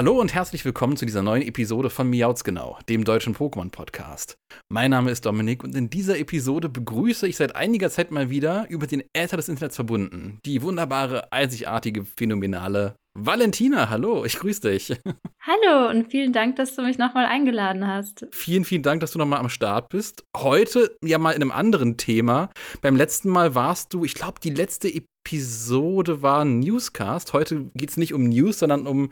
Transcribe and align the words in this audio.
Hallo 0.00 0.18
und 0.18 0.32
herzlich 0.32 0.64
willkommen 0.64 0.96
zu 0.96 1.04
dieser 1.04 1.22
neuen 1.22 1.42
Episode 1.42 1.90
von 1.90 2.08
Miauts 2.08 2.42
Genau, 2.42 2.78
dem 2.88 3.04
deutschen 3.04 3.36
Pokémon-Podcast. 3.36 4.38
Mein 4.70 4.92
Name 4.92 5.10
ist 5.10 5.26
Dominik 5.26 5.62
und 5.62 5.76
in 5.76 5.90
dieser 5.90 6.18
Episode 6.18 6.70
begrüße 6.70 7.28
ich 7.28 7.36
seit 7.36 7.54
einiger 7.54 7.90
Zeit 7.90 8.10
mal 8.10 8.30
wieder 8.30 8.64
über 8.70 8.86
den 8.86 9.02
Äther 9.12 9.36
des 9.36 9.50
Internets 9.50 9.76
verbunden 9.76 10.38
die 10.46 10.62
wunderbare, 10.62 11.30
einzigartige, 11.30 12.06
phänomenale 12.16 12.94
Valentina. 13.12 13.90
Hallo, 13.90 14.24
ich 14.24 14.38
grüße 14.38 14.70
dich. 14.70 14.98
Hallo 15.42 15.90
und 15.90 16.10
vielen 16.10 16.32
Dank, 16.32 16.56
dass 16.56 16.74
du 16.76 16.80
mich 16.80 16.96
nochmal 16.96 17.26
eingeladen 17.26 17.86
hast. 17.86 18.26
Vielen, 18.32 18.64
vielen 18.64 18.82
Dank, 18.82 19.02
dass 19.02 19.12
du 19.12 19.18
nochmal 19.18 19.40
am 19.40 19.50
Start 19.50 19.90
bist. 19.90 20.24
Heute 20.34 20.96
ja 21.04 21.18
mal 21.18 21.32
in 21.32 21.42
einem 21.42 21.52
anderen 21.52 21.98
Thema. 21.98 22.48
Beim 22.80 22.96
letzten 22.96 23.28
Mal 23.28 23.54
warst 23.54 23.92
du, 23.92 24.06
ich 24.06 24.14
glaube, 24.14 24.40
die 24.42 24.48
letzte 24.48 24.88
Episode 24.88 26.22
war 26.22 26.42
ein 26.42 26.60
Newscast. 26.60 27.34
Heute 27.34 27.70
geht 27.74 27.90
es 27.90 27.98
nicht 27.98 28.14
um 28.14 28.30
News, 28.30 28.60
sondern 28.60 28.86
um 28.86 29.10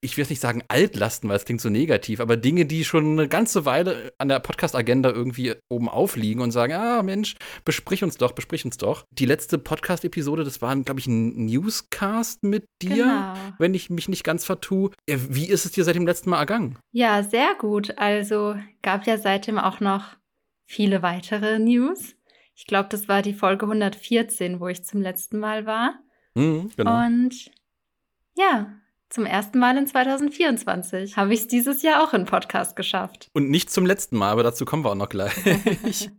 ich 0.00 0.16
will 0.16 0.22
jetzt 0.22 0.30
nicht 0.30 0.40
sagen 0.40 0.62
Altlasten, 0.68 1.28
weil 1.28 1.36
es 1.36 1.44
klingt 1.44 1.60
so 1.60 1.70
negativ, 1.70 2.20
aber 2.20 2.36
Dinge, 2.36 2.66
die 2.66 2.84
schon 2.84 3.12
eine 3.12 3.28
ganze 3.28 3.64
Weile 3.64 4.12
an 4.18 4.28
der 4.28 4.38
Podcast-Agenda 4.38 5.10
irgendwie 5.10 5.54
oben 5.68 5.88
aufliegen 5.88 6.40
und 6.40 6.52
sagen, 6.52 6.74
ah 6.74 7.02
Mensch, 7.02 7.34
besprich 7.64 8.04
uns 8.04 8.16
doch, 8.16 8.32
besprich 8.32 8.64
uns 8.64 8.76
doch. 8.76 9.04
Die 9.10 9.26
letzte 9.26 9.58
Podcast-Episode, 9.58 10.44
das 10.44 10.62
war, 10.62 10.76
glaube 10.76 11.00
ich, 11.00 11.06
ein 11.08 11.46
Newscast 11.46 12.44
mit 12.44 12.66
dir, 12.80 13.04
genau. 13.04 13.34
wenn 13.58 13.74
ich 13.74 13.90
mich 13.90 14.08
nicht 14.08 14.22
ganz 14.22 14.44
vertue. 14.44 14.92
Wie 15.06 15.48
ist 15.48 15.64
es 15.64 15.72
dir 15.72 15.82
seit 15.82 15.96
dem 15.96 16.06
letzten 16.06 16.30
Mal 16.30 16.38
ergangen? 16.38 16.78
Ja, 16.92 17.22
sehr 17.24 17.54
gut. 17.58 17.98
Also 17.98 18.56
gab 18.82 19.06
ja 19.06 19.18
seitdem 19.18 19.58
auch 19.58 19.80
noch 19.80 20.16
viele 20.64 21.02
weitere 21.02 21.58
News. 21.58 22.14
Ich 22.54 22.66
glaube, 22.66 22.88
das 22.88 23.08
war 23.08 23.22
die 23.22 23.34
Folge 23.34 23.66
114, 23.66 24.60
wo 24.60 24.68
ich 24.68 24.84
zum 24.84 25.00
letzten 25.00 25.38
Mal 25.40 25.66
war. 25.66 25.98
Mhm, 26.34 26.70
genau. 26.76 27.06
Und 27.06 27.50
ja, 28.36 28.72
zum 29.10 29.24
ersten 29.26 29.58
Mal 29.58 29.76
in 29.78 29.86
2024 29.86 31.16
habe 31.16 31.32
ich 31.32 31.40
es 31.40 31.48
dieses 31.48 31.82
Jahr 31.82 32.02
auch 32.02 32.12
in 32.12 32.24
Podcast 32.24 32.76
geschafft. 32.76 33.28
Und 33.32 33.50
nicht 33.50 33.70
zum 33.70 33.86
letzten 33.86 34.16
Mal, 34.16 34.30
aber 34.30 34.42
dazu 34.42 34.64
kommen 34.64 34.84
wir 34.84 34.90
auch 34.90 34.94
noch 34.94 35.08
gleich. 35.08 35.32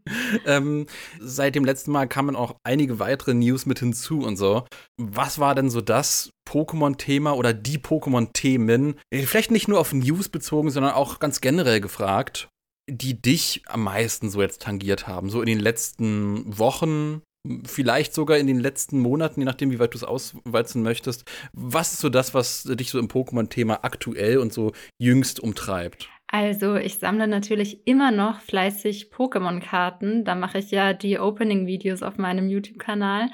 ähm, 0.45 0.87
seit 1.19 1.55
dem 1.55 1.65
letzten 1.65 1.91
Mal 1.91 2.07
kamen 2.07 2.35
auch 2.35 2.55
einige 2.63 2.99
weitere 2.99 3.33
News 3.33 3.65
mit 3.65 3.79
hinzu 3.79 4.19
und 4.19 4.37
so. 4.37 4.65
Was 4.97 5.39
war 5.39 5.55
denn 5.55 5.69
so 5.69 5.81
das 5.81 6.31
Pokémon-Thema 6.47 7.35
oder 7.35 7.53
die 7.53 7.77
Pokémon-Themen, 7.77 8.95
vielleicht 9.13 9.51
nicht 9.51 9.67
nur 9.67 9.79
auf 9.79 9.93
News 9.93 10.29
bezogen, 10.29 10.71
sondern 10.71 10.93
auch 10.93 11.19
ganz 11.19 11.41
generell 11.41 11.79
gefragt, 11.79 12.49
die 12.89 13.21
dich 13.21 13.61
am 13.67 13.83
meisten 13.83 14.29
so 14.29 14.41
jetzt 14.41 14.63
tangiert 14.63 15.07
haben, 15.07 15.29
so 15.29 15.41
in 15.41 15.47
den 15.47 15.59
letzten 15.59 16.57
Wochen, 16.57 17.21
vielleicht 17.65 18.13
sogar 18.13 18.37
in 18.37 18.47
den 18.47 18.59
letzten 18.59 18.99
Monaten, 18.99 19.41
je 19.41 19.45
nachdem, 19.45 19.71
wie 19.71 19.79
weit 19.79 19.93
du 19.93 19.97
es 19.97 20.03
auswalzen 20.03 20.83
möchtest. 20.83 21.25
Was 21.53 21.93
ist 21.93 21.99
so 21.99 22.09
das, 22.09 22.33
was 22.33 22.63
dich 22.63 22.89
so 22.89 22.99
im 22.99 23.07
Pokémon-Thema 23.07 23.83
aktuell 23.83 24.37
und 24.37 24.53
so 24.53 24.71
jüngst 24.97 25.39
umtreibt? 25.39 26.09
Also, 26.27 26.75
ich 26.75 26.99
sammle 26.99 27.27
natürlich 27.27 27.87
immer 27.87 28.11
noch 28.11 28.41
fleißig 28.41 29.09
Pokémon-Karten. 29.11 30.25
Da 30.25 30.35
mache 30.35 30.59
ich 30.59 30.69
ja 30.69 30.93
die 30.93 31.17
Opening-Videos 31.17 32.03
auf 32.03 32.17
meinem 32.17 32.49
YouTube-Kanal. 32.49 33.29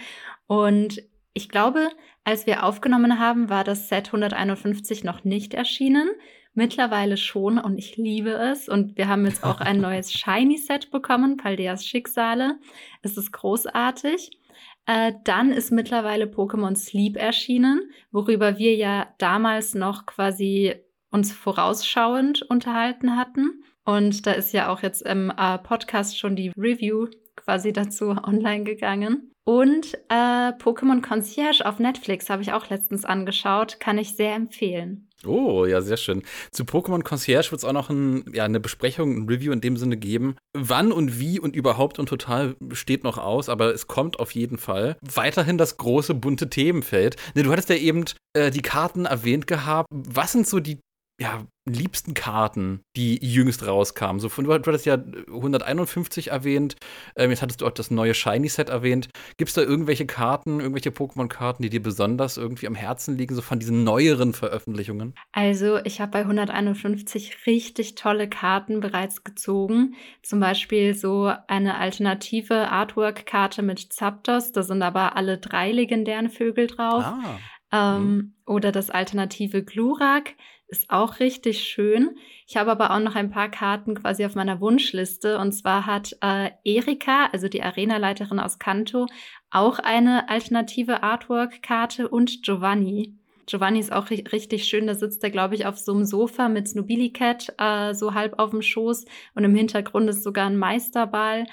Und 0.48 1.04
ich 1.34 1.50
glaube, 1.50 1.90
als 2.24 2.48
wir 2.48 2.64
aufgenommen 2.64 3.20
haben, 3.20 3.50
war 3.50 3.66
das 3.66 3.90
Set 3.90 4.08
151 4.08 5.04
noch 5.04 5.26
nicht 5.26 5.54
erschienen. 5.54 6.10
Mittlerweile 6.56 7.18
schon 7.18 7.60
und 7.60 7.78
ich 7.78 7.98
liebe 7.98 8.32
es. 8.32 8.70
Und 8.70 8.98
wir 8.98 9.08
haben 9.08 9.26
jetzt 9.26 9.44
auch 9.44 9.60
ein 9.60 9.78
neues 9.82 10.12
Shiny-Set 10.14 10.90
bekommen, 10.90 11.38
Paldeas 11.38 11.86
Schicksale. 11.86 12.58
Es 13.02 13.18
ist 13.18 13.32
großartig. 13.32 14.40
Äh, 14.86 15.14
dann 15.24 15.52
ist 15.52 15.72
mittlerweile 15.72 16.26
Pokémon 16.26 16.76
Sleep 16.76 17.18
erschienen, 17.18 17.92
worüber 18.12 18.58
wir 18.58 18.76
ja 18.76 19.08
damals 19.18 19.74
noch 19.74 20.06
quasi 20.06 20.76
uns 21.12 21.32
vorausschauend 21.32 22.42
unterhalten 22.44 23.18
hatten. 23.18 23.64
Und 23.84 24.26
da 24.26 24.32
ist 24.32 24.54
ja 24.54 24.70
auch 24.70 24.82
jetzt 24.82 25.02
im 25.02 25.32
äh, 25.38 25.58
Podcast 25.60 26.18
schon 26.18 26.36
die 26.36 26.52
Review 26.58 27.08
quasi 27.36 27.74
dazu 27.74 28.10
online 28.24 28.64
gegangen. 28.64 29.32
Und 29.44 29.94
äh, 30.10 30.54
Pokémon 30.54 31.02
Concierge 31.02 31.66
auf 31.66 31.80
Netflix 31.80 32.30
habe 32.30 32.42
ich 32.42 32.54
auch 32.54 32.70
letztens 32.70 33.06
angeschaut, 33.06 33.80
kann 33.80 34.00
ich 34.00 34.16
sehr 34.16 34.34
empfehlen. 34.34 35.08
Oh, 35.28 35.66
ja, 35.66 35.82
sehr 35.82 35.98
schön. 35.98 36.24
Zu 36.52 36.64
Pokémon 36.64 37.04
Concierge 37.04 37.52
wird 37.52 37.60
es 37.60 37.66
auch 37.66 37.74
noch 37.74 37.90
ein, 37.90 38.26
ja, 38.34 38.46
eine 38.46 38.60
Besprechung, 38.60 39.16
ein 39.18 39.30
Review 39.30 39.52
in 39.52 39.62
dem 39.62 39.78
Sinne 39.78 39.98
geben. 39.98 40.36
Wann 40.54 40.92
und 40.92 41.20
wie 41.20 41.40
und 41.40 41.56
überhaupt 41.56 42.00
und 42.00 42.08
total 42.10 42.56
steht 42.72 43.04
noch 43.04 43.18
aus, 43.18 43.50
aber 43.50 43.74
es 43.74 43.88
kommt 43.88 44.20
auf 44.20 44.32
jeden 44.32 44.58
Fall. 44.58 44.98
Weiterhin 45.02 45.58
das 45.58 45.78
große 45.78 46.14
bunte 46.14 46.50
Themenfeld. 46.50 47.16
Ne, 47.36 47.44
du 47.44 47.52
hattest 47.52 47.70
ja 47.70 47.76
eben 47.76 48.06
äh, 48.34 48.52
die 48.52 48.62
Karten 48.62 49.06
erwähnt 49.06 49.48
gehabt. 49.48 49.88
Was 49.92 50.32
sind 50.32 50.48
so 50.48 50.60
die 50.60 50.80
ja, 51.18 51.46
liebsten 51.66 52.14
Karten, 52.14 52.82
die 52.98 53.18
jüngst 53.26 53.66
rauskamen. 53.66 54.20
So 54.20 54.28
von, 54.28 54.44
du 54.46 54.54
hattest 54.54 54.86
ja 54.86 54.96
151 54.96 56.28
erwähnt, 56.28 56.76
ähm, 57.16 57.30
jetzt 57.32 57.42
hattest 57.42 57.62
du 57.62 57.66
auch 57.66 57.72
das 57.72 57.90
neue 57.90 58.14
Shiny-Set 58.14 58.70
erwähnt. 58.70 59.08
Gibt 59.38 59.50
es 59.50 59.56
da 59.56 59.62
irgendwelche 59.62 60.06
Karten, 60.06 60.60
irgendwelche 60.60 60.90
Pokémon-Karten, 60.90 61.64
die 61.64 61.70
dir 61.70 61.82
besonders 61.82 62.36
irgendwie 62.36 62.68
am 62.68 62.76
Herzen 62.76 63.18
liegen, 63.18 63.34
so 63.34 63.42
von 63.42 63.60
diesen 63.60 63.86
neueren 63.86 64.34
Veröffentlichungen? 64.34 65.16
Also, 65.32 65.78
ich 65.86 66.02
habe 66.02 66.12
bei 66.12 66.20
151 66.20 67.48
richtig 67.48 67.96
tolle 67.96 68.28
Karten 68.28 68.82
bereits 68.82 69.24
gezogen. 69.24 69.96
Zum 70.22 70.42
Beispiel 70.42 70.96
so 70.96 71.32
eine 71.48 71.78
alternative 71.78 72.70
Artwork-Karte 72.70 73.62
mit 73.62 73.94
Zapdos. 73.94 74.52
Da 74.52 74.64
sind 74.64 74.84
aber 74.84 75.16
alle 75.16 75.38
drei 75.38 75.72
legendären 75.72 76.30
Vögel 76.30 76.68
drauf. 76.68 77.06
Ah. 77.06 77.40
Ähm, 77.72 77.98
hm. 77.98 78.34
Oder 78.46 78.72
das 78.72 78.90
alternative 78.90 79.64
Glurak 79.64 80.36
ist 80.68 80.90
auch 80.90 81.20
richtig 81.20 81.64
schön. 81.64 82.18
Ich 82.48 82.58
habe 82.58 82.72
aber 82.72 82.92
auch 82.92 83.00
noch 83.00 83.16
ein 83.16 83.30
paar 83.30 83.50
Karten 83.50 83.96
quasi 83.96 84.26
auf 84.26 84.36
meiner 84.36 84.60
Wunschliste. 84.60 85.40
Und 85.40 85.52
zwar 85.52 85.86
hat 85.86 86.18
äh, 86.22 86.52
Erika, 86.64 87.28
also 87.32 87.48
die 87.48 87.64
Arenaleiterin 87.64 88.40
aus 88.40 88.60
Kanto, 88.60 89.06
auch 89.52 89.80
eine 89.80 90.30
alternative 90.30 91.04
Artwork-Karte 91.04 92.10
und 92.10 92.44
Giovanni. 92.44 93.16
Giovanni 93.46 93.80
ist 93.80 93.92
auch 93.92 94.10
richtig 94.10 94.66
schön. 94.66 94.88
Da 94.88 94.96
sitzt 94.96 95.24
er, 95.24 95.30
glaube 95.30 95.56
ich, 95.56 95.66
auf 95.68 95.78
so 95.78 95.94
einem 95.94 96.06
Sofa 96.06 96.50
mit 96.50 96.68
Snobili 96.68 97.12
Cat 97.12 97.54
äh, 97.60 97.94
so 97.94 98.14
halb 98.16 98.40
auf 98.40 98.50
dem 98.50 98.64
Schoß. 98.64 99.06
Und 99.36 99.44
im 99.44 99.56
Hintergrund 99.56 100.10
ist 100.10 100.24
sogar 100.24 100.48
ein 100.48 100.58
Meisterball. 100.58 101.46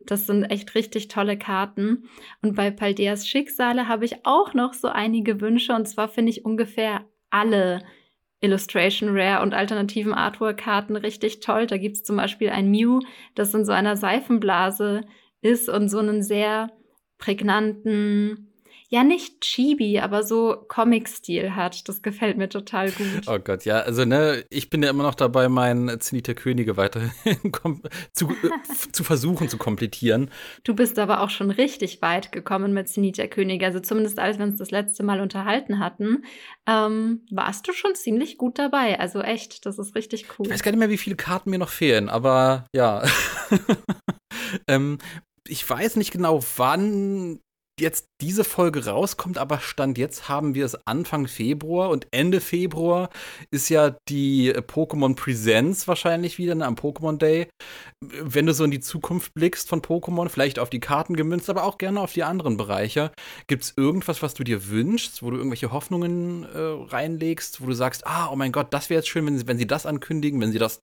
Das 0.00 0.26
sind 0.26 0.44
echt 0.44 0.74
richtig 0.74 1.08
tolle 1.08 1.38
Karten. 1.38 2.08
Und 2.42 2.56
bei 2.56 2.70
Paldeas 2.70 3.28
Schicksale 3.28 3.86
habe 3.86 4.04
ich 4.04 4.26
auch 4.26 4.54
noch 4.54 4.74
so 4.74 4.88
einige 4.88 5.40
Wünsche. 5.40 5.72
Und 5.72 5.86
zwar 5.86 6.08
finde 6.08 6.30
ich 6.30 6.44
ungefähr 6.44 7.04
alle 7.30 7.82
Illustration 8.46 9.10
Rare 9.10 9.42
und 9.42 9.54
alternativen 9.54 10.14
Artwork-Karten 10.14 10.96
richtig 10.96 11.40
toll. 11.40 11.66
Da 11.66 11.76
gibt 11.76 11.96
es 11.96 12.04
zum 12.04 12.16
Beispiel 12.16 12.50
ein 12.50 12.70
Mew, 12.70 13.00
das 13.34 13.52
in 13.52 13.64
so 13.64 13.72
einer 13.72 13.96
Seifenblase 13.96 15.02
ist 15.42 15.68
und 15.68 15.88
so 15.88 15.98
einen 15.98 16.22
sehr 16.22 16.70
prägnanten, 17.18 18.52
ja 18.88 19.02
nicht 19.02 19.40
chibi, 19.40 19.98
aber 19.98 20.22
so 20.22 20.64
Comic-Stil 20.68 21.54
hat. 21.54 21.88
Das 21.88 22.02
gefällt 22.02 22.36
mir 22.36 22.48
total 22.48 22.90
gut. 22.90 23.26
Oh 23.26 23.38
Gott, 23.38 23.64
ja, 23.64 23.80
also 23.80 24.04
ne, 24.04 24.44
ich 24.50 24.70
bin 24.70 24.82
ja 24.82 24.90
immer 24.90 25.02
noch 25.02 25.14
dabei, 25.14 25.48
meinen 25.48 26.00
Zenit 26.00 26.28
der 26.28 26.34
Könige 26.34 26.76
weiterhin 26.76 27.10
zu, 28.12 28.28
äh, 28.30 28.92
zu 28.92 29.04
versuchen 29.04 29.48
zu 29.48 29.58
komplettieren. 29.58 30.30
Du 30.64 30.74
bist 30.74 30.98
aber 30.98 31.20
auch 31.20 31.30
schon 31.30 31.50
richtig 31.50 32.00
weit 32.02 32.32
gekommen 32.32 32.72
mit 32.72 32.88
Zenit 32.88 33.18
der 33.18 33.28
Könige. 33.28 33.66
Also 33.66 33.80
zumindest 33.80 34.18
als 34.18 34.38
wir 34.38 34.44
uns 34.44 34.58
das 34.58 34.70
letzte 34.70 35.02
Mal 35.02 35.20
unterhalten 35.20 35.78
hatten, 35.78 36.24
ähm, 36.66 37.26
warst 37.30 37.66
du 37.66 37.72
schon 37.72 37.94
ziemlich 37.94 38.38
gut 38.38 38.58
dabei. 38.58 39.00
Also 39.00 39.20
echt, 39.20 39.66
das 39.66 39.78
ist 39.78 39.94
richtig 39.94 40.26
cool. 40.38 40.46
Ich 40.46 40.52
weiß 40.52 40.62
gar 40.62 40.70
nicht 40.70 40.80
mehr, 40.80 40.90
wie 40.90 40.98
viele 40.98 41.16
Karten 41.16 41.50
mir 41.50 41.58
noch 41.58 41.70
fehlen, 41.70 42.08
aber 42.08 42.66
ja. 42.74 43.02
ähm, 44.68 44.98
ich 45.48 45.68
weiß 45.68 45.96
nicht 45.96 46.10
genau, 46.10 46.40
wann 46.56 47.40
jetzt 47.78 48.08
diese 48.22 48.44
Folge 48.44 48.86
rauskommt, 48.86 49.36
aber 49.36 49.60
Stand 49.60 49.98
jetzt 49.98 50.28
haben 50.28 50.54
wir 50.54 50.64
es 50.64 50.86
Anfang 50.86 51.28
Februar 51.28 51.90
und 51.90 52.06
Ende 52.10 52.40
Februar 52.40 53.10
ist 53.50 53.68
ja 53.68 53.96
die 54.08 54.52
Pokémon 54.54 55.14
Presents 55.14 55.86
wahrscheinlich 55.86 56.38
wieder 56.38 56.54
ne, 56.54 56.64
am 56.64 56.76
Pokémon 56.76 57.18
Day. 57.18 57.48
Wenn 58.00 58.46
du 58.46 58.54
so 58.54 58.64
in 58.64 58.70
die 58.70 58.80
Zukunft 58.80 59.34
blickst 59.34 59.68
von 59.68 59.82
Pokémon, 59.82 60.30
vielleicht 60.30 60.58
auf 60.58 60.70
die 60.70 60.80
Karten 60.80 61.16
gemünzt, 61.16 61.50
aber 61.50 61.64
auch 61.64 61.76
gerne 61.76 62.00
auf 62.00 62.14
die 62.14 62.22
anderen 62.22 62.56
Bereiche, 62.56 63.12
gibt 63.46 63.64
es 63.64 63.74
irgendwas, 63.76 64.22
was 64.22 64.32
du 64.32 64.44
dir 64.44 64.68
wünschst, 64.68 65.22
wo 65.22 65.30
du 65.30 65.36
irgendwelche 65.36 65.70
Hoffnungen 65.70 66.44
äh, 66.44 66.58
reinlegst, 66.58 67.60
wo 67.60 67.66
du 67.66 67.74
sagst, 67.74 68.06
ah, 68.06 68.30
oh 68.32 68.36
mein 68.36 68.52
Gott, 68.52 68.72
das 68.72 68.88
wäre 68.88 69.00
jetzt 69.00 69.08
schön, 69.08 69.26
wenn 69.26 69.38
sie, 69.38 69.46
wenn 69.46 69.58
sie 69.58 69.66
das 69.66 69.84
ankündigen, 69.84 70.40
wenn 70.40 70.52
sie 70.52 70.58
das 70.58 70.80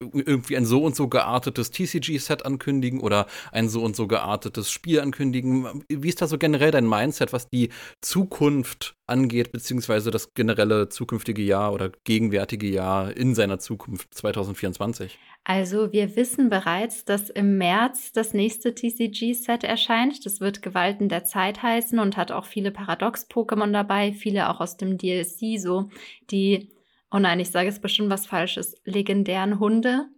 irgendwie 0.00 0.58
ein 0.58 0.66
so 0.66 0.82
und 0.82 0.94
so 0.94 1.08
geartetes 1.08 1.70
TCG-Set 1.70 2.44
ankündigen 2.44 3.00
oder 3.00 3.26
ein 3.50 3.70
so 3.70 3.82
und 3.82 3.96
so 3.96 4.06
geartetes 4.06 4.70
Spiel 4.70 5.00
ankündigen. 5.00 5.84
Wie 5.88 6.08
ist 6.08 6.17
da 6.20 6.26
so 6.26 6.38
generell 6.38 6.70
dein 6.70 6.88
Mindset, 6.88 7.32
was 7.32 7.48
die 7.48 7.70
Zukunft 8.00 8.96
angeht, 9.06 9.52
beziehungsweise 9.52 10.10
das 10.10 10.34
generelle 10.34 10.88
zukünftige 10.88 11.42
Jahr 11.42 11.72
oder 11.72 11.90
gegenwärtige 12.04 12.68
Jahr 12.68 13.16
in 13.16 13.34
seiner 13.34 13.58
Zukunft 13.58 14.14
2024? 14.14 15.18
Also 15.44 15.92
wir 15.92 16.14
wissen 16.14 16.50
bereits, 16.50 17.04
dass 17.04 17.30
im 17.30 17.56
März 17.56 18.12
das 18.12 18.34
nächste 18.34 18.74
TCG-Set 18.74 19.64
erscheint. 19.64 20.26
Das 20.26 20.40
wird 20.40 20.60
Gewalten 20.60 21.08
der 21.08 21.24
Zeit 21.24 21.62
heißen 21.62 21.98
und 21.98 22.16
hat 22.16 22.32
auch 22.32 22.44
viele 22.44 22.70
Paradox-Pokémon 22.70 23.72
dabei, 23.72 24.12
viele 24.12 24.50
auch 24.50 24.60
aus 24.60 24.76
dem 24.76 24.98
DLC, 24.98 25.58
so 25.58 25.88
die, 26.30 26.70
oh 27.10 27.18
nein, 27.18 27.40
ich 27.40 27.50
sage 27.50 27.68
jetzt 27.68 27.80
bestimmt 27.80 28.10
was 28.10 28.26
Falsches, 28.26 28.74
legendären 28.84 29.58
Hunde 29.58 30.08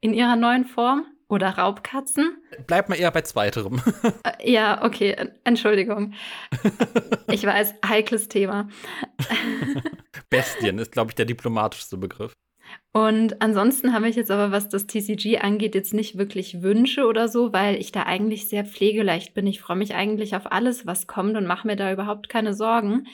in 0.00 0.12
ihrer 0.12 0.36
neuen 0.36 0.64
Form. 0.64 1.06
Oder 1.28 1.50
Raubkatzen? 1.50 2.36
Bleib 2.66 2.88
mal 2.88 2.96
eher 2.96 3.10
bei 3.10 3.22
zweiterem. 3.22 3.80
Äh, 4.24 4.50
ja, 4.50 4.84
okay, 4.84 5.16
Entschuldigung. 5.44 6.14
Ich 7.30 7.44
weiß, 7.44 7.74
heikles 7.86 8.28
Thema. 8.28 8.68
Bestien 10.30 10.78
ist, 10.78 10.92
glaube 10.92 11.10
ich, 11.10 11.14
der 11.14 11.24
diplomatischste 11.24 11.96
Begriff. 11.96 12.32
Und 12.92 13.42
ansonsten 13.42 13.92
habe 13.92 14.08
ich 14.08 14.14
jetzt 14.14 14.30
aber, 14.30 14.52
was 14.52 14.68
das 14.68 14.86
TCG 14.86 15.38
angeht, 15.38 15.74
jetzt 15.74 15.94
nicht 15.94 16.16
wirklich 16.16 16.62
Wünsche 16.62 17.06
oder 17.06 17.28
so, 17.28 17.52
weil 17.52 17.76
ich 17.76 17.90
da 17.90 18.04
eigentlich 18.04 18.48
sehr 18.48 18.64
pflegeleicht 18.64 19.34
bin. 19.34 19.46
Ich 19.46 19.60
freue 19.60 19.76
mich 19.76 19.94
eigentlich 19.94 20.36
auf 20.36 20.52
alles, 20.52 20.86
was 20.86 21.06
kommt 21.06 21.36
und 21.36 21.46
mache 21.46 21.66
mir 21.66 21.76
da 21.76 21.92
überhaupt 21.92 22.28
keine 22.28 22.54
Sorgen. 22.54 23.08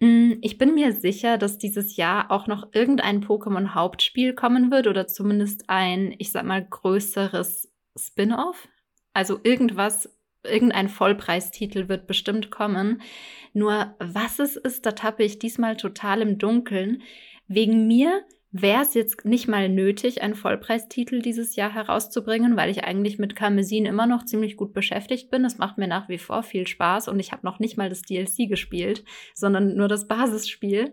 Mm, 0.00 0.34
ich 0.40 0.56
bin 0.58 0.74
mir 0.74 0.92
sicher, 0.92 1.36
dass 1.38 1.58
dieses 1.58 1.96
Jahr 1.96 2.30
auch 2.30 2.46
noch 2.46 2.70
irgendein 2.72 3.22
Pokémon-Hauptspiel 3.22 4.34
kommen 4.34 4.70
wird 4.70 4.86
oder 4.86 5.06
zumindest 5.06 5.68
ein, 5.68 6.14
ich 6.18 6.32
sag 6.32 6.44
mal, 6.44 6.64
größeres 6.64 7.70
Spin-off. 7.96 8.68
Also 9.12 9.40
irgendwas, 9.42 10.08
irgendein 10.42 10.88
Vollpreistitel 10.88 11.88
wird 11.88 12.06
bestimmt 12.06 12.50
kommen. 12.50 13.02
Nur 13.52 13.94
was 13.98 14.38
es 14.38 14.56
ist, 14.56 14.86
da 14.86 14.92
tappe 14.92 15.22
ich 15.22 15.38
diesmal 15.38 15.76
total 15.76 16.22
im 16.22 16.38
Dunkeln. 16.38 17.02
Wegen 17.46 17.86
mir 17.86 18.24
wäre 18.52 18.82
es 18.82 18.94
jetzt 18.94 19.24
nicht 19.24 19.48
mal 19.48 19.68
nötig, 19.68 20.22
einen 20.22 20.34
Vollpreistitel 20.34 21.22
dieses 21.22 21.56
Jahr 21.56 21.72
herauszubringen, 21.72 22.56
weil 22.56 22.70
ich 22.70 22.84
eigentlich 22.84 23.18
mit 23.18 23.36
Karmesin 23.36 23.86
immer 23.86 24.06
noch 24.06 24.24
ziemlich 24.24 24.56
gut 24.56 24.72
beschäftigt 24.72 25.30
bin. 25.30 25.44
Es 25.44 25.58
macht 25.58 25.78
mir 25.78 25.86
nach 25.86 26.08
wie 26.08 26.18
vor 26.18 26.42
viel 26.42 26.66
Spaß 26.66 27.08
und 27.08 27.20
ich 27.20 27.32
habe 27.32 27.46
noch 27.46 27.60
nicht 27.60 27.76
mal 27.76 27.88
das 27.88 28.02
DLC 28.02 28.48
gespielt, 28.48 29.04
sondern 29.34 29.76
nur 29.76 29.88
das 29.88 30.08
Basisspiel. 30.08 30.92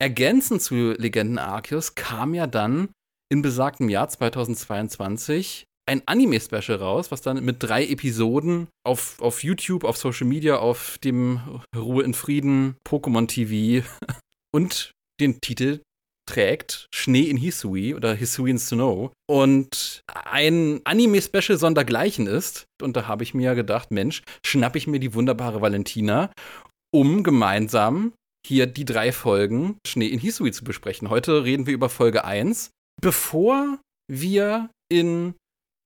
ergänzend 0.00 0.62
zu 0.62 0.92
Legenden 0.92 1.38
Arceus 1.38 1.96
kam 1.96 2.32
ja 2.32 2.46
dann 2.46 2.88
in 3.30 3.42
besagtem 3.42 3.88
Jahr 3.88 4.08
2022 4.08 5.64
ein 5.88 6.02
Anime-Special 6.06 6.76
raus, 6.78 7.10
was 7.10 7.22
dann 7.22 7.42
mit 7.44 7.62
drei 7.62 7.86
Episoden 7.86 8.68
auf, 8.86 9.20
auf 9.20 9.42
YouTube, 9.42 9.84
auf 9.84 9.96
Social 9.96 10.26
Media, 10.26 10.58
auf 10.58 10.98
dem 10.98 11.40
Ruhe 11.74 12.04
in 12.04 12.14
Frieden 12.14 12.76
Pokémon 12.86 13.26
TV 13.26 13.86
und 14.54 14.92
den 15.20 15.40
Titel 15.40 15.80
trägt 16.28 16.88
Schnee 16.94 17.22
in 17.22 17.38
Hisui 17.38 17.94
oder 17.94 18.14
Hisui 18.14 18.50
in 18.50 18.58
Snow 18.58 19.10
und 19.26 20.02
ein 20.12 20.82
Anime-Special 20.84 21.56
sondergleichen 21.56 22.26
ist. 22.26 22.66
Und 22.82 22.96
da 22.96 23.06
habe 23.06 23.22
ich 23.22 23.32
mir 23.32 23.54
gedacht, 23.54 23.90
Mensch, 23.90 24.22
schnapp 24.44 24.76
ich 24.76 24.86
mir 24.86 25.00
die 25.00 25.14
wunderbare 25.14 25.62
Valentina, 25.62 26.30
um 26.94 27.22
gemeinsam 27.22 28.12
hier 28.46 28.66
die 28.66 28.84
drei 28.84 29.10
Folgen 29.10 29.78
Schnee 29.86 30.08
in 30.08 30.18
Hisui 30.18 30.52
zu 30.52 30.64
besprechen. 30.64 31.08
Heute 31.08 31.44
reden 31.44 31.66
wir 31.66 31.72
über 31.72 31.88
Folge 31.88 32.26
1 32.26 32.70
Bevor 33.00 33.78
wir 34.08 34.70
in 34.90 35.34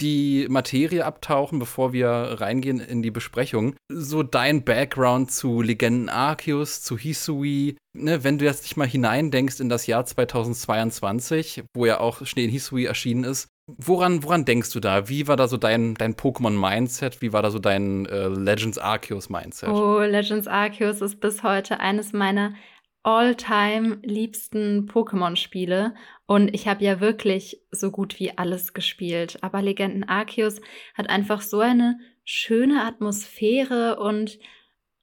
die 0.01 0.47
Materie 0.49 1.05
abtauchen, 1.05 1.59
bevor 1.59 1.93
wir 1.93 2.09
reingehen 2.09 2.81
in 2.81 3.03
die 3.03 3.13
Besprechung, 3.13 3.77
so 3.89 4.23
dein 4.23 4.65
Background 4.65 5.31
zu 5.31 5.63
Legenden 5.63 6.09
Arceus, 6.09 6.83
zu 6.83 6.99
Hisui, 6.99 7.77
ne, 7.97 8.25
wenn 8.25 8.39
du 8.39 8.45
jetzt 8.45 8.65
dich 8.65 8.77
mal 8.77 8.89
hineindenkst 8.89 9.61
in 9.61 9.69
das 9.69 9.87
Jahr 9.87 10.05
2022, 10.05 11.63
wo 11.75 11.87
ja 11.87 12.01
auch 12.01 12.27
Schnee 12.27 12.45
in 12.45 12.51
Hisui 12.51 12.85
erschienen 12.85 13.23
ist, 13.23 13.49
woran, 13.69 14.25
woran 14.25 14.45
denkst 14.45 14.73
du 14.73 14.81
da? 14.81 15.09
Wie 15.09 15.29
war 15.29 15.37
da 15.37 15.47
so 15.47 15.57
dein, 15.57 15.95
dein 15.95 16.15
Pokémon-Mindset? 16.15 17.23
Wie 17.23 17.33
war 17.33 17.43
da 17.43 17.51
so 17.51 17.61
dein 17.61 18.07
äh, 18.07 18.27
Legends 18.27 18.79
Arceus-Mindset? 18.79 19.69
Oh, 19.69 20.01
Legends 20.01 20.49
Arceus 20.49 21.01
ist 21.01 21.21
bis 21.21 21.45
heute 21.45 21.79
eines 21.79 22.13
meiner 22.13 22.55
all-time 23.03 23.99
liebsten 24.03 24.87
Pokémon-Spiele 24.87 25.95
und 26.27 26.55
ich 26.55 26.69
habe 26.69 26.85
ja 26.85 27.01
wirklich 27.01 27.61
so 27.71 27.91
gut 27.91 28.19
wie 28.21 28.39
alles 28.39 28.75
gespielt. 28.75 29.39
Aber 29.43 29.61
Legenden 29.61 30.05
Arceus 30.05 30.61
hat 30.95 31.11
einfach 31.11 31.41
so 31.41 31.61
eine 31.61 31.99
schöne 32.25 32.85
Atmosphäre 32.85 33.99
und 33.99 34.39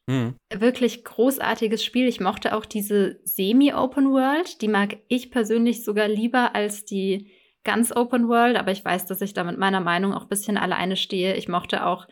mhm. 0.08 0.36
wirklich 0.54 1.04
großartiges 1.04 1.84
Spiel. 1.84 2.08
Ich 2.08 2.20
mochte 2.20 2.56
auch 2.56 2.66
diese 2.66 3.20
Semi-Open 3.24 4.12
World. 4.12 4.62
Die 4.62 4.70
mag 4.70 4.98
ich 5.08 5.32
persönlich 5.32 5.84
sogar 5.84 6.08
lieber 6.08 6.56
als 6.56 6.86
die 6.86 7.32
ganz 7.64 7.94
Open 7.94 8.30
World. 8.30 8.58
Aber 8.58 8.72
ich 8.72 8.84
weiß, 8.84 9.06
dass 9.06 9.22
ich 9.22 9.34
da 9.34 9.44
mit 9.44 9.58
meiner 9.58 9.82
Meinung 9.82 10.14
auch 10.14 10.24
ein 10.24 10.30
bisschen 10.30 10.58
alleine 10.58 10.96
stehe. 10.96 11.36
Ich 11.36 11.50
mochte 11.50 11.86
auch, 11.86 12.08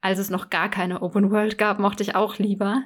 als 0.00 0.18
es 0.18 0.30
noch 0.30 0.50
gar 0.50 0.68
keine 0.68 1.02
Open 1.02 1.30
World 1.30 1.58
gab, 1.58 1.78
mochte 1.78 2.02
ich 2.02 2.14
auch 2.14 2.38
lieber. 2.38 2.82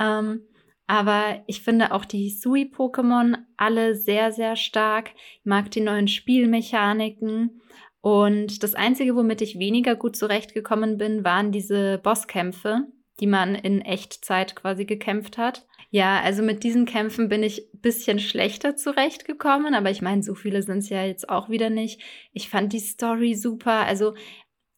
Ähm, 0.00 0.42
aber 0.90 1.44
ich 1.46 1.62
finde 1.62 1.92
auch 1.92 2.04
die 2.04 2.30
Sui-Pokémon 2.30 3.36
alle 3.56 3.94
sehr, 3.94 4.32
sehr 4.32 4.56
stark. 4.56 5.12
Ich 5.38 5.44
mag 5.44 5.70
die 5.70 5.82
neuen 5.82 6.08
Spielmechaniken. 6.08 7.60
Und 8.00 8.64
das 8.64 8.74
Einzige, 8.74 9.14
womit 9.14 9.40
ich 9.40 9.60
weniger 9.60 9.94
gut 9.94 10.16
zurechtgekommen 10.16 10.98
bin, 10.98 11.22
waren 11.22 11.52
diese 11.52 11.98
Bosskämpfe, 11.98 12.88
die 13.20 13.28
man 13.28 13.54
in 13.54 13.82
Echtzeit 13.82 14.56
quasi 14.56 14.84
gekämpft 14.84 15.38
hat. 15.38 15.64
Ja, 15.90 16.20
also 16.22 16.42
mit 16.42 16.64
diesen 16.64 16.86
Kämpfen 16.86 17.28
bin 17.28 17.44
ich 17.44 17.72
ein 17.72 17.80
bisschen 17.82 18.18
schlechter 18.18 18.74
zurechtgekommen, 18.74 19.74
aber 19.74 19.92
ich 19.92 20.02
meine, 20.02 20.24
so 20.24 20.34
viele 20.34 20.62
sind 20.64 20.78
es 20.78 20.88
ja 20.88 21.04
jetzt 21.04 21.28
auch 21.28 21.48
wieder 21.48 21.70
nicht. 21.70 22.02
Ich 22.32 22.48
fand 22.48 22.72
die 22.72 22.80
Story 22.80 23.36
super. 23.36 23.86
Also 23.86 24.14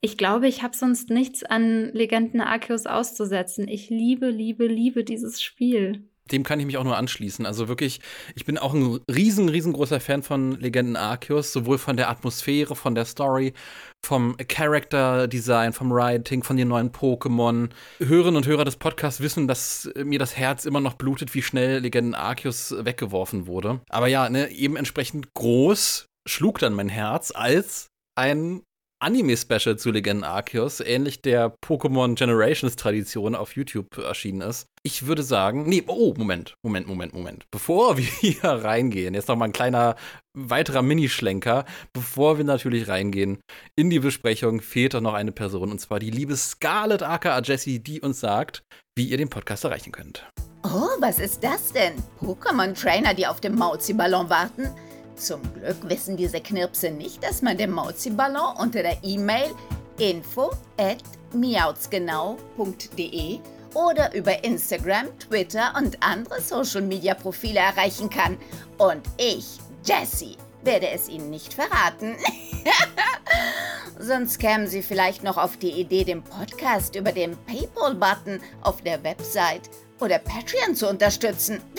ich 0.04 0.18
glaube, 0.18 0.48
ich 0.48 0.62
habe 0.62 0.76
sonst 0.76 1.10
nichts 1.10 1.44
an 1.44 1.92
Legenden 1.92 2.40
Arceus 2.40 2.86
auszusetzen. 2.86 3.68
Ich 3.68 3.88
liebe, 3.88 4.28
liebe, 4.30 4.66
liebe 4.66 5.04
dieses 5.04 5.40
Spiel. 5.40 6.08
dem 6.32 6.42
kann 6.42 6.58
ich 6.58 6.66
mich 6.66 6.76
auch 6.76 6.84
nur 6.84 6.96
anschließen. 6.96 7.46
Also 7.46 7.68
wirklich, 7.68 8.00
ich 8.34 8.44
bin 8.44 8.58
auch 8.58 8.74
ein 8.74 8.98
riesen, 9.08 9.48
riesengroßer 9.48 10.00
Fan 10.00 10.24
von 10.24 10.58
Legenden 10.60 10.96
Arceus, 10.96 11.52
sowohl 11.52 11.78
von 11.78 11.96
der 11.96 12.10
Atmosphäre, 12.10 12.74
von 12.74 12.96
der 12.96 13.04
Story, 13.04 13.52
vom 14.04 14.36
Character 14.48 15.28
Design, 15.28 15.72
vom 15.72 15.92
Writing, 15.92 16.42
von 16.42 16.56
den 16.56 16.68
neuen 16.68 16.90
Pokémon. 16.90 17.70
Hörerinnen 18.00 18.36
und 18.36 18.46
Hörer 18.46 18.64
des 18.64 18.76
Podcasts 18.76 19.20
wissen, 19.20 19.46
dass 19.46 19.88
mir 19.96 20.18
das 20.18 20.36
Herz 20.36 20.64
immer 20.64 20.80
noch 20.80 20.94
blutet, 20.94 21.32
wie 21.34 21.42
schnell 21.42 21.78
Legenden 21.78 22.16
Arceus 22.16 22.74
weggeworfen 22.76 23.46
wurde. 23.46 23.80
Aber 23.88 24.08
ja, 24.08 24.28
ne, 24.28 24.50
eben 24.50 24.74
entsprechend 24.74 25.32
groß 25.34 26.06
schlug 26.26 26.58
dann 26.58 26.74
mein 26.74 26.88
Herz, 26.88 27.32
als 27.34 27.86
ein 28.16 28.62
Anime-Special 29.02 29.76
zu 29.76 29.90
Legenden 29.90 30.22
Arceus, 30.22 30.78
ähnlich 30.78 31.22
der 31.22 31.52
Pokémon 31.60 32.14
Generations-Tradition 32.14 33.34
auf 33.34 33.56
YouTube 33.56 33.98
erschienen 33.98 34.42
ist. 34.42 34.68
Ich 34.84 35.06
würde 35.06 35.24
sagen, 35.24 35.64
nee, 35.68 35.82
oh, 35.88 36.14
Moment, 36.16 36.54
Moment, 36.62 36.86
Moment, 36.86 37.12
Moment. 37.12 37.44
Bevor 37.50 37.96
wir 37.96 38.04
hier 38.04 38.44
reingehen, 38.44 39.14
jetzt 39.14 39.26
noch 39.26 39.34
mal 39.34 39.46
ein 39.46 39.52
kleiner 39.52 39.96
weiterer 40.34 40.82
Minischlenker. 40.82 41.64
Bevor 41.92 42.38
wir 42.38 42.44
natürlich 42.44 42.86
reingehen 42.86 43.40
in 43.74 43.90
die 43.90 43.98
Besprechung, 43.98 44.60
fehlt 44.60 44.94
doch 44.94 45.00
noch 45.00 45.14
eine 45.14 45.32
Person, 45.32 45.72
und 45.72 45.80
zwar 45.80 45.98
die 45.98 46.10
liebe 46.10 46.36
Scarlett 46.36 47.02
aka 47.02 47.40
Jessie, 47.40 47.80
die 47.80 48.00
uns 48.00 48.20
sagt, 48.20 48.62
wie 48.96 49.06
ihr 49.06 49.16
den 49.16 49.30
Podcast 49.30 49.64
erreichen 49.64 49.90
könnt. 49.90 50.24
Oh, 50.62 50.88
was 51.00 51.18
ist 51.18 51.42
das 51.42 51.72
denn? 51.72 51.94
Pokémon-Trainer, 52.20 53.14
die 53.14 53.26
auf 53.26 53.40
dem 53.40 53.56
Mauzi-Ballon 53.56 54.30
warten? 54.30 54.70
Zum 55.16 55.40
Glück 55.54 55.88
wissen 55.88 56.16
diese 56.16 56.40
Knirpse 56.40 56.90
nicht, 56.90 57.22
dass 57.22 57.42
man 57.42 57.56
den 57.56 57.70
Mauzi-Ballon 57.70 58.56
unter 58.58 58.82
der 58.82 58.98
E-Mail 59.02 59.50
info 59.98 60.50
at 60.76 60.98
miautsgenau.de 61.32 63.38
oder 63.74 64.14
über 64.14 64.44
Instagram, 64.44 65.18
Twitter 65.18 65.72
und 65.76 66.02
andere 66.02 66.40
Social-Media-Profile 66.40 67.60
erreichen 67.60 68.10
kann. 68.10 68.36
Und 68.78 69.02
ich, 69.16 69.58
Jessie, 69.84 70.36
werde 70.62 70.88
es 70.90 71.08
Ihnen 71.08 71.30
nicht 71.30 71.54
verraten. 71.54 72.16
Sonst 73.98 74.38
kämen 74.38 74.66
Sie 74.66 74.82
vielleicht 74.82 75.22
noch 75.22 75.38
auf 75.38 75.56
die 75.56 75.70
Idee, 75.70 76.04
den 76.04 76.22
Podcast 76.22 76.96
über 76.96 77.12
den 77.12 77.36
PayPal-Button 77.46 78.40
auf 78.62 78.82
der 78.82 79.02
Website 79.04 79.70
oder 80.00 80.18
Patreon 80.18 80.74
zu 80.74 80.88
unterstützen. 80.88 81.60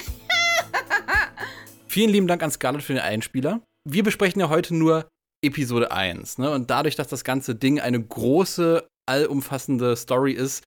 Vielen 1.93 2.09
lieben 2.09 2.25
Dank 2.25 2.41
an 2.41 2.49
Scarlett 2.49 2.81
für 2.81 2.93
den 2.93 3.03
Einspieler. 3.03 3.61
Wir 3.87 4.01
besprechen 4.01 4.39
ja 4.39 4.49
heute 4.49 4.73
nur 4.73 5.07
Episode 5.45 5.91
1. 5.91 6.39
Ne? 6.39 6.49
Und 6.49 6.71
dadurch, 6.71 6.95
dass 6.95 7.07
das 7.07 7.23
ganze 7.23 7.53
Ding 7.53 7.79
eine 7.79 8.03
große, 8.03 8.87
allumfassende 9.07 9.95
Story 9.95 10.31
ist, 10.31 10.63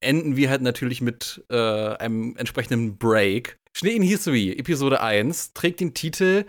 enden 0.00 0.36
wir 0.36 0.50
halt 0.50 0.62
natürlich 0.62 1.00
mit 1.00 1.44
äh, 1.50 1.96
einem 1.96 2.36
entsprechenden 2.36 2.96
Break. 2.96 3.56
Schnee 3.76 3.96
in 3.96 4.02
History, 4.02 4.52
Episode 4.52 5.00
1, 5.00 5.52
trägt 5.52 5.80
den 5.80 5.94
Titel 5.94 6.44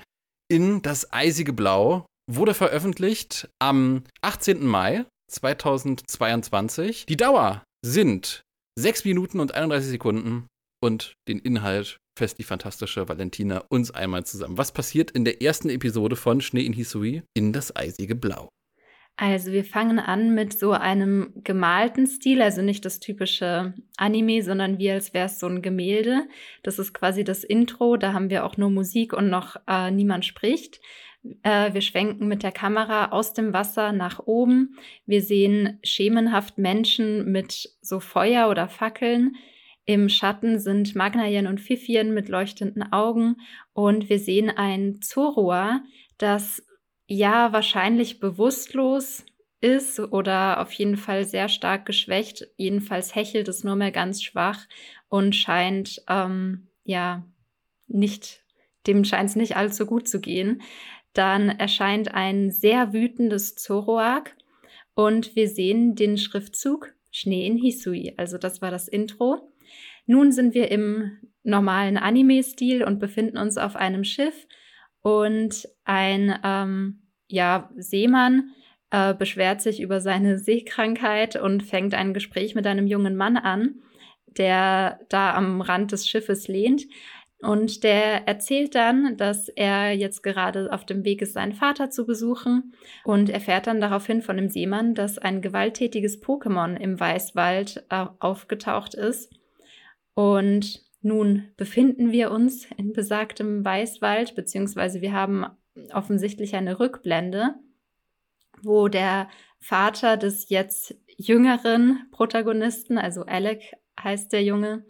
In 0.47 0.83
das 0.83 1.11
eisige 1.11 1.51
Blau, 1.51 2.05
wurde 2.31 2.53
veröffentlicht 2.53 3.49
am 3.57 4.03
18. 4.21 4.63
Mai 4.63 5.07
2022. 5.31 7.07
Die 7.07 7.17
Dauer 7.17 7.63
sind 7.83 8.43
6 8.77 9.05
Minuten 9.05 9.39
und 9.39 9.55
31 9.55 9.89
Sekunden 9.89 10.45
und 10.83 11.15
den 11.27 11.39
Inhalt 11.39 11.97
fest 12.17 12.39
die 12.39 12.43
fantastische 12.43 13.07
Valentina 13.07 13.63
uns 13.69 13.91
einmal 13.91 14.25
zusammen. 14.25 14.57
Was 14.57 14.71
passiert 14.71 15.11
in 15.11 15.25
der 15.25 15.41
ersten 15.41 15.69
Episode 15.69 16.15
von 16.15 16.41
Schnee 16.41 16.65
in 16.65 16.73
Hisui 16.73 17.23
in 17.33 17.53
das 17.53 17.75
eisige 17.75 18.15
Blau? 18.15 18.49
Also 19.15 19.51
wir 19.51 19.63
fangen 19.63 19.99
an 19.99 20.33
mit 20.33 20.57
so 20.57 20.71
einem 20.71 21.33
gemalten 21.43 22.07
Stil, 22.07 22.41
also 22.41 22.63
nicht 22.63 22.83
das 22.83 22.99
typische 22.99 23.75
Anime, 23.95 24.41
sondern 24.41 24.79
wie 24.79 24.89
als 24.89 25.13
wäre 25.13 25.27
es 25.27 25.39
so 25.39 25.45
ein 25.45 25.61
Gemälde. 25.61 26.27
Das 26.63 26.79
ist 26.79 26.93
quasi 26.93 27.23
das 27.23 27.43
Intro, 27.43 27.95
da 27.95 28.13
haben 28.13 28.31
wir 28.31 28.43
auch 28.43 28.57
nur 28.57 28.71
Musik 28.71 29.13
und 29.13 29.29
noch 29.29 29.55
äh, 29.67 29.91
niemand 29.91 30.25
spricht. 30.25 30.81
Äh, 31.43 31.73
wir 31.75 31.81
schwenken 31.81 32.27
mit 32.27 32.41
der 32.41 32.51
Kamera 32.51 33.09
aus 33.11 33.33
dem 33.33 33.53
Wasser 33.53 33.91
nach 33.91 34.19
oben. 34.25 34.79
Wir 35.05 35.21
sehen 35.21 35.79
schemenhaft 35.83 36.57
Menschen 36.57 37.31
mit 37.31 37.69
so 37.81 37.99
Feuer 37.99 38.49
oder 38.49 38.67
Fackeln. 38.67 39.35
Im 39.85 40.07
Schatten 40.07 40.59
sind 40.59 40.95
Magnayen 40.95 41.47
und 41.47 41.59
Fifien 41.59 42.13
mit 42.13 42.29
leuchtenden 42.29 42.93
Augen 42.93 43.37
und 43.73 44.09
wir 44.09 44.19
sehen 44.19 44.49
ein 44.49 45.01
Zorua, 45.01 45.81
das 46.17 46.65
ja 47.07 47.51
wahrscheinlich 47.51 48.19
bewusstlos 48.19 49.25
ist 49.59 49.99
oder 49.99 50.61
auf 50.61 50.71
jeden 50.73 50.97
Fall 50.97 51.25
sehr 51.25 51.49
stark 51.49 51.85
geschwächt. 51.85 52.47
Jedenfalls 52.55 53.15
hechelt 53.15 53.47
es 53.47 53.63
nur 53.63 53.75
mehr 53.75 53.91
ganz 53.91 54.23
schwach 54.23 54.67
und 55.09 55.35
scheint 55.35 56.01
ähm, 56.07 56.67
ja 56.83 57.25
nicht, 57.87 58.43
dem 58.87 59.03
scheint 59.03 59.29
es 59.29 59.35
nicht 59.35 59.57
allzu 59.57 59.85
gut 59.85 60.07
zu 60.07 60.21
gehen. 60.21 60.61
Dann 61.13 61.49
erscheint 61.49 62.13
ein 62.13 62.51
sehr 62.51 62.93
wütendes 62.93 63.55
Zoroark 63.55 64.35
und 64.95 65.35
wir 65.35 65.49
sehen 65.49 65.95
den 65.95 66.17
Schriftzug 66.17 66.93
Schnee 67.11 67.45
in 67.45 67.57
Hisui. 67.57 68.13
Also 68.17 68.37
das 68.37 68.61
war 68.61 68.71
das 68.71 68.87
Intro. 68.87 69.52
Nun 70.05 70.31
sind 70.31 70.53
wir 70.53 70.69
im 70.71 71.19
normalen 71.43 71.97
Anime-Stil 71.97 72.83
und 72.83 72.99
befinden 72.99 73.37
uns 73.37 73.57
auf 73.57 73.75
einem 73.75 74.03
Schiff. 74.03 74.47
Und 75.01 75.67
ein 75.83 76.39
ähm, 76.43 77.03
ja, 77.27 77.69
Seemann 77.75 78.51
äh, 78.91 79.13
beschwert 79.13 79.61
sich 79.61 79.81
über 79.81 79.99
seine 80.01 80.39
Seekrankheit 80.39 81.35
und 81.35 81.63
fängt 81.63 81.93
ein 81.93 82.13
Gespräch 82.13 82.55
mit 82.55 82.65
einem 82.65 82.87
jungen 82.87 83.15
Mann 83.15 83.37
an, 83.37 83.75
der 84.27 84.99
da 85.09 85.33
am 85.33 85.61
Rand 85.61 85.91
des 85.91 86.07
Schiffes 86.07 86.47
lehnt. 86.47 86.83
Und 87.41 87.83
der 87.83 88.25
erzählt 88.25 88.73
dann, 88.73 89.17
dass 89.17 89.49
er 89.49 89.91
jetzt 89.91 90.23
gerade 90.23 90.71
auf 90.71 90.85
dem 90.85 91.03
Weg 91.03 91.21
ist, 91.21 91.33
seinen 91.33 91.51
Vater 91.51 91.89
zu 91.89 92.05
besuchen. 92.05 92.73
Und 93.03 93.29
erfährt 93.29 93.67
dann 93.67 93.81
daraufhin 93.81 94.21
von 94.21 94.37
dem 94.37 94.47
Seemann, 94.47 94.95
dass 94.95 95.17
ein 95.17 95.41
gewalttätiges 95.41 96.23
Pokémon 96.23 96.77
im 96.77 96.97
Weißwald 96.97 97.83
äh, 97.89 98.05
aufgetaucht 98.19 98.93
ist 98.93 99.29
und 100.15 100.83
nun 101.01 101.49
befinden 101.57 102.11
wir 102.11 102.31
uns 102.31 102.65
in 102.77 102.93
besagtem 102.93 103.63
Weißwald, 103.65 104.35
beziehungsweise 104.35 105.01
wir 105.01 105.13
haben 105.13 105.45
offensichtlich 105.91 106.55
eine 106.55 106.79
Rückblende, 106.79 107.55
wo 108.61 108.87
der 108.87 109.29
Vater 109.59 110.17
des 110.17 110.49
jetzt 110.49 110.95
jüngeren 111.17 112.07
Protagonisten, 112.11 112.97
also 112.97 113.23
Alec 113.23 113.73
heißt 114.01 114.31
der 114.31 114.43
Junge, 114.43 114.85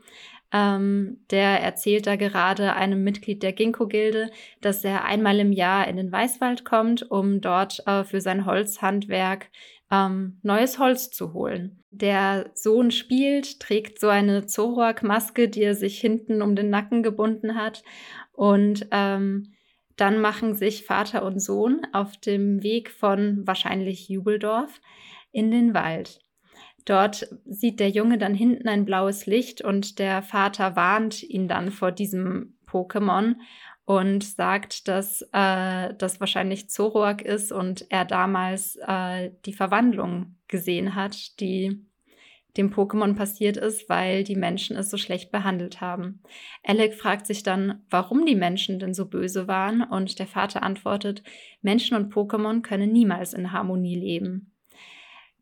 ähm, 0.52 1.26
der 1.32 1.62
erzählt 1.62 2.06
da 2.06 2.16
gerade 2.16 2.74
einem 2.74 3.04
Mitglied 3.04 3.42
der 3.42 3.54
Ginkgo-Gilde, 3.54 4.30
dass 4.62 4.84
er 4.84 5.04
einmal 5.04 5.40
im 5.40 5.52
Jahr 5.52 5.88
in 5.88 5.98
den 5.98 6.12
Weißwald 6.12 6.64
kommt, 6.64 7.10
um 7.10 7.42
dort 7.42 7.86
äh, 7.88 8.04
für 8.04 8.22
sein 8.22 8.46
Holzhandwerk 8.46 9.50
ähm, 9.94 10.40
neues 10.42 10.80
Holz 10.80 11.12
zu 11.12 11.34
holen. 11.34 11.84
Der 11.92 12.50
Sohn 12.56 12.90
spielt, 12.90 13.60
trägt 13.60 14.00
so 14.00 14.08
eine 14.08 14.48
Zoroark-Maske, 14.48 15.48
die 15.50 15.62
er 15.62 15.76
sich 15.76 16.00
hinten 16.00 16.42
um 16.42 16.56
den 16.56 16.72
Nacken 16.72 17.04
gebunden 17.04 17.56
hat. 17.56 17.84
Und 18.32 18.88
ähm, 18.92 19.54
dann 19.96 20.20
machen 20.20 20.56
sich 20.56 20.86
Vater 20.86 21.24
und 21.24 21.40
Sohn 21.40 21.82
auf 21.94 22.18
dem 22.18 22.64
Weg 22.64 22.90
von 22.90 23.46
wahrscheinlich 23.46 24.10
Jubeldorf 24.10 24.82
in 25.32 25.52
den 25.52 25.76
Wald. 25.76 26.20
Dort 26.86 27.28
sieht 27.46 27.80
der 27.80 27.90
Junge 27.90 28.18
dann 28.18 28.34
hinten 28.34 28.68
ein 28.68 28.86
blaues 28.86 29.28
Licht 29.28 29.62
und 29.62 30.00
der 30.00 30.24
Vater 30.24 30.76
warnt 30.76 31.22
ihn 31.22 31.48
dann 31.48 31.72
vor 31.72 31.92
diesem 31.92 32.58
Pokémon 32.68 33.36
und 33.86 34.24
sagt, 34.24 34.88
dass 34.88 35.22
äh, 35.34 35.94
das 35.98 36.20
wahrscheinlich 36.20 36.70
Zoroark 36.70 37.22
ist 37.22 37.52
und 37.52 37.86
er 37.90 38.06
damals 38.06 38.78
äh, 38.78 39.32
die 39.46 39.54
Verwandlung 39.54 40.38
gesehen 40.48 40.96
hat, 40.96 41.40
die 41.40 41.86
dem 42.58 42.72
Pokémon 42.72 43.16
passiert 43.16 43.58
ist, 43.58 43.90
weil 43.90 44.24
die 44.24 44.36
Menschen 44.36 44.78
es 44.78 44.92
so 44.92 44.98
schlecht 44.98 45.32
behandelt 45.32 45.82
haben. 45.82 46.22
Alec 46.64 46.94
fragt 46.94 47.26
sich 47.26 47.42
dann, 47.42 47.82
warum 47.90 48.26
die 48.26 48.36
Menschen 48.36 48.78
denn 48.80 48.94
so 48.94 49.08
böse 49.08 49.48
waren 49.48 49.82
und 49.82 50.20
der 50.20 50.28
Vater 50.28 50.62
antwortet, 50.62 51.24
Menschen 51.62 51.98
und 51.98 52.14
Pokémon 52.14 52.62
können 52.62 52.92
niemals 52.92 53.34
in 53.34 53.52
Harmonie 53.52 53.96
leben. 53.96 54.52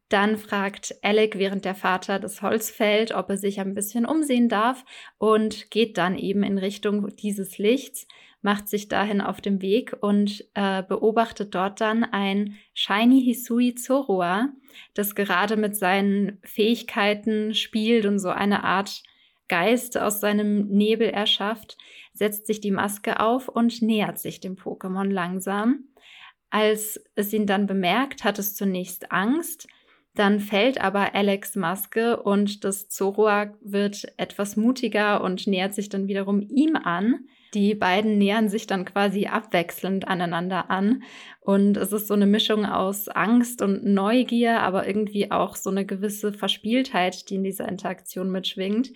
Dann 0.07 0.37
fragt 0.37 0.95
Alec, 1.03 1.37
während 1.37 1.63
der 1.63 1.75
Vater 1.75 2.19
das 2.19 2.41
Holz 2.41 2.69
fällt, 2.69 3.13
ob 3.13 3.29
er 3.29 3.37
sich 3.37 3.59
ein 3.61 3.73
bisschen 3.73 4.05
umsehen 4.05 4.49
darf 4.49 4.83
und 5.17 5.71
geht 5.71 5.97
dann 5.97 6.17
eben 6.17 6.43
in 6.43 6.57
Richtung 6.57 7.07
dieses 7.15 7.57
Lichts 7.57 8.07
macht 8.41 8.67
sich 8.67 8.87
dahin 8.87 9.21
auf 9.21 9.41
dem 9.41 9.61
Weg 9.61 9.95
und 10.01 10.45
äh, 10.53 10.83
beobachtet 10.83 11.53
dort 11.53 11.79
dann 11.81 12.03
ein 12.03 12.55
Shiny 12.73 13.21
Hisui 13.23 13.75
Zorua, 13.75 14.49
das 14.93 15.15
gerade 15.15 15.57
mit 15.57 15.75
seinen 15.75 16.39
Fähigkeiten 16.43 17.53
spielt 17.53 18.05
und 18.05 18.19
so 18.19 18.29
eine 18.29 18.63
Art 18.63 19.03
Geist 19.47 19.97
aus 19.97 20.21
seinem 20.21 20.67
Nebel 20.67 21.09
erschafft, 21.09 21.77
setzt 22.13 22.47
sich 22.47 22.61
die 22.61 22.71
Maske 22.71 23.19
auf 23.19 23.49
und 23.49 23.81
nähert 23.81 24.17
sich 24.17 24.39
dem 24.39 24.55
Pokémon 24.55 25.11
langsam. 25.11 25.85
Als 26.49 27.03
es 27.15 27.33
ihn 27.33 27.45
dann 27.47 27.67
bemerkt, 27.67 28.23
hat 28.23 28.39
es 28.39 28.55
zunächst 28.55 29.11
Angst, 29.11 29.67
Dann 30.13 30.41
fällt 30.41 30.81
aber 30.81 31.15
Alex 31.15 31.55
Maske 31.55 32.21
und 32.21 32.65
das 32.65 32.89
Zoroark 32.89 33.57
wird 33.61 34.11
etwas 34.17 34.57
mutiger 34.57 35.23
und 35.23 35.47
nähert 35.47 35.73
sich 35.73 35.87
dann 35.87 36.07
wiederum 36.07 36.41
ihm 36.41 36.75
an. 36.75 37.27
Die 37.53 37.75
beiden 37.75 38.17
nähern 38.17 38.47
sich 38.47 38.65
dann 38.65 38.85
quasi 38.85 39.27
abwechselnd 39.27 40.07
aneinander 40.07 40.69
an. 40.69 41.03
Und 41.41 41.75
es 41.75 41.91
ist 41.91 42.07
so 42.07 42.13
eine 42.13 42.25
Mischung 42.25 42.65
aus 42.65 43.09
Angst 43.09 43.61
und 43.61 43.83
Neugier, 43.83 44.61
aber 44.61 44.87
irgendwie 44.87 45.31
auch 45.31 45.57
so 45.57 45.69
eine 45.69 45.85
gewisse 45.85 46.31
Verspieltheit, 46.31 47.29
die 47.29 47.35
in 47.35 47.43
dieser 47.43 47.67
Interaktion 47.67 48.31
mitschwingt. 48.31 48.91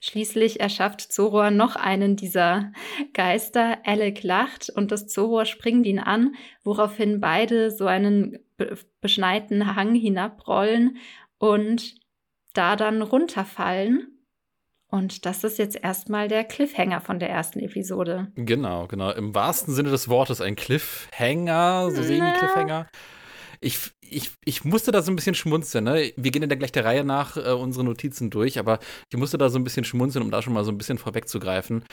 Schließlich 0.00 0.60
erschafft 0.60 1.12
Zoror 1.12 1.50
noch 1.50 1.76
einen 1.76 2.16
dieser 2.16 2.72
Geister. 3.12 3.78
Alec 3.84 4.22
lacht 4.22 4.70
und 4.70 4.90
das 4.90 5.08
Zoror 5.08 5.44
springt 5.44 5.84
ihn 5.86 5.98
an, 5.98 6.34
woraufhin 6.64 7.20
beide 7.20 7.70
so 7.70 7.86
einen 7.86 8.38
beschneiten 9.00 9.76
Hang 9.76 9.94
hinabrollen 9.94 10.96
und 11.38 11.94
da 12.54 12.74
dann 12.76 13.02
runterfallen. 13.02 14.17
Und 14.90 15.26
das 15.26 15.44
ist 15.44 15.58
jetzt 15.58 15.76
erstmal 15.76 16.28
der 16.28 16.44
Cliffhanger 16.44 17.00
von 17.00 17.18
der 17.18 17.28
ersten 17.28 17.60
Episode. 17.60 18.32
Genau, 18.36 18.86
genau. 18.86 19.10
Im 19.12 19.34
wahrsten 19.34 19.74
Sinne 19.74 19.90
des 19.90 20.08
Wortes 20.08 20.40
ein 20.40 20.56
Cliffhanger, 20.56 21.90
so 21.90 22.02
semi-Cliffhanger. 22.02 22.86
Ich, 23.60 23.90
ich, 24.00 24.30
ich 24.44 24.64
musste 24.64 24.90
da 24.92 25.02
so 25.02 25.12
ein 25.12 25.16
bisschen 25.16 25.34
schmunzeln. 25.34 25.84
Ne? 25.84 26.12
Wir 26.16 26.30
gehen 26.30 26.42
in 26.42 26.48
der 26.48 26.56
gleich 26.56 26.72
der 26.72 26.84
Reihe 26.84 27.04
nach 27.04 27.36
äh, 27.36 27.50
unsere 27.50 27.84
Notizen 27.84 28.30
durch, 28.30 28.58
aber 28.58 28.78
ich 29.12 29.18
musste 29.18 29.36
da 29.36 29.50
so 29.50 29.58
ein 29.58 29.64
bisschen 29.64 29.84
schmunzeln, 29.84 30.24
um 30.24 30.30
da 30.30 30.40
schon 30.40 30.52
mal 30.52 30.64
so 30.64 30.70
ein 30.70 30.78
bisschen 30.78 30.96
vorwegzugreifen, 30.96 31.84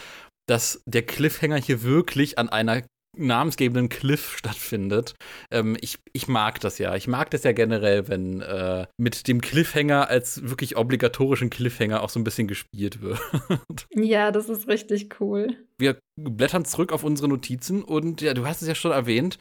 dass 0.47 0.81
der 0.85 1.01
Cliffhanger 1.01 1.57
hier 1.57 1.83
wirklich 1.83 2.37
an 2.37 2.49
einer 2.49 2.83
namensgebenden 3.17 3.89
Cliff 3.89 4.37
stattfindet. 4.37 5.15
Ähm, 5.51 5.77
ich, 5.81 5.99
ich 6.13 6.27
mag 6.27 6.59
das 6.59 6.77
ja. 6.77 6.95
Ich 6.95 7.07
mag 7.07 7.31
das 7.31 7.43
ja 7.43 7.51
generell, 7.51 8.07
wenn 8.07 8.41
äh, 8.41 8.85
mit 8.97 9.27
dem 9.27 9.41
Cliffhanger 9.41 10.09
als 10.09 10.49
wirklich 10.49 10.77
obligatorischen 10.77 11.49
Cliffhanger 11.49 12.01
auch 12.01 12.09
so 12.09 12.19
ein 12.19 12.23
bisschen 12.23 12.47
gespielt 12.47 13.01
wird. 13.01 13.19
Ja, 13.95 14.31
das 14.31 14.49
ist 14.49 14.67
richtig 14.67 15.19
cool. 15.19 15.55
Wir 15.77 15.97
blättern 16.19 16.65
zurück 16.65 16.91
auf 16.91 17.03
unsere 17.03 17.27
Notizen 17.27 17.81
und 17.83 18.21
ja, 18.21 18.33
du 18.33 18.45
hast 18.45 18.61
es 18.61 18.67
ja 18.67 18.75
schon 18.75 18.91
erwähnt, 18.91 19.37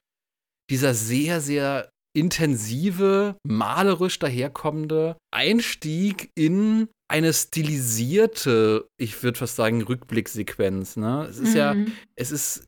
dieser 0.71 0.95
sehr, 0.95 1.41
sehr 1.41 1.91
intensive, 2.17 3.37
malerisch 3.47 4.19
daherkommende 4.19 5.17
Einstieg 5.33 6.31
in 6.37 6.89
eine 7.09 7.33
stilisierte, 7.33 8.87
ich 8.99 9.23
würde 9.23 9.39
fast 9.39 9.57
sagen, 9.57 9.83
Rückblicksequenz. 9.83 10.97
Ne? 10.97 11.27
Es 11.29 11.39
ist 11.39 11.51
mhm. 11.51 11.57
ja, 11.57 11.75
es 12.17 12.31
ist 12.31 12.65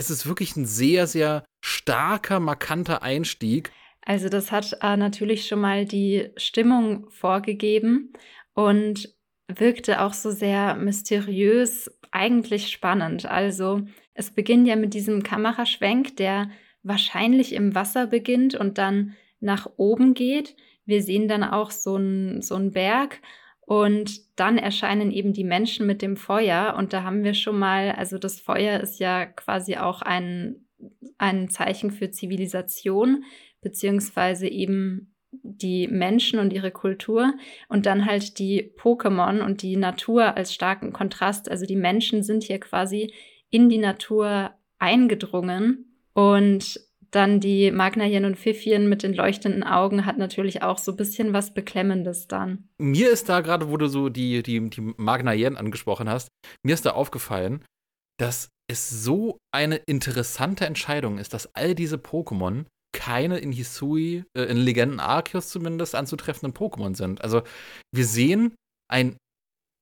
es 0.00 0.08
ist 0.08 0.26
wirklich 0.26 0.56
ein 0.56 0.64
sehr, 0.64 1.06
sehr 1.06 1.44
starker, 1.60 2.40
markanter 2.40 3.02
Einstieg. 3.02 3.70
Also 4.00 4.30
das 4.30 4.50
hat 4.50 4.78
äh, 4.80 4.96
natürlich 4.96 5.46
schon 5.46 5.60
mal 5.60 5.84
die 5.84 6.30
Stimmung 6.38 7.10
vorgegeben 7.10 8.14
und 8.54 9.14
wirkte 9.46 10.00
auch 10.00 10.14
so 10.14 10.30
sehr 10.30 10.74
mysteriös, 10.76 11.90
eigentlich 12.12 12.70
spannend. 12.70 13.26
Also 13.26 13.82
es 14.14 14.30
beginnt 14.30 14.66
ja 14.66 14.74
mit 14.74 14.94
diesem 14.94 15.22
Kameraschwenk, 15.22 16.16
der 16.16 16.50
wahrscheinlich 16.82 17.52
im 17.52 17.74
Wasser 17.74 18.06
beginnt 18.06 18.54
und 18.54 18.78
dann 18.78 19.16
nach 19.38 19.68
oben 19.76 20.14
geht. 20.14 20.56
Wir 20.86 21.02
sehen 21.02 21.28
dann 21.28 21.44
auch 21.44 21.70
so 21.70 21.96
einen 21.96 22.40
so 22.40 22.58
Berg 22.70 23.20
und 23.70 24.36
dann 24.36 24.58
erscheinen 24.58 25.12
eben 25.12 25.32
die 25.32 25.44
Menschen 25.44 25.86
mit 25.86 26.02
dem 26.02 26.16
Feuer. 26.16 26.74
Und 26.76 26.92
da 26.92 27.04
haben 27.04 27.22
wir 27.22 27.34
schon 27.34 27.56
mal, 27.56 27.92
also 27.92 28.18
das 28.18 28.40
Feuer 28.40 28.80
ist 28.80 28.98
ja 28.98 29.26
quasi 29.26 29.76
auch 29.76 30.02
ein, 30.02 30.66
ein 31.18 31.48
Zeichen 31.48 31.92
für 31.92 32.10
Zivilisation, 32.10 33.22
beziehungsweise 33.60 34.48
eben 34.48 35.14
die 35.30 35.86
Menschen 35.86 36.40
und 36.40 36.52
ihre 36.52 36.72
Kultur 36.72 37.32
und 37.68 37.86
dann 37.86 38.06
halt 38.06 38.40
die 38.40 38.72
Pokémon 38.76 39.40
und 39.40 39.62
die 39.62 39.76
Natur 39.76 40.36
als 40.36 40.52
starken 40.52 40.92
Kontrast. 40.92 41.48
Also 41.48 41.64
die 41.64 41.76
Menschen 41.76 42.24
sind 42.24 42.42
hier 42.42 42.58
quasi 42.58 43.14
in 43.50 43.68
die 43.68 43.78
Natur 43.78 44.50
eingedrungen 44.80 45.94
und 46.12 46.80
dann 47.10 47.40
die 47.40 47.70
Magnajen 47.70 48.24
und 48.24 48.38
Pfiffien 48.38 48.88
mit 48.88 49.02
den 49.02 49.14
leuchtenden 49.14 49.64
Augen 49.64 50.06
hat 50.06 50.18
natürlich 50.18 50.62
auch 50.62 50.78
so 50.78 50.92
ein 50.92 50.96
bisschen 50.96 51.32
was 51.32 51.52
Beklemmendes 51.52 52.28
dann. 52.28 52.68
Mir 52.78 53.10
ist 53.10 53.28
da 53.28 53.40
gerade, 53.40 53.70
wo 53.70 53.76
du 53.76 53.88
so 53.88 54.08
die, 54.08 54.42
die, 54.42 54.70
die 54.70 54.94
Magnajen 54.96 55.56
angesprochen 55.56 56.08
hast, 56.08 56.28
mir 56.64 56.74
ist 56.74 56.86
da 56.86 56.92
aufgefallen, 56.92 57.64
dass 58.18 58.50
es 58.70 58.88
so 58.88 59.38
eine 59.52 59.76
interessante 59.76 60.66
Entscheidung 60.66 61.18
ist, 61.18 61.34
dass 61.34 61.54
all 61.54 61.74
diese 61.74 61.96
Pokémon 61.96 62.66
keine 62.92 63.38
in 63.38 63.52
Hisui, 63.52 64.24
äh, 64.36 64.42
in 64.42 64.56
Legenden 64.56 65.00
Arceus 65.00 65.48
zumindest, 65.48 65.94
anzutreffenden 65.94 66.52
Pokémon 66.52 66.96
sind. 66.96 67.22
Also 67.22 67.42
wir 67.94 68.04
sehen 68.04 68.54
ein 68.90 69.16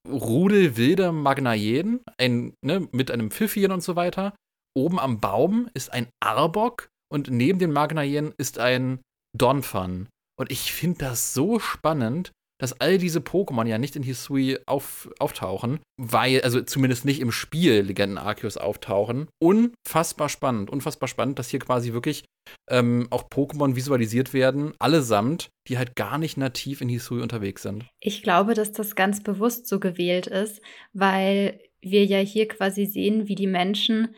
Rudel 0.09 0.77
wilder 0.77 1.13
Magnajen, 1.13 2.01
ein, 2.19 2.55
ne, 2.65 2.89
mit 2.93 3.11
einem 3.11 3.31
Pfiffien 3.31 3.73
und 3.73 3.83
so 3.83 3.97
weiter. 3.97 4.35
Oben 4.77 4.99
am 4.99 5.21
Baum 5.21 5.69
ist 5.75 5.93
ein 5.93 6.09
Arbok 6.21 6.89
und 7.11 7.31
neben 7.31 7.59
den 7.59 7.73
Magnaien 7.73 8.33
ist 8.39 8.59
ein 8.59 9.01
Donphan. 9.37 10.09
Und 10.39 10.53
ich 10.53 10.73
finde 10.73 10.99
das 10.99 11.35
so 11.35 11.59
spannend, 11.59 12.33
dass 12.61 12.81
all 12.81 12.99
diese 12.99 13.21
Pokémon 13.21 13.67
ja 13.67 13.79
nicht 13.79 13.97
in 13.97 14.03
Hisui 14.03 14.59
auf, 14.67 15.09
auftauchen, 15.19 15.79
weil, 15.97 16.41
also 16.43 16.61
zumindest 16.61 17.05
nicht 17.05 17.21
im 17.21 17.31
Spiel 17.31 17.81
Legenden 17.83 18.19
Arceus 18.19 18.57
auftauchen. 18.57 19.29
Unfassbar 19.41 20.29
spannend, 20.29 20.69
unfassbar 20.69 21.09
spannend, 21.09 21.39
dass 21.39 21.51
hier 21.51 21.61
quasi 21.61 21.93
wirklich 21.93 22.25
ähm, 22.69 23.07
auch 23.11 23.29
Pokémon 23.29 23.77
visualisiert 23.77 24.33
werden, 24.33 24.73
allesamt, 24.79 25.51
die 25.69 25.79
halt 25.79 25.95
gar 25.95 26.19
nicht 26.19 26.37
nativ 26.37 26.81
in 26.81 26.89
Hisui 26.89 27.23
unterwegs 27.23 27.63
sind. 27.63 27.87
Ich 28.01 28.23
glaube, 28.23 28.55
dass 28.55 28.73
das 28.73 28.97
ganz 28.97 29.23
bewusst 29.23 29.69
so 29.69 29.79
gewählt 29.79 30.27
ist, 30.27 30.61
weil 30.93 31.61
wir 31.81 32.05
ja 32.05 32.19
hier 32.19 32.49
quasi 32.49 32.87
sehen, 32.87 33.29
wie 33.29 33.37
die 33.37 33.47
Menschen 33.47 34.15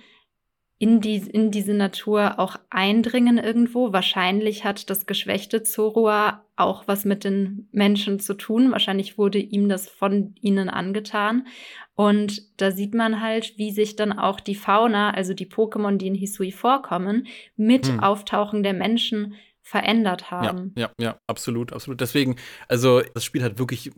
in, 0.80 1.02
die, 1.02 1.18
in 1.18 1.50
diese 1.50 1.74
Natur 1.74 2.38
auch 2.38 2.56
eindringen 2.70 3.36
irgendwo. 3.36 3.92
Wahrscheinlich 3.92 4.64
hat 4.64 4.88
das 4.88 5.04
geschwächte 5.04 5.62
Zorua 5.62 6.42
auch 6.56 6.88
was 6.88 7.04
mit 7.04 7.22
den 7.22 7.68
Menschen 7.70 8.18
zu 8.18 8.32
tun. 8.32 8.72
Wahrscheinlich 8.72 9.18
wurde 9.18 9.38
ihm 9.38 9.68
das 9.68 9.90
von 9.90 10.34
ihnen 10.40 10.70
angetan. 10.70 11.46
Und 11.96 12.58
da 12.58 12.70
sieht 12.70 12.94
man 12.94 13.20
halt, 13.20 13.58
wie 13.58 13.72
sich 13.72 13.94
dann 13.94 14.18
auch 14.18 14.40
die 14.40 14.54
Fauna, 14.54 15.10
also 15.10 15.34
die 15.34 15.44
Pokémon, 15.44 15.98
die 15.98 16.06
in 16.06 16.14
Hisui 16.14 16.50
vorkommen, 16.50 17.26
mit 17.56 17.88
hm. 17.88 18.00
Auftauchen 18.00 18.62
der 18.62 18.72
Menschen 18.72 19.34
verändert 19.60 20.30
haben. 20.30 20.72
Ja, 20.76 20.90
ja, 20.98 21.04
ja, 21.08 21.18
absolut, 21.26 21.74
absolut. 21.74 22.00
Deswegen, 22.00 22.36
also 22.68 23.02
das 23.12 23.26
Spiel 23.26 23.42
hat 23.42 23.58
wirklich 23.58 23.90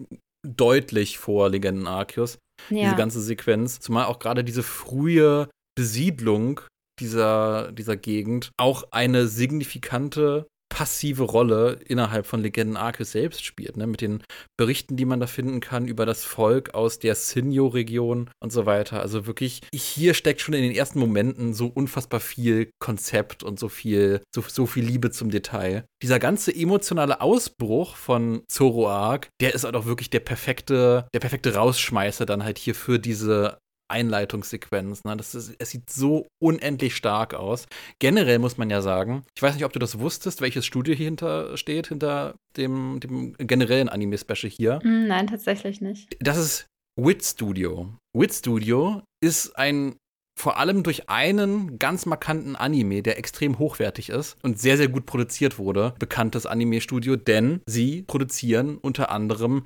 deutlich 0.45 1.19
vor 1.19 1.49
Legenden 1.49 1.87
Arceus, 1.87 2.39
ja. 2.71 2.83
diese 2.83 2.97
ganze 2.97 3.21
Sequenz. 3.21 3.79
Zumal 3.79 4.07
auch 4.07 4.19
gerade 4.19 4.43
diese 4.43 4.65
frühe 4.65 5.49
Besiedlung 5.77 6.61
dieser, 7.03 7.73
dieser 7.73 7.97
Gegend 7.97 8.53
auch 8.57 8.85
eine 8.91 9.27
signifikante 9.27 10.47
passive 10.73 11.25
Rolle 11.25 11.79
innerhalb 11.87 12.27
von 12.27 12.41
Legenden 12.41 12.79
Arceus 12.79 13.13
selbst 13.13 13.45
spielt, 13.45 13.77
ne? 13.77 13.87
mit 13.87 14.01
den 14.01 14.23
Berichten, 14.57 14.97
die 14.97 15.05
man 15.05 15.21
da 15.21 15.27
finden 15.27 15.61
kann 15.61 15.87
über 15.87 16.07
das 16.07 16.25
Volk 16.25 16.73
aus 16.73 16.99
der 16.99 17.15
Sinjo-Region 17.15 18.31
und 18.43 18.53
so 18.53 18.65
weiter. 18.65 19.01
Also 19.01 19.27
wirklich, 19.27 19.61
hier 19.75 20.15
steckt 20.15 20.41
schon 20.41 20.55
in 20.55 20.63
den 20.63 20.73
ersten 20.73 20.99
Momenten 20.99 21.53
so 21.53 21.67
unfassbar 21.67 22.21
viel 22.21 22.71
Konzept 22.79 23.43
und 23.43 23.59
so 23.59 23.69
viel, 23.69 24.23
so, 24.35 24.43
so 24.49 24.65
viel 24.65 24.85
Liebe 24.85 25.11
zum 25.11 25.31
Detail. 25.31 25.85
Dieser 26.03 26.19
ganze 26.19 26.55
emotionale 26.55 27.21
Ausbruch 27.21 27.97
von 27.97 28.43
Zoroark, 28.49 29.29
der 29.43 29.55
ist 29.55 29.65
halt 29.65 29.77
auch 29.77 29.85
wirklich 29.85 30.09
der 30.09 30.21
perfekte, 30.21 31.07
der 31.13 31.21
perfekte 31.21 31.55
Rausschmeißer 31.55 32.25
dann 32.25 32.45
halt 32.45 32.57
hier 32.57 32.75
für 32.75 32.99
diese 32.99 33.59
Einleitungssequenz. 33.93 35.05
Ne? 35.05 35.17
Das 35.17 35.35
ist, 35.35 35.55
es 35.59 35.71
sieht 35.71 35.91
so 35.91 36.27
unendlich 36.43 36.97
stark 36.97 37.35
aus. 37.35 37.67
Generell 38.01 38.39
muss 38.39 38.59
man 38.59 38.71
ja 38.71 38.83
sagen, 38.83 39.25
ich 39.37 39.43
weiß 39.43 39.55
nicht, 39.55 39.65
ob 39.65 39.73
du 39.73 39.79
das 39.79 39.99
wusstest, 39.99 40.41
welches 40.41 40.67
Studio 40.67 40.95
hier 40.95 41.07
hinter 41.07 41.57
steht, 41.57 41.89
hinter 41.89 42.35
dem, 42.57 42.99
dem 43.01 43.35
generellen 43.39 43.89
Anime-Special 43.89 44.51
hier. 44.51 44.81
Mm, 44.83 45.07
nein, 45.07 45.27
tatsächlich 45.29 45.81
nicht. 45.81 46.17
Das 46.21 46.37
ist 46.37 46.67
Wit 46.97 47.25
Studio. 47.25 47.95
Wit 48.17 48.35
Studio 48.35 49.03
ist 49.23 49.57
ein 49.57 49.97
vor 50.39 50.57
allem 50.57 50.83
durch 50.83 51.11
einen 51.11 51.79
ganz 51.79 52.07
markanten 52.07 52.57
Anime, 52.57 53.03
der 53.03 53.19
extrem 53.19 53.59
hochwertig 53.59 54.09
ist 54.09 54.37
und 54.43 54.59
sehr, 54.59 54.79
sehr 54.79 54.89
gut 54.89 55.05
produziert 55.05 55.59
wurde, 55.59 55.95
bekanntes 55.99 56.47
Anime-Studio, 56.47 57.17
denn 57.17 57.61
sie 57.67 58.03
produzieren 58.03 58.79
unter 58.79 59.11
anderem 59.11 59.65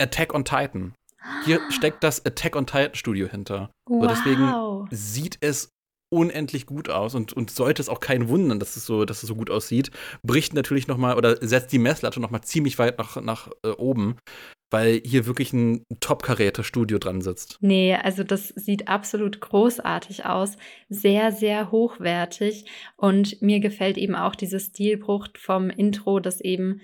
Attack 0.00 0.34
on 0.34 0.44
Titan. 0.44 0.94
Hier 1.44 1.60
steckt 1.70 2.02
das 2.04 2.24
Attack 2.24 2.56
on 2.56 2.66
Titan 2.66 2.94
Studio 2.94 3.28
hinter. 3.28 3.70
Wow. 3.86 4.02
So, 4.02 4.08
deswegen 4.08 4.88
sieht 4.90 5.38
es 5.40 5.70
unendlich 6.14 6.66
gut 6.66 6.88
aus 6.88 7.14
und, 7.14 7.32
und 7.32 7.50
sollte 7.50 7.82
es 7.82 7.88
auch 7.88 8.00
keinen 8.00 8.28
wundern, 8.28 8.60
dass 8.60 8.76
es 8.76 8.86
so, 8.86 9.04
dass 9.04 9.22
es 9.22 9.28
so 9.28 9.34
gut 9.34 9.50
aussieht, 9.50 9.90
bricht 10.22 10.54
natürlich 10.54 10.86
noch 10.86 10.96
mal 10.96 11.16
oder 11.16 11.36
setzt 11.44 11.72
die 11.72 11.78
Messlatte 11.78 12.20
noch 12.20 12.30
mal 12.30 12.42
ziemlich 12.42 12.78
weit 12.78 12.98
nach, 12.98 13.20
nach 13.20 13.50
äh, 13.64 13.70
oben, 13.70 14.16
weil 14.70 15.00
hier 15.04 15.26
wirklich 15.26 15.52
ein 15.52 15.82
Top-Karäter-Studio 16.00 16.98
dran 16.98 17.20
sitzt. 17.20 17.58
Nee, 17.60 17.96
also 17.96 18.22
das 18.22 18.48
sieht 18.48 18.86
absolut 18.86 19.40
großartig 19.40 20.24
aus, 20.24 20.56
sehr, 20.88 21.32
sehr 21.32 21.72
hochwertig 21.72 22.66
und 22.96 23.42
mir 23.42 23.58
gefällt 23.58 23.98
eben 23.98 24.14
auch 24.14 24.36
diese 24.36 24.60
Stilbrucht 24.60 25.38
vom 25.38 25.68
Intro, 25.68 26.20
das 26.20 26.40
eben 26.40 26.80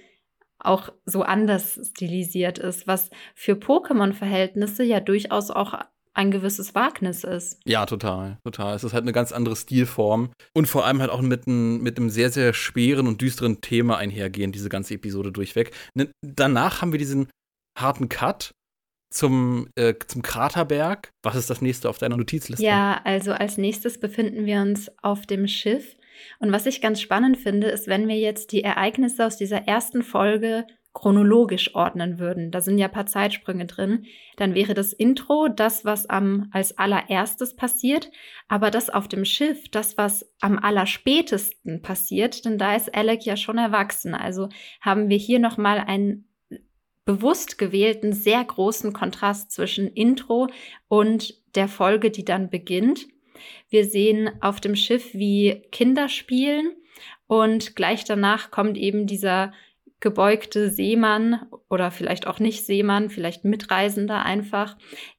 auch 0.61 0.91
so 1.05 1.23
anders 1.23 1.81
stilisiert 1.93 2.59
ist, 2.59 2.87
was 2.87 3.11
für 3.35 3.53
Pokémon-Verhältnisse 3.53 4.85
ja 4.85 5.01
durchaus 5.01 5.51
auch 5.51 5.75
ein 6.13 6.31
gewisses 6.31 6.75
Wagnis 6.75 7.25
ist. 7.25 7.61
Ja, 7.65 7.87
total, 7.87 8.39
total. 8.45 8.75
Es 8.75 8.85
ist 8.85 8.93
halt 8.93 9.03
eine 9.03 9.13
ganz 9.13 9.33
andere 9.33 9.57
Stilform 9.57 10.31
und 10.55 10.67
vor 10.67 10.85
allem 10.85 11.01
halt 11.01 11.11
auch 11.11 11.23
mit, 11.23 11.47
ein, 11.47 11.81
mit 11.83 11.99
einem 11.99 12.11
sehr, 12.11 12.31
sehr 12.31 12.53
schweren 12.53 13.07
und 13.07 13.21
düsteren 13.21 13.61
Thema 13.61 13.97
einhergehen, 13.97 14.53
diese 14.53 14.69
ganze 14.69 14.95
Episode 14.95 15.33
durchweg. 15.33 15.73
Danach 16.21 16.83
haben 16.83 16.93
wir 16.93 16.99
diesen 16.99 17.29
harten 17.79 18.09
Cut 18.09 18.53
zum, 19.13 19.69
äh, 19.77 19.95
zum 20.07 20.23
Kraterberg. 20.23 21.11
Was 21.23 21.37
ist 21.37 21.51
das 21.51 21.63
nächste 21.63 21.89
auf 21.89 21.99
deiner 21.99 22.17
Notizliste? 22.17 22.65
Ja, 22.65 23.01
also 23.05 23.33
als 23.33 23.57
nächstes 23.57 23.99
befinden 23.99 24.47
wir 24.47 24.61
uns 24.61 24.91
auf 25.03 25.27
dem 25.27 25.47
Schiff. 25.47 25.97
Und 26.39 26.53
was 26.53 26.67
ich 26.67 26.81
ganz 26.81 27.01
spannend 27.01 27.37
finde, 27.37 27.69
ist, 27.69 27.87
wenn 27.87 28.09
wir 28.09 28.17
jetzt 28.17 28.53
die 28.53 28.63
Ereignisse 28.63 29.27
aus 29.27 29.37
dieser 29.37 29.67
ersten 29.67 30.03
Folge 30.03 30.67
chronologisch 30.93 31.75
ordnen 31.77 32.19
würden, 32.19 32.51
da 32.51 32.61
sind 32.61 32.77
ja 32.79 32.87
ein 32.87 32.93
paar 32.93 33.07
Zeitsprünge 33.07 33.67
drin, 33.67 34.07
dann 34.37 34.55
wäre 34.55 34.75
das 34.75 34.93
Intro 34.93 35.47
das, 35.49 35.85
was 35.85 36.11
am 36.11 36.49
als 36.51 36.79
allererstes 36.79 37.55
passiert, 37.55 38.11
aber 38.49 38.73
das 38.73 38.91
auf 38.91 39.07
dem 39.07 39.25
Schiff, 39.25 39.69
das, 39.71 39.97
was 39.97 40.35
am 40.41 40.59
allerspätesten 40.59 41.81
passiert, 41.83 42.45
denn 42.45 42.59
da 42.59 42.75
ist 42.75 42.93
Alec 42.93 43.25
ja 43.25 43.37
schon 43.37 43.59
erwachsen. 43.59 44.15
Also 44.15 44.49
haben 44.81 45.09
wir 45.09 45.17
hier 45.17 45.39
nochmal 45.39 45.79
einen 45.79 46.27
bewusst 47.05 47.59
gewählten, 47.59 48.13
sehr 48.13 48.45
großen 48.45 48.93
Kontrast 48.93 49.53
zwischen 49.53 49.89
Intro 49.89 50.49
und 50.89 51.35
der 51.55 51.69
Folge, 51.69 52.11
die 52.11 52.25
dann 52.25 52.51
beginnt. 52.51 53.07
Wir 53.69 53.85
sehen 53.85 54.31
auf 54.41 54.61
dem 54.61 54.77
Schiff, 54.77 55.15
wie 55.15 55.63
Kinder 55.73 56.09
spielen 56.09 56.73
und 57.27 57.77
gleich 57.77 58.05
danach 58.05 58.51
kommt 58.51 58.77
eben 58.77 59.07
dieser 59.07 59.53
gebeugte 60.01 60.71
Seemann 60.71 61.47
oder 61.69 61.91
vielleicht 61.91 62.27
auch 62.27 62.39
nicht 62.39 62.65
Seemann, 62.65 63.11
vielleicht 63.11 63.45
Mitreisender 63.45 64.25
einfach, 64.25 64.77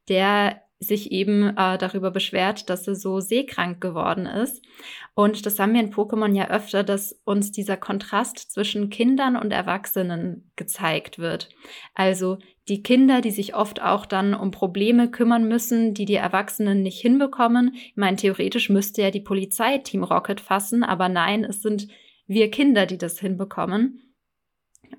der 0.09 0.61
sich 0.83 1.11
eben 1.11 1.55
äh, 1.55 1.77
darüber 1.77 2.09
beschwert, 2.09 2.69
dass 2.69 2.87
er 2.87 2.95
so 2.95 3.19
seekrank 3.19 3.79
geworden 3.79 4.25
ist. 4.25 4.65
Und 5.13 5.45
das 5.45 5.59
haben 5.59 5.73
wir 5.73 5.79
in 5.79 5.93
Pokémon 5.93 6.35
ja 6.35 6.49
öfter, 6.49 6.83
dass 6.83 7.21
uns 7.23 7.51
dieser 7.51 7.77
Kontrast 7.77 8.39
zwischen 8.39 8.89
Kindern 8.89 9.35
und 9.35 9.51
Erwachsenen 9.51 10.51
gezeigt 10.55 11.19
wird. 11.19 11.49
Also 11.93 12.39
die 12.67 12.81
Kinder, 12.81 13.21
die 13.21 13.29
sich 13.29 13.55
oft 13.55 13.79
auch 13.81 14.07
dann 14.07 14.33
um 14.33 14.49
Probleme 14.49 15.11
kümmern 15.11 15.47
müssen, 15.47 15.93
die 15.93 16.05
die 16.05 16.15
Erwachsenen 16.15 16.81
nicht 16.81 16.99
hinbekommen. 16.99 17.75
Ich 17.75 17.95
meine, 17.95 18.17
theoretisch 18.17 18.69
müsste 18.69 19.03
ja 19.03 19.11
die 19.11 19.21
Polizei 19.21 19.77
Team 19.77 20.03
Rocket 20.03 20.41
fassen, 20.41 20.83
aber 20.83 21.09
nein, 21.09 21.43
es 21.43 21.61
sind 21.61 21.89
wir 22.25 22.49
Kinder, 22.49 22.87
die 22.87 22.97
das 22.97 23.19
hinbekommen. 23.19 24.01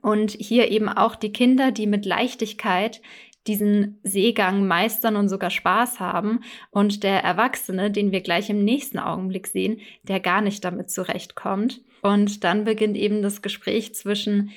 Und 0.01 0.31
hier 0.31 0.71
eben 0.71 0.89
auch 0.89 1.17
die 1.17 1.33
Kinder, 1.33 1.73
die 1.73 1.87
mit 1.89 2.07
Leichtigkeit 2.07 3.03
diesen 3.47 4.01
Seegang 4.03 4.67
meistern 4.67 5.17
und 5.17 5.29
sogar 5.29 5.51
Spaß 5.51 6.01
haben. 6.01 6.41
Und 6.71 7.03
der 7.03 7.23
Erwachsene, 7.23 7.91
den 7.91 8.13
wir 8.13 8.21
gleich 8.21 8.51
im 8.51 8.65
nächsten 8.65 8.99
Augenblick 8.99 9.47
sehen, 9.47 9.81
der 10.03 10.21
gar 10.21 10.41
nicht 10.41 10.65
damit 10.65 10.91
zurechtkommt. 10.91 11.81
Und 12.03 12.45
dann 12.45 12.65
beginnt 12.65 12.97
eben 12.97 13.23
das 13.23 13.43
Gespräch 13.43 13.95
zwischen 13.95 14.51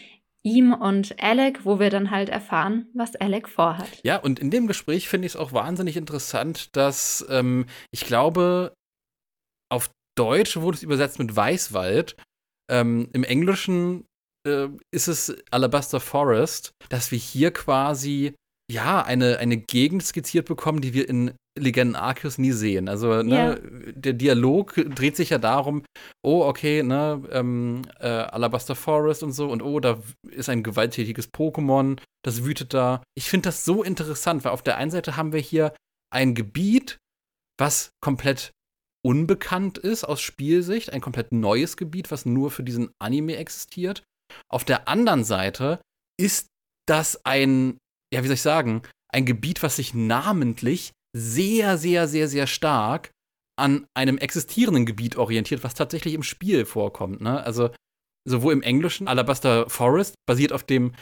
ihm 0.43 0.73
und 0.73 1.21
Alec, 1.21 1.65
wo 1.65 1.79
wir 1.79 1.89
dann 1.89 2.11
halt 2.11 2.29
erfahren, 2.29 2.87
was 2.93 3.15
Alec 3.15 3.49
vorhat. 3.49 3.89
Ja, 4.03 4.17
und 4.17 4.39
in 4.39 4.51
dem 4.51 4.67
Gespräch 4.67 5.09
finde 5.09 5.25
ich 5.25 5.33
es 5.33 5.39
auch 5.39 5.53
wahnsinnig 5.53 5.97
interessant, 5.97 6.75
dass 6.75 7.25
ähm, 7.29 7.65
ich 7.91 8.05
glaube, 8.05 8.73
auf 9.71 9.89
Deutsch 10.15 10.57
wurde 10.57 10.77
es 10.77 10.83
übersetzt 10.83 11.17
mit 11.17 11.35
Weißwald. 11.35 12.15
Ähm, 12.69 13.09
Im 13.13 13.23
Englischen 13.23 14.05
äh, 14.47 14.67
ist 14.91 15.07
es 15.07 15.35
Alabaster 15.49 15.99
Forest, 15.99 16.71
dass 16.89 17.11
wir 17.11 17.19
hier 17.19 17.51
quasi 17.51 18.35
ja, 18.71 19.03
eine, 19.03 19.37
eine 19.37 19.57
Gegend 19.57 20.03
skizziert 20.03 20.47
bekommen, 20.47 20.81
die 20.81 20.93
wir 20.93 21.07
in 21.07 21.33
Legenden 21.57 21.95
Arceus 21.95 22.37
nie 22.37 22.51
sehen. 22.51 22.89
Also, 22.89 23.23
ne, 23.23 23.35
ja. 23.35 23.91
der 23.93 24.13
Dialog 24.13 24.73
dreht 24.73 25.15
sich 25.15 25.29
ja 25.29 25.37
darum, 25.37 25.83
oh, 26.21 26.43
okay, 26.43 26.83
ne, 26.83 27.23
ähm, 27.31 27.83
äh, 27.99 28.07
Alabaster 28.07 28.75
Forest 28.75 29.23
und 29.23 29.31
so, 29.31 29.47
und 29.49 29.61
oh, 29.61 29.79
da 29.79 29.99
ist 30.29 30.49
ein 30.49 30.63
gewalttätiges 30.63 31.31
Pokémon, 31.31 31.97
das 32.25 32.43
wütet 32.43 32.73
da. 32.73 33.03
Ich 33.15 33.29
finde 33.29 33.47
das 33.47 33.63
so 33.63 33.83
interessant, 33.83 34.43
weil 34.43 34.51
auf 34.51 34.63
der 34.63 34.77
einen 34.77 34.91
Seite 34.91 35.15
haben 35.15 35.31
wir 35.31 35.39
hier 35.39 35.73
ein 36.13 36.35
Gebiet, 36.35 36.97
was 37.57 37.91
komplett 38.01 38.51
unbekannt 39.05 39.77
ist 39.77 40.03
aus 40.03 40.19
Spielsicht, 40.19 40.91
ein 40.91 41.01
komplett 41.01 41.31
neues 41.31 41.77
Gebiet, 41.77 42.11
was 42.11 42.25
nur 42.25 42.51
für 42.51 42.63
diesen 42.63 42.89
Anime 42.99 43.37
existiert. 43.37 44.03
Auf 44.49 44.65
der 44.65 44.87
anderen 44.87 45.23
Seite 45.23 45.79
ist 46.19 46.47
das 46.87 47.23
ein 47.25 47.77
ja, 48.13 48.23
wie 48.23 48.27
soll 48.27 48.35
ich 48.35 48.41
sagen, 48.41 48.81
ein 49.11 49.25
Gebiet, 49.25 49.63
was 49.63 49.77
sich 49.77 49.93
namentlich 49.93 50.91
sehr, 51.15 51.77
sehr, 51.77 52.07
sehr, 52.07 52.27
sehr 52.27 52.47
stark 52.47 53.11
an 53.57 53.87
einem 53.93 54.17
existierenden 54.17 54.85
Gebiet 54.85 55.15
orientiert, 55.15 55.63
was 55.63 55.73
tatsächlich 55.73 56.13
im 56.13 56.23
Spiel 56.23 56.65
vorkommt. 56.65 57.21
Ne? 57.21 57.41
Also 57.41 57.69
sowohl 58.27 58.53
im 58.53 58.61
Englischen 58.61 59.07
Alabaster 59.07 59.69
Forest 59.69 60.15
basiert 60.27 60.51
auf 60.51 60.63
dem 60.63 60.93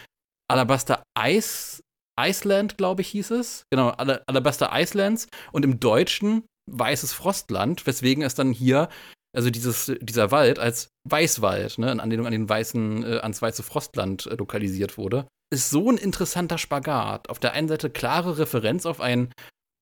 Alabaster 0.47 1.03
Ice 1.19 1.81
Iceland, 2.19 2.77
glaube 2.77 3.01
ich, 3.01 3.07
hieß 3.07 3.31
es. 3.31 3.63
Genau, 3.71 3.89
Alabaster 3.89 4.69
Icelands 4.71 5.27
und 5.51 5.65
im 5.65 5.79
Deutschen 5.79 6.43
Weißes 6.71 7.11
Frostland, 7.11 7.85
weswegen 7.87 8.23
es 8.23 8.35
dann 8.35 8.53
hier, 8.53 8.87
also 9.35 9.49
dieses, 9.49 9.91
dieser 9.99 10.31
Wald 10.31 10.59
als 10.59 10.89
Weißwald, 11.09 11.77
ne, 11.79 11.91
in 11.91 11.99
Anlehnung 11.99 12.27
an 12.27 12.31
den 12.31 12.47
weißen, 12.47 13.03
äh, 13.03 13.17
ans 13.17 13.41
weiße 13.41 13.63
Frostland 13.63 14.27
äh, 14.27 14.35
lokalisiert 14.35 14.97
wurde 14.97 15.27
ist 15.53 15.69
so 15.69 15.89
ein 15.89 15.97
interessanter 15.97 16.57
Spagat. 16.57 17.29
Auf 17.29 17.39
der 17.39 17.53
einen 17.53 17.67
Seite 17.67 17.89
klare 17.89 18.37
Referenz 18.37 18.85
auf 18.85 18.99
einen 18.99 19.31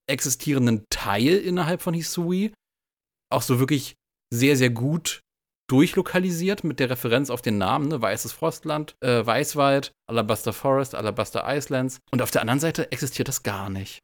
existierenden 0.06 0.84
Teil 0.90 1.38
innerhalb 1.38 1.82
von 1.82 1.94
Hisui, 1.94 2.52
auch 3.30 3.42
so 3.42 3.58
wirklich 3.58 3.94
sehr, 4.30 4.56
sehr 4.56 4.70
gut 4.70 5.22
durchlokalisiert 5.68 6.64
mit 6.64 6.80
der 6.80 6.90
Referenz 6.90 7.30
auf 7.30 7.40
den 7.40 7.56
Namen, 7.56 7.88
ne? 7.88 8.02
Weißes 8.02 8.32
Frostland, 8.32 8.94
äh, 9.00 9.24
Weißwald, 9.24 9.92
Alabaster 10.06 10.52
Forest, 10.52 10.94
Alabaster 10.94 11.44
Islands. 11.46 11.98
Und 12.10 12.20
auf 12.20 12.30
der 12.30 12.42
anderen 12.42 12.60
Seite 12.60 12.92
existiert 12.92 13.28
das 13.28 13.42
gar 13.42 13.70
nicht. 13.70 14.00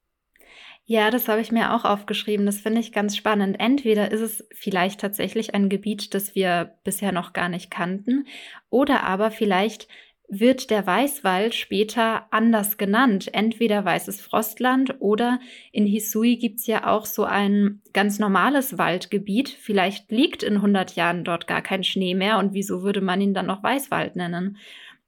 Ja, 0.90 1.10
das 1.10 1.28
habe 1.28 1.42
ich 1.42 1.52
mir 1.52 1.74
auch 1.74 1.84
aufgeschrieben. 1.84 2.46
Das 2.46 2.60
finde 2.60 2.80
ich 2.80 2.92
ganz 2.92 3.14
spannend. 3.14 3.60
Entweder 3.60 4.10
ist 4.10 4.22
es 4.22 4.48
vielleicht 4.54 5.00
tatsächlich 5.00 5.54
ein 5.54 5.68
Gebiet, 5.68 6.14
das 6.14 6.34
wir 6.34 6.78
bisher 6.82 7.12
noch 7.12 7.34
gar 7.34 7.50
nicht 7.50 7.70
kannten, 7.70 8.26
oder 8.70 9.02
aber 9.02 9.30
vielleicht 9.30 9.88
wird 10.28 10.68
der 10.68 10.86
Weißwald 10.86 11.54
später 11.54 12.26
anders 12.30 12.76
genannt. 12.76 13.32
Entweder 13.32 13.84
Weißes 13.84 14.20
Frostland 14.20 14.96
oder 15.00 15.40
in 15.72 15.86
Hisui 15.86 16.36
gibt's 16.36 16.66
ja 16.66 16.86
auch 16.86 17.06
so 17.06 17.24
ein 17.24 17.80
ganz 17.94 18.18
normales 18.18 18.76
Waldgebiet. 18.76 19.48
Vielleicht 19.48 20.10
liegt 20.10 20.42
in 20.42 20.56
100 20.56 20.96
Jahren 20.96 21.24
dort 21.24 21.46
gar 21.46 21.62
kein 21.62 21.82
Schnee 21.82 22.14
mehr 22.14 22.38
und 22.38 22.52
wieso 22.52 22.82
würde 22.82 23.00
man 23.00 23.22
ihn 23.22 23.32
dann 23.32 23.46
noch 23.46 23.62
Weißwald 23.62 24.16
nennen? 24.16 24.58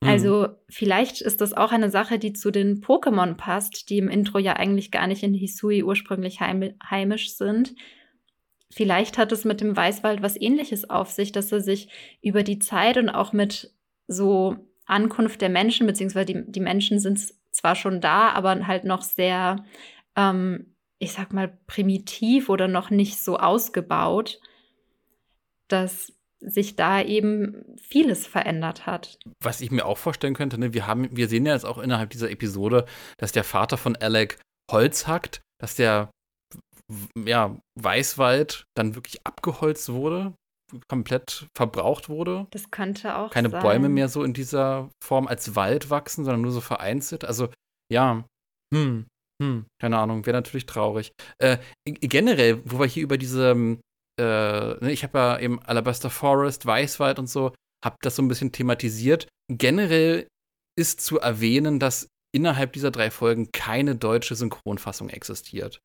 Mhm. 0.00 0.08
Also 0.08 0.48
vielleicht 0.70 1.20
ist 1.20 1.42
das 1.42 1.52
auch 1.52 1.72
eine 1.72 1.90
Sache, 1.90 2.18
die 2.18 2.32
zu 2.32 2.50
den 2.50 2.80
Pokémon 2.80 3.34
passt, 3.34 3.90
die 3.90 3.98
im 3.98 4.08
Intro 4.08 4.38
ja 4.38 4.54
eigentlich 4.54 4.90
gar 4.90 5.06
nicht 5.06 5.22
in 5.22 5.34
Hisui 5.34 5.82
ursprünglich 5.82 6.40
heimisch 6.40 7.36
sind. 7.36 7.74
Vielleicht 8.70 9.18
hat 9.18 9.32
es 9.32 9.44
mit 9.44 9.60
dem 9.60 9.76
Weißwald 9.76 10.22
was 10.22 10.40
ähnliches 10.40 10.88
auf 10.88 11.10
sich, 11.10 11.32
dass 11.32 11.52
er 11.52 11.60
sich 11.60 11.88
über 12.22 12.42
die 12.42 12.58
Zeit 12.58 12.96
und 12.96 13.10
auch 13.10 13.34
mit 13.34 13.74
so 14.06 14.69
Ankunft 14.90 15.40
der 15.40 15.48
Menschen, 15.48 15.86
beziehungsweise 15.86 16.26
die, 16.26 16.50
die 16.50 16.60
Menschen 16.60 16.98
sind 16.98 17.20
zwar 17.50 17.74
schon 17.74 18.00
da, 18.00 18.30
aber 18.30 18.66
halt 18.66 18.84
noch 18.84 19.02
sehr, 19.02 19.64
ähm, 20.16 20.74
ich 20.98 21.12
sag 21.12 21.32
mal, 21.32 21.58
primitiv 21.66 22.48
oder 22.48 22.68
noch 22.68 22.90
nicht 22.90 23.18
so 23.22 23.38
ausgebaut, 23.38 24.40
dass 25.68 26.12
sich 26.40 26.74
da 26.76 27.02
eben 27.02 27.76
vieles 27.76 28.26
verändert 28.26 28.86
hat. 28.86 29.18
Was 29.42 29.60
ich 29.60 29.70
mir 29.70 29.84
auch 29.84 29.98
vorstellen 29.98 30.34
könnte, 30.34 30.58
ne, 30.58 30.72
wir 30.72 30.86
haben, 30.86 31.14
wir 31.14 31.28
sehen 31.28 31.44
ja 31.44 31.52
jetzt 31.52 31.66
auch 31.66 31.78
innerhalb 31.78 32.10
dieser 32.10 32.30
Episode, 32.30 32.86
dass 33.18 33.32
der 33.32 33.44
Vater 33.44 33.76
von 33.76 33.96
Alec 33.96 34.38
Holz 34.70 35.06
hackt, 35.06 35.42
dass 35.60 35.74
der 35.74 36.10
ja, 37.14 37.56
Weißwald 37.74 38.64
dann 38.74 38.94
wirklich 38.94 39.24
abgeholzt 39.24 39.92
wurde 39.92 40.34
komplett 40.88 41.46
verbraucht 41.56 42.08
wurde. 42.08 42.46
Das 42.50 42.70
könnte 42.70 43.16
auch 43.16 43.30
Keine 43.30 43.50
sein. 43.50 43.62
Bäume 43.62 43.88
mehr 43.88 44.08
so 44.08 44.24
in 44.24 44.32
dieser 44.32 44.90
Form 45.02 45.26
als 45.26 45.54
Wald 45.56 45.90
wachsen, 45.90 46.24
sondern 46.24 46.42
nur 46.42 46.52
so 46.52 46.60
vereinzelt. 46.60 47.24
Also 47.24 47.48
ja, 47.92 48.24
hm, 48.72 49.06
hm, 49.42 49.66
keine 49.80 49.98
Ahnung, 49.98 50.26
wäre 50.26 50.36
natürlich 50.36 50.66
traurig. 50.66 51.12
Äh, 51.38 51.58
generell, 51.84 52.62
wo 52.64 52.78
wir 52.78 52.86
hier 52.86 53.02
über 53.02 53.18
diese, 53.18 53.50
äh, 53.52 54.22
ne, 54.22 54.92
ich 54.92 55.02
habe 55.02 55.18
ja 55.18 55.38
eben 55.38 55.60
Alabaster 55.62 56.10
Forest, 56.10 56.66
Weißwald 56.66 57.18
und 57.18 57.28
so, 57.28 57.52
habe 57.84 57.96
das 58.02 58.16
so 58.16 58.22
ein 58.22 58.28
bisschen 58.28 58.52
thematisiert. 58.52 59.26
Generell 59.48 60.28
ist 60.78 61.00
zu 61.00 61.18
erwähnen, 61.18 61.78
dass 61.78 62.08
innerhalb 62.32 62.74
dieser 62.74 62.90
drei 62.90 63.10
Folgen 63.10 63.50
keine 63.52 63.96
deutsche 63.96 64.34
Synchronfassung 64.34 65.08
existiert. 65.08 65.80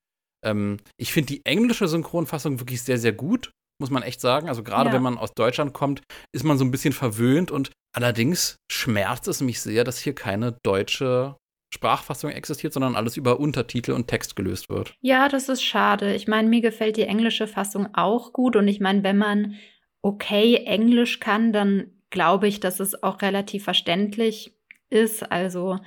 Ähm, 0.45 0.77
ich 0.97 1.11
finde 1.11 1.33
die 1.33 1.45
englische 1.45 1.87
Synchronfassung 1.87 2.59
wirklich 2.59 2.83
sehr, 2.83 2.99
sehr 2.99 3.13
gut 3.13 3.51
muss 3.79 3.89
man 3.89 4.03
echt 4.03 4.21
sagen. 4.21 4.49
Also 4.49 4.63
gerade 4.63 4.89
ja. 4.89 4.95
wenn 4.95 5.03
man 5.03 5.17
aus 5.17 5.33
Deutschland 5.33 5.73
kommt, 5.73 6.01
ist 6.31 6.43
man 6.43 6.57
so 6.57 6.65
ein 6.65 6.71
bisschen 6.71 6.93
verwöhnt 6.93 7.51
und 7.51 7.71
Allerdings 7.95 8.57
schmerzt 8.69 9.29
es 9.29 9.39
mich 9.39 9.61
sehr, 9.61 9.85
dass 9.85 9.99
hier 9.99 10.13
keine 10.13 10.57
deutsche 10.63 11.37
Sprachfassung 11.73 12.29
existiert, 12.29 12.73
sondern 12.73 12.93
alles 12.93 13.15
über 13.15 13.39
Untertitel 13.39 13.93
und 13.93 14.07
Text 14.07 14.35
gelöst 14.35 14.69
wird. 14.69 14.95
Ja, 14.99 15.29
das 15.29 15.47
ist 15.47 15.63
schade. 15.63 16.13
Ich 16.13 16.27
meine, 16.27 16.49
mir 16.49 16.59
gefällt 16.59 16.97
die 16.97 17.03
englische 17.03 17.47
Fassung 17.47 17.87
auch 17.93 18.33
gut 18.33 18.57
und 18.57 18.67
ich 18.67 18.81
meine, 18.81 19.03
wenn 19.03 19.17
man 19.17 19.55
okay 20.01 20.57
Englisch 20.65 21.21
kann, 21.21 21.53
dann 21.53 21.87
glaube 22.09 22.49
ich, 22.49 22.59
dass 22.59 22.81
es 22.81 23.01
auch 23.01 23.21
relativ 23.21 23.63
verständlich 23.63 24.53
ist. 24.89 25.31
Also, 25.31 25.79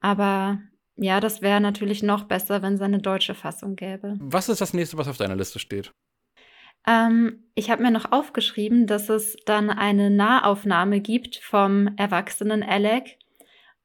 aber 0.00 0.58
ja, 0.96 1.20
das 1.20 1.42
wäre 1.42 1.60
natürlich 1.60 2.02
noch 2.02 2.24
besser, 2.24 2.60
wenn 2.62 2.74
es 2.74 2.80
eine 2.80 2.98
deutsche 2.98 3.34
Fassung 3.34 3.76
gäbe. 3.76 4.16
Was 4.18 4.48
ist 4.48 4.60
das 4.60 4.74
nächste, 4.74 4.98
was 4.98 5.06
auf 5.06 5.16
deiner 5.16 5.36
Liste 5.36 5.60
steht? 5.60 5.92
Ähm, 6.86 7.44
ich 7.54 7.70
habe 7.70 7.82
mir 7.82 7.90
noch 7.90 8.12
aufgeschrieben, 8.12 8.86
dass 8.86 9.08
es 9.08 9.36
dann 9.46 9.70
eine 9.70 10.10
Nahaufnahme 10.10 11.00
gibt 11.00 11.36
vom 11.36 11.88
erwachsenen 11.96 12.62
Alec. 12.62 13.18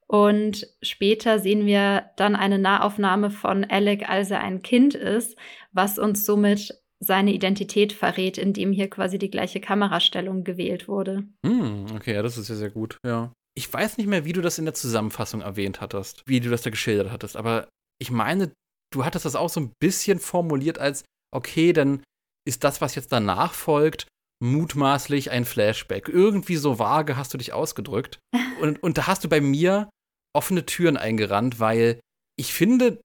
Und 0.08 0.66
später 0.82 1.40
sehen 1.40 1.66
wir 1.66 2.12
dann 2.16 2.36
eine 2.36 2.60
Nahaufnahme 2.60 3.30
von 3.30 3.66
Alec, 3.66 4.10
als 4.10 4.32
er 4.32 4.40
ein 4.40 4.62
Kind 4.62 4.96
ist, 4.96 5.38
was 5.74 6.00
uns 6.00 6.26
somit 6.26 6.74
seine 7.00 7.34
Identität 7.34 7.94
verrät, 7.94 8.38
indem 8.38 8.72
hier 8.72 8.90
quasi 8.90 9.20
die 9.20 9.30
gleiche 9.30 9.60
Kamerastellung 9.60 10.44
gewählt 10.44 10.88
wurde. 10.88 11.26
Hm, 11.46 11.86
okay, 11.94 12.16
ja, 12.16 12.24
das 12.24 12.38
ist 12.38 12.50
ja 12.50 12.56
sehr 12.56 12.72
gut, 12.72 12.98
ja. 13.06 13.32
Ich 13.56 13.72
weiß 13.72 13.98
nicht 13.98 14.08
mehr, 14.08 14.26
wie 14.26 14.34
du 14.34 14.42
das 14.42 14.60
in 14.60 14.66
der 14.66 14.74
Zusammenfassung 14.74 15.42
erwähnt 15.42 15.82
hattest, 15.82 16.24
wie 16.26 16.40
du 16.40 16.50
das 16.50 16.62
da 16.62 16.70
geschildert 16.70 17.12
hattest, 17.12 17.36
aber 17.36 17.68
ich 18.00 18.12
meine, 18.12 18.52
du 18.92 19.04
hattest 19.06 19.26
das 19.26 19.36
auch 19.36 19.50
so 19.50 19.60
ein 19.60 19.72
bisschen 19.80 20.20
formuliert 20.20 20.80
als, 20.80 21.04
okay, 21.32 21.74
dann 21.74 22.02
ist 22.48 22.64
das, 22.64 22.82
was 22.82 22.96
jetzt 22.96 23.12
danach 23.12 23.54
folgt, 23.54 24.08
mutmaßlich 24.44 25.32
ein 25.32 25.46
Flashback. 25.46 26.10
Irgendwie 26.10 26.56
so 26.56 26.80
vage 26.80 27.18
hast 27.18 27.34
du 27.34 27.38
dich 27.38 27.54
ausgedrückt. 27.54 28.20
Und, 28.62 28.82
und 28.82 28.98
da 28.98 29.06
hast 29.06 29.24
du 29.24 29.30
bei 29.30 29.40
mir 29.40 29.88
offene 30.36 30.66
Türen 30.66 30.98
eingerannt, 30.98 31.60
weil 31.60 32.00
ich 32.40 32.56
finde, 32.56 33.00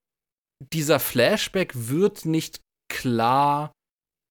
dieser 0.73 0.99
Flashback 0.99 1.73
wird 1.75 2.25
nicht 2.25 2.61
klar 2.91 3.71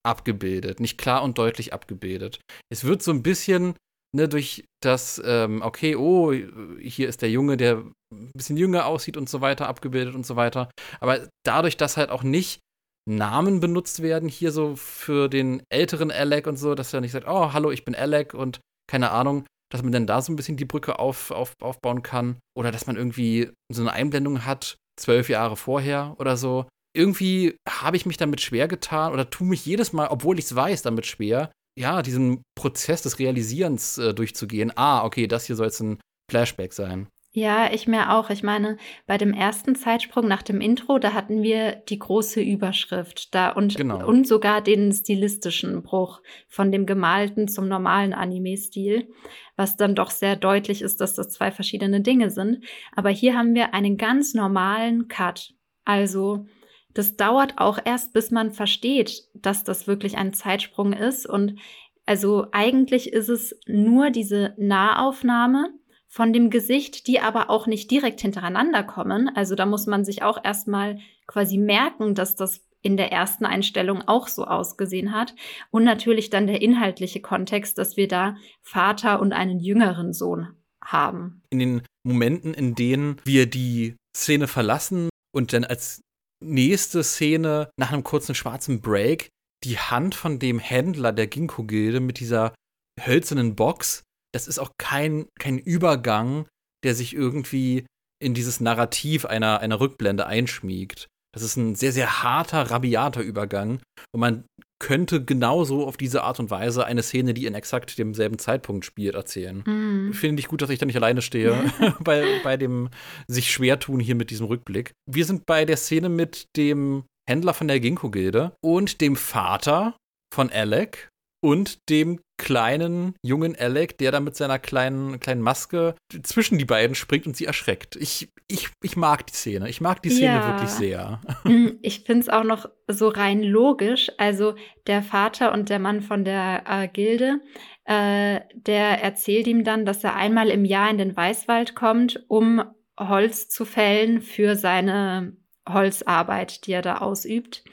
abgebildet, 0.04 0.80
nicht 0.80 0.98
klar 0.98 1.22
und 1.22 1.38
deutlich 1.38 1.74
abgebildet. 1.74 2.40
Es 2.72 2.86
wird 2.86 3.04
so 3.04 3.12
ein 3.12 3.22
bisschen 3.22 3.76
ne, 4.16 4.28
durch 4.28 4.66
das, 4.82 5.22
ähm, 5.24 5.62
okay, 5.62 5.96
oh, 5.96 6.34
hier 6.34 7.08
ist 7.08 7.22
der 7.22 7.30
Junge, 7.30 7.58
der 7.58 7.84
ein 8.12 8.32
bisschen 8.34 8.58
jünger 8.58 8.86
aussieht 8.88 9.18
und 9.18 9.30
so 9.30 9.42
weiter, 9.42 9.68
abgebildet 9.68 10.16
und 10.16 10.26
so 10.26 10.36
weiter. 10.36 10.70
Aber 11.00 11.28
dadurch, 11.46 11.78
dass 11.78 11.98
halt 11.98 12.10
auch 12.10 12.24
nicht 12.24 12.62
Namen 13.10 13.60
benutzt 13.60 14.02
werden, 14.02 14.30
hier 14.30 14.52
so 14.52 14.76
für 14.76 15.28
den 15.28 15.64
älteren 15.70 16.12
Alec 16.12 16.48
und 16.48 16.58
so, 16.58 16.76
dass 16.76 16.94
er 16.94 17.02
nicht 17.02 17.12
sagt, 17.12 17.28
oh, 17.28 17.54
hallo, 17.54 17.72
ich 17.72 17.84
bin 17.84 17.96
Alec 17.96 18.34
und 18.34 18.60
keine 18.88 19.12
Ahnung, 19.12 19.46
dass 19.72 19.84
man 19.84 19.92
dann 19.92 20.08
da 20.08 20.22
so 20.22 20.32
ein 20.32 20.36
bisschen 20.36 20.58
die 20.58 20.66
Brücke 20.66 21.00
auf, 21.00 21.32
auf, 21.32 21.56
aufbauen 21.62 22.04
kann. 22.04 22.38
Oder 22.58 22.72
dass 22.72 22.88
man 22.88 22.98
irgendwie 22.98 23.50
so 23.72 23.82
eine 23.82 23.94
Einblendung 23.94 24.46
hat, 24.46 24.76
zwölf 25.00 25.30
Jahre 25.30 25.56
vorher 25.56 26.16
oder 26.20 26.38
so. 26.38 26.68
Irgendwie 26.96 27.56
habe 27.68 27.96
ich 27.96 28.06
mich 28.06 28.18
damit 28.18 28.42
schwer 28.42 28.68
getan 28.68 29.14
oder 29.14 29.30
tue 29.30 29.48
mich 29.48 29.66
jedes 29.66 29.94
Mal, 29.94 30.10
obwohl 30.10 30.38
ich 30.38 30.46
es 30.46 30.56
weiß, 30.56 30.82
damit 30.82 31.06
schwer, 31.06 31.52
ja, 31.80 32.02
diesen 32.02 32.44
Prozess 32.56 33.02
des 33.02 33.18
Realisierens 33.18 33.98
äh, 33.98 34.14
durchzugehen. 34.14 34.74
Ah, 34.76 35.06
okay, 35.06 35.28
das 35.28 35.46
hier 35.46 35.56
soll 35.56 35.68
jetzt 35.68 35.80
ein 35.80 36.00
Flashback 36.30 36.74
sein. 36.74 37.08
Ja, 37.34 37.72
ich 37.72 37.88
mir 37.88 38.12
auch. 38.12 38.30
Ich 38.30 38.44
meine, 38.44 38.76
bei 39.08 39.18
dem 39.18 39.34
ersten 39.34 39.76
Zeitsprung 39.76 40.28
nach 40.28 40.42
dem 40.42 40.60
Intro, 40.60 41.00
da 41.00 41.14
hatten 41.14 41.44
wir 41.44 41.78
die 41.88 41.98
große 41.98 42.42
Überschrift 42.42 43.34
da 43.34 43.52
und, 43.52 43.78
Genau. 43.78 44.06
und 44.06 44.28
sogar 44.28 44.60
den 44.60 44.92
stilistischen 44.92 45.82
Bruch 45.82 46.22
von 46.50 46.74
dem 46.74 46.86
gemalten 46.86 47.48
zum 47.48 47.70
normalen 47.70 48.14
Anime-Stil, 48.14 49.08
was 49.56 49.78
dann 49.78 49.96
doch 49.96 50.10
sehr 50.10 50.36
deutlich 50.36 50.82
ist, 50.82 51.00
dass 51.00 51.14
das 51.16 51.30
zwei 51.30 51.52
verschiedene 51.52 52.02
Dinge 52.02 52.32
sind. 52.32 52.66
Aber 52.94 53.10
hier 53.10 53.38
haben 53.38 53.56
wir 53.56 53.74
einen 53.74 53.96
ganz 53.96 54.34
normalen 54.34 55.08
Cut. 55.08 55.54
Also, 55.86 56.46
das 56.94 57.16
dauert 57.16 57.60
auch 57.60 57.80
erst, 57.84 58.12
bis 58.12 58.32
man 58.32 58.52
versteht, 58.52 59.24
dass 59.34 59.64
das 59.64 59.88
wirklich 59.88 60.18
ein 60.18 60.34
Zeitsprung 60.34 60.92
ist. 60.92 61.26
Und 61.26 61.60
also 62.06 62.48
eigentlich 62.52 63.14
ist 63.14 63.30
es 63.30 63.58
nur 63.68 64.10
diese 64.10 64.54
Nahaufnahme 64.58 65.70
von 66.12 66.34
dem 66.34 66.50
Gesicht, 66.50 67.08
die 67.08 67.22
aber 67.22 67.50
auch 67.50 67.68
nicht 67.68 67.90
direkt 67.90 68.20
hintereinander 68.20 68.84
kommen. 68.84 69.32
Also 69.34 69.56
da 69.56 69.66
muss 69.66 69.88
man 69.88 70.04
sich 70.04 70.24
auch 70.24 70.44
erstmal 70.44 71.00
quasi 71.26 71.58
merken, 71.58 72.16
dass 72.16 72.36
das 72.36 72.60
in 72.82 72.98
der 72.98 73.14
ersten 73.14 73.46
Einstellung 73.46 74.02
auch 74.08 74.28
so 74.28 74.44
ausgesehen 74.44 75.14
hat. 75.14 75.34
Und 75.72 75.86
natürlich 75.86 76.30
dann 76.30 76.48
der 76.48 76.62
inhaltliche 76.62 77.22
Kontext, 77.22 77.78
dass 77.78 77.96
wir 77.96 78.10
da 78.10 78.36
Vater 78.62 79.22
und 79.22 79.32
einen 79.32 79.62
jüngeren 79.62 80.12
Sohn 80.12 80.50
haben. 80.84 81.44
In 81.50 81.60
den 81.60 81.82
Momenten, 82.04 82.54
in 82.54 82.76
denen 82.76 83.22
wir 83.24 83.50
die 83.50 83.96
Szene 84.16 84.50
verlassen 84.50 85.10
und 85.34 85.54
dann 85.54 85.64
als 85.64 86.02
nächste 86.44 87.04
Szene 87.04 87.70
nach 87.78 87.94
einem 87.94 88.04
kurzen 88.04 88.36
schwarzen 88.36 88.82
Break 88.82 89.30
die 89.64 89.78
Hand 89.78 90.14
von 90.14 90.40
dem 90.40 90.60
Händler 90.60 91.14
der 91.14 91.28
Ginkgo-Gilde 91.28 92.02
mit 92.02 92.20
dieser 92.20 92.54
hölzernen 93.00 93.56
Box, 93.56 94.04
das 94.34 94.48
ist 94.48 94.60
auch 94.60 94.72
kein, 94.78 95.28
kein 95.40 95.58
Übergang, 95.58 96.48
der 96.84 96.96
sich 96.96 97.14
irgendwie 97.14 97.86
in 98.22 98.34
dieses 98.34 98.60
Narrativ 98.60 99.26
einer, 99.26 99.60
einer 99.60 99.80
Rückblende 99.80 100.26
einschmiegt. 100.26 101.08
Das 101.34 101.44
ist 101.44 101.56
ein 101.56 101.76
sehr, 101.76 101.92
sehr 101.92 102.24
harter, 102.24 102.70
rabiater 102.72 103.22
Übergang. 103.22 103.82
Und 104.12 104.20
man 104.20 104.44
könnte 104.80 105.24
genauso 105.24 105.86
auf 105.86 105.96
diese 105.96 106.24
Art 106.24 106.40
und 106.40 106.50
Weise 106.50 106.86
eine 106.86 107.04
Szene, 107.04 107.34
die 107.34 107.46
in 107.46 107.54
exakt 107.54 107.98
demselben 107.98 108.40
Zeitpunkt 108.40 108.84
spielt, 108.84 109.16
erzählen. 109.16 109.64
Mhm. 109.66 110.14
Finde 110.14 110.40
ich 110.40 110.48
gut, 110.48 110.62
dass 110.62 110.72
ich 110.72 110.80
da 110.80 110.86
nicht 110.86 110.96
alleine 110.96 111.22
stehe 111.22 111.72
bei, 112.00 112.42
bei 112.44 112.58
dem 112.58 112.90
sich 113.28 113.52
schwer 113.52 113.80
tun 113.80 114.00
hier 114.00 114.16
mit 114.16 114.30
diesem 114.32 114.48
Rückblick. 114.48 114.94
Wir 115.10 115.26
sind 115.26 115.46
bei 115.46 115.66
der 115.66 115.78
Szene 115.78 116.10
mit 116.10 116.48
dem 116.58 117.06
Händler 117.30 117.54
von 117.54 117.68
der 117.68 117.80
Ginkgo-Gilde 117.80 118.54
und 118.62 119.02
dem 119.02 119.16
Vater 119.16 119.96
von 120.34 120.50
Alec 120.50 121.10
und 121.44 121.78
dem 121.90 122.20
kleinen 122.42 123.14
jungen 123.22 123.56
Alec, 123.56 124.00
der 124.00 124.12
da 124.12 124.20
mit 124.20 124.36
seiner 124.36 124.58
kleinen, 124.58 125.20
kleinen 125.20 125.42
Maske 125.42 125.94
zwischen 126.24 126.58
die 126.58 126.66
beiden 126.66 126.96
springt 126.96 127.28
und 127.28 127.38
sie 127.38 127.46
erschreckt. 127.46 127.96
Ich, 127.98 128.34
ich, 128.48 128.70
ich 128.82 128.98
mag 128.98 129.28
die 129.28 129.34
Szene. 129.34 129.70
Ich 129.70 129.80
mag 129.80 130.02
die 130.02 130.10
Szene 130.10 130.40
Ja. 130.40 130.48
wirklich 130.48 130.70
sehr. 130.72 131.22
Mm, 131.44 131.68
Ich 131.84 132.02
finde 132.02 132.22
es 132.22 132.30
auch 132.30 132.44
noch 132.44 132.68
so 132.88 133.10
rein 133.10 133.44
logisch. 133.44 134.12
Also 134.18 134.56
der 134.88 135.04
Vater 135.04 135.54
und 135.54 135.70
der 135.70 135.78
Mann 135.80 136.02
von 136.02 136.26
der 136.26 136.64
äh, 136.68 136.88
Gilde, 136.88 137.42
äh, 137.86 138.40
der 138.56 139.04
erzählt 139.04 139.46
ihm 139.46 139.64
dann, 139.64 139.86
dass 139.86 140.04
er 140.04 140.16
einmal 140.16 140.50
im 140.50 140.66
Jahr 140.66 140.90
in 140.90 140.98
den 140.98 141.16
Weißwald 141.16 141.76
kommt, 141.76 142.24
um 142.28 142.64
Holz 143.00 143.50
zu 143.50 143.66
fällen 143.66 144.22
für 144.22 144.56
seine 144.56 145.38
Holzarbeit, 145.70 146.66
die 146.66 146.72
er 146.74 146.82
da 146.82 146.98
ausübt. 146.98 147.64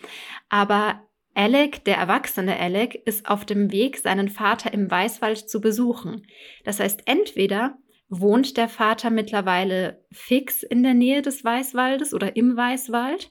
Aber 0.50 1.00
Alec, 1.38 1.84
der 1.84 1.96
erwachsene 1.96 2.58
Alec, 2.58 2.96
ist 3.06 3.28
auf 3.28 3.44
dem 3.44 3.70
Weg, 3.70 3.98
seinen 3.98 4.28
Vater 4.28 4.72
im 4.72 4.90
Weißwald 4.90 5.48
zu 5.48 5.60
besuchen. 5.60 6.26
Das 6.64 6.80
heißt, 6.80 7.02
entweder 7.06 7.78
wohnt 8.08 8.56
der 8.56 8.68
Vater 8.68 9.10
mittlerweile 9.10 10.04
fix 10.10 10.64
in 10.64 10.82
der 10.82 10.94
Nähe 10.94 11.22
des 11.22 11.44
Weißwaldes 11.44 12.12
oder 12.12 12.34
im 12.34 12.56
Weißwald, 12.56 13.30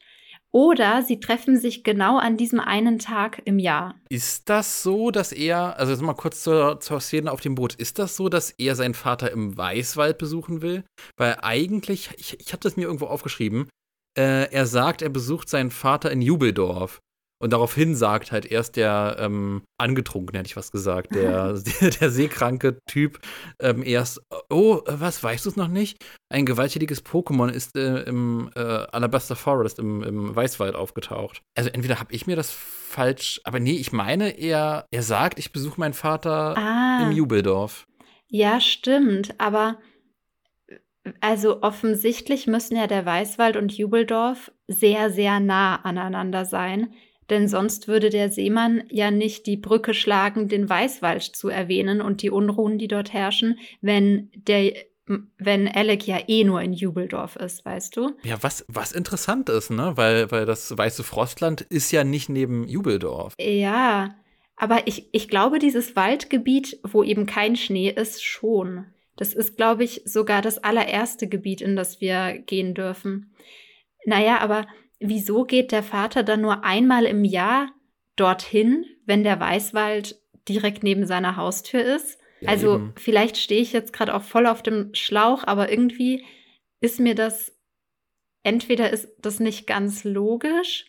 oder 0.51 1.01
sie 1.01 1.19
treffen 1.19 1.57
sich 1.57 1.83
genau 1.83 2.17
an 2.17 2.37
diesem 2.37 2.61
einen 2.61 2.97
Tag 2.97 3.41
im 3.43 3.59
Jahr. 3.59 3.95
Ist 4.07 4.47
das 4.47 4.81
so, 4.83 5.11
dass 5.11 5.33
er, 5.33 5.77
also 5.77 5.91
jetzt 5.91 6.01
mal 6.01 6.13
kurz 6.13 6.41
zur, 6.43 6.79
zur 6.79 7.01
Szene 7.01 7.29
auf 7.29 7.41
dem 7.41 7.55
Boot, 7.55 7.75
ist 7.75 7.99
das 7.99 8.15
so, 8.15 8.29
dass 8.29 8.51
er 8.51 8.75
seinen 8.75 8.93
Vater 8.93 9.29
im 9.31 9.57
Weißwald 9.57 10.17
besuchen 10.17 10.61
will? 10.61 10.85
Weil 11.17 11.39
eigentlich, 11.41 12.11
ich, 12.15 12.39
ich 12.39 12.53
habe 12.53 12.61
das 12.61 12.77
mir 12.77 12.83
irgendwo 12.83 13.07
aufgeschrieben, 13.07 13.67
äh, 14.17 14.49
er 14.49 14.65
sagt, 14.65 15.01
er 15.01 15.09
besucht 15.09 15.49
seinen 15.49 15.71
Vater 15.71 16.09
in 16.09 16.21
Jubeldorf. 16.21 17.01
Und 17.39 17.53
daraufhin 17.53 17.95
sagt 17.95 18.31
halt 18.31 18.45
erst 18.45 18.75
der 18.77 19.17
ähm, 19.19 19.61
angetrunkene, 19.77 20.39
hätte 20.39 20.47
ich 20.47 20.57
was 20.57 20.71
gesagt, 20.71 21.13
der, 21.13 21.53
der, 21.53 21.89
der 22.01 22.09
seekranke 22.09 22.79
Typ 22.87 23.19
ähm, 23.59 23.83
erst, 23.83 24.21
oh, 24.49 24.81
was, 24.87 25.23
weißt 25.23 25.45
du 25.45 25.49
es 25.49 25.55
noch 25.55 25.67
nicht? 25.67 26.03
Ein 26.29 26.45
gewalttätiges 26.45 27.05
Pokémon 27.05 27.49
ist 27.49 27.75
äh, 27.77 28.01
im 28.03 28.49
äh, 28.55 28.59
Alabaster 28.59 29.35
Forest, 29.35 29.79
im, 29.79 30.01
im 30.03 30.35
Weißwald 30.35 30.75
aufgetaucht. 30.75 31.41
Also 31.55 31.69
entweder 31.69 31.99
habe 31.99 32.13
ich 32.13 32.25
mir 32.27 32.35
das 32.35 32.51
falsch, 32.51 33.39
aber 33.43 33.59
nee, 33.59 33.75
ich 33.77 33.91
meine, 33.91 34.29
er, 34.39 34.85
er 34.91 35.03
sagt, 35.03 35.37
ich 35.37 35.51
besuche 35.51 35.79
meinen 35.79 35.93
Vater 35.93 36.55
Ah, 36.57 37.03
im 37.03 37.11
Jubeldorf. 37.11 37.85
ja, 38.29 38.59
stimmt, 38.59 39.35
aber 39.39 39.77
also 41.21 41.61
offensichtlich 41.61 42.47
müssen 42.47 42.75
ja 42.75 42.87
der 42.87 43.05
Weißwald 43.05 43.55
und 43.55 43.71
Jubeldorf 43.77 44.51
sehr, 44.67 45.09
sehr 45.09 45.39
nah 45.39 45.77
aneinander 45.77 46.43
sein, 46.45 46.93
denn 47.29 47.47
sonst 47.47 47.87
würde 47.87 48.09
der 48.09 48.29
Seemann 48.29 48.83
ja 48.89 49.11
nicht 49.11 49.45
die 49.45 49.57
Brücke 49.57 49.93
schlagen, 49.93 50.47
den 50.47 50.69
Weißwald 50.69 51.23
zu 51.23 51.49
erwähnen 51.49 52.01
und 52.01 52.21
die 52.21 52.29
Unruhen, 52.29 52.77
die 52.77 52.87
dort 52.87 53.13
herrschen, 53.13 53.59
wenn 53.81 54.29
der, 54.35 54.73
wenn 55.37 55.67
Alec 55.67 56.07
ja 56.07 56.19
eh 56.27 56.43
nur 56.43 56.61
in 56.61 56.73
Jubeldorf 56.73 57.35
ist, 57.35 57.65
weißt 57.65 57.95
du? 57.97 58.11
Ja, 58.23 58.37
was, 58.41 58.65
was 58.67 58.91
interessant 58.91 59.49
ist, 59.49 59.69
ne? 59.69 59.93
Weil, 59.95 60.31
weil 60.31 60.45
das 60.45 60.77
Weiße 60.77 61.03
Frostland 61.03 61.61
ist 61.61 61.91
ja 61.91 62.03
nicht 62.03 62.29
neben 62.29 62.67
Jubeldorf. 62.67 63.33
Ja, 63.39 64.15
aber 64.55 64.87
ich, 64.87 65.07
ich 65.11 65.29
glaube, 65.29 65.59
dieses 65.59 65.95
Waldgebiet, 65.95 66.79
wo 66.83 67.03
eben 67.03 67.25
kein 67.25 67.55
Schnee 67.55 67.89
ist, 67.89 68.23
schon. 68.23 68.85
Das 69.15 69.33
ist, 69.33 69.55
glaube 69.57 69.83
ich, 69.83 70.01
sogar 70.05 70.41
das 70.41 70.59
allererste 70.59 71.27
Gebiet, 71.27 71.61
in 71.61 71.75
das 71.75 72.01
wir 72.01 72.37
gehen 72.39 72.73
dürfen. 72.73 73.33
Naja, 74.05 74.39
aber 74.39 74.67
wieso 74.99 75.43
geht 75.43 75.71
der 75.71 75.83
Vater 75.83 76.23
dann 76.23 76.41
nur 76.41 76.63
einmal 76.63 77.05
im 77.05 77.23
Jahr 77.23 77.69
dorthin, 78.15 78.85
wenn 79.05 79.23
der 79.23 79.39
Weißwald 79.39 80.19
direkt 80.47 80.83
neben 80.83 81.05
seiner 81.05 81.35
Haustür 81.35 81.83
ist? 81.83 82.19
Ja, 82.41 82.49
also 82.49 82.75
eben. 82.75 82.93
vielleicht 82.97 83.37
stehe 83.37 83.61
ich 83.61 83.73
jetzt 83.73 83.93
gerade 83.93 84.13
auch 84.13 84.23
voll 84.23 84.45
auf 84.45 84.61
dem 84.61 84.93
Schlauch, 84.93 85.43
aber 85.45 85.71
irgendwie 85.71 86.25
ist 86.81 86.99
mir 86.99 87.15
das, 87.15 87.55
entweder 88.43 88.91
ist 88.91 89.09
das 89.19 89.39
nicht 89.39 89.67
ganz 89.67 90.03
logisch 90.03 90.85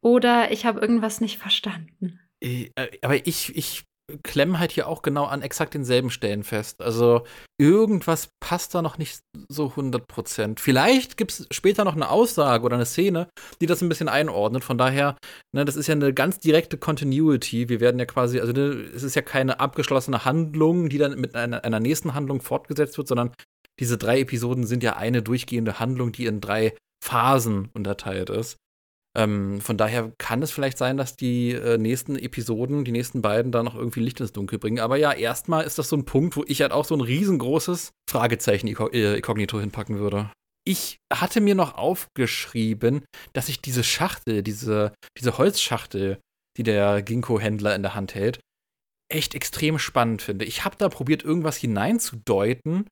oder 0.00 0.50
ich 0.50 0.64
habe 0.64 0.80
irgendwas 0.80 1.20
nicht 1.20 1.38
verstanden. 1.38 2.20
Äh, 2.40 2.70
aber 3.02 3.26
ich, 3.26 3.54
ich 3.56 3.84
klemme 4.22 4.58
halt 4.58 4.72
hier 4.72 4.88
auch 4.88 5.02
genau 5.02 5.24
an 5.24 5.42
exakt 5.42 5.74
denselben 5.74 6.10
Stellen 6.10 6.42
fest. 6.42 6.82
Also 6.82 7.24
irgendwas 7.58 8.28
passt 8.40 8.74
da 8.74 8.82
noch 8.82 8.98
nicht 8.98 9.20
so 9.48 9.70
100 9.70 10.06
Prozent. 10.06 10.60
Vielleicht 10.60 11.16
gibt 11.16 11.32
es 11.32 11.46
später 11.50 11.84
noch 11.84 11.94
eine 11.94 12.10
Aussage 12.10 12.64
oder 12.64 12.76
eine 12.76 12.86
Szene, 12.86 13.28
die 13.60 13.66
das 13.66 13.82
ein 13.82 13.88
bisschen 13.88 14.08
einordnet. 14.08 14.64
Von 14.64 14.78
daher, 14.78 15.16
ne, 15.54 15.64
das 15.64 15.76
ist 15.76 15.86
ja 15.86 15.94
eine 15.94 16.12
ganz 16.12 16.38
direkte 16.38 16.76
Continuity. 16.76 17.68
Wir 17.68 17.80
werden 17.80 17.98
ja 17.98 18.06
quasi, 18.06 18.40
also 18.40 18.52
ne, 18.52 18.90
es 18.94 19.02
ist 19.02 19.16
ja 19.16 19.22
keine 19.22 19.60
abgeschlossene 19.60 20.24
Handlung, 20.24 20.88
die 20.88 20.98
dann 20.98 21.18
mit 21.20 21.34
einer, 21.34 21.64
einer 21.64 21.80
nächsten 21.80 22.14
Handlung 22.14 22.40
fortgesetzt 22.40 22.98
wird, 22.98 23.08
sondern 23.08 23.32
diese 23.80 23.98
drei 23.98 24.20
Episoden 24.20 24.66
sind 24.66 24.82
ja 24.82 24.96
eine 24.96 25.22
durchgehende 25.22 25.78
Handlung, 25.78 26.12
die 26.12 26.26
in 26.26 26.40
drei 26.40 26.74
Phasen 27.02 27.70
unterteilt 27.72 28.30
ist. 28.30 28.56
Ähm, 29.16 29.60
von 29.60 29.76
daher 29.76 30.12
kann 30.18 30.42
es 30.42 30.50
vielleicht 30.50 30.78
sein, 30.78 30.96
dass 30.96 31.16
die 31.16 31.52
äh, 31.52 31.76
nächsten 31.76 32.16
Episoden, 32.16 32.84
die 32.84 32.92
nächsten 32.92 33.20
beiden, 33.20 33.52
da 33.52 33.62
noch 33.62 33.74
irgendwie 33.74 34.00
Licht 34.00 34.20
ins 34.20 34.32
Dunkel 34.32 34.58
bringen. 34.58 34.80
Aber 34.80 34.96
ja, 34.96 35.12
erstmal 35.12 35.64
ist 35.64 35.78
das 35.78 35.88
so 35.88 35.96
ein 35.96 36.06
Punkt, 36.06 36.36
wo 36.36 36.44
ich 36.46 36.62
halt 36.62 36.72
auch 36.72 36.84
so 36.84 36.94
ein 36.94 37.00
riesengroßes 37.00 37.92
Fragezeichen 38.08 38.68
äh, 38.68 39.16
Inkognito 39.16 39.60
hinpacken 39.60 39.98
würde. 39.98 40.30
Ich 40.64 40.98
hatte 41.12 41.40
mir 41.40 41.54
noch 41.54 41.74
aufgeschrieben, 41.74 43.04
dass 43.32 43.48
ich 43.48 43.60
diese 43.60 43.84
Schachtel, 43.84 44.42
diese, 44.42 44.92
diese 45.18 45.36
Holzschachtel, 45.36 46.18
die 46.56 46.62
der 46.62 47.02
Ginkgo-Händler 47.02 47.74
in 47.74 47.82
der 47.82 47.94
Hand 47.94 48.14
hält, 48.14 48.40
echt 49.12 49.34
extrem 49.34 49.78
spannend 49.78 50.22
finde. 50.22 50.44
Ich 50.44 50.64
habe 50.64 50.76
da 50.78 50.88
probiert, 50.88 51.22
irgendwas 51.22 51.56
hineinzudeuten, 51.56 52.86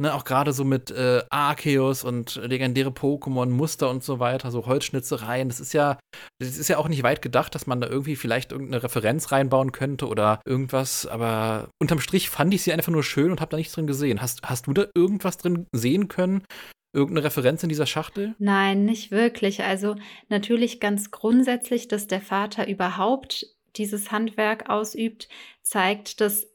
Ne, 0.00 0.14
auch 0.14 0.24
gerade 0.24 0.54
so 0.54 0.64
mit 0.64 0.90
äh, 0.90 1.22
Arceus 1.28 2.04
und 2.04 2.36
legendäre 2.36 2.88
Pokémon, 2.88 3.50
Muster 3.50 3.90
und 3.90 4.02
so 4.02 4.18
weiter, 4.18 4.50
so 4.50 4.64
Holzschnitzereien. 4.64 5.50
Das 5.50 5.60
ist 5.60 5.74
ja, 5.74 5.98
das 6.38 6.56
ist 6.56 6.68
ja 6.68 6.78
auch 6.78 6.88
nicht 6.88 7.02
weit 7.02 7.20
gedacht, 7.20 7.54
dass 7.54 7.66
man 7.66 7.82
da 7.82 7.86
irgendwie 7.86 8.16
vielleicht 8.16 8.52
irgendeine 8.52 8.82
Referenz 8.82 9.30
reinbauen 9.30 9.72
könnte 9.72 10.08
oder 10.08 10.40
irgendwas. 10.46 11.04
Aber 11.06 11.68
unterm 11.78 12.00
Strich 12.00 12.30
fand 12.30 12.54
ich 12.54 12.62
sie 12.62 12.72
einfach 12.72 12.90
nur 12.90 13.02
schön 13.02 13.30
und 13.30 13.42
habe 13.42 13.50
da 13.50 13.58
nichts 13.58 13.74
drin 13.74 13.86
gesehen. 13.86 14.22
Hast, 14.22 14.40
hast 14.42 14.66
du 14.68 14.72
da 14.72 14.86
irgendwas 14.94 15.36
drin 15.36 15.66
sehen 15.72 16.08
können? 16.08 16.46
Irgendeine 16.94 17.26
Referenz 17.26 17.62
in 17.62 17.68
dieser 17.68 17.84
Schachtel? 17.84 18.34
Nein, 18.38 18.86
nicht 18.86 19.10
wirklich. 19.10 19.64
Also 19.64 19.96
natürlich 20.30 20.80
ganz 20.80 21.10
grundsätzlich, 21.10 21.88
dass 21.88 22.06
der 22.06 22.22
Vater 22.22 22.66
überhaupt 22.66 23.54
dieses 23.76 24.10
Handwerk 24.10 24.70
ausübt, 24.70 25.28
zeigt, 25.62 26.22
dass 26.22 26.49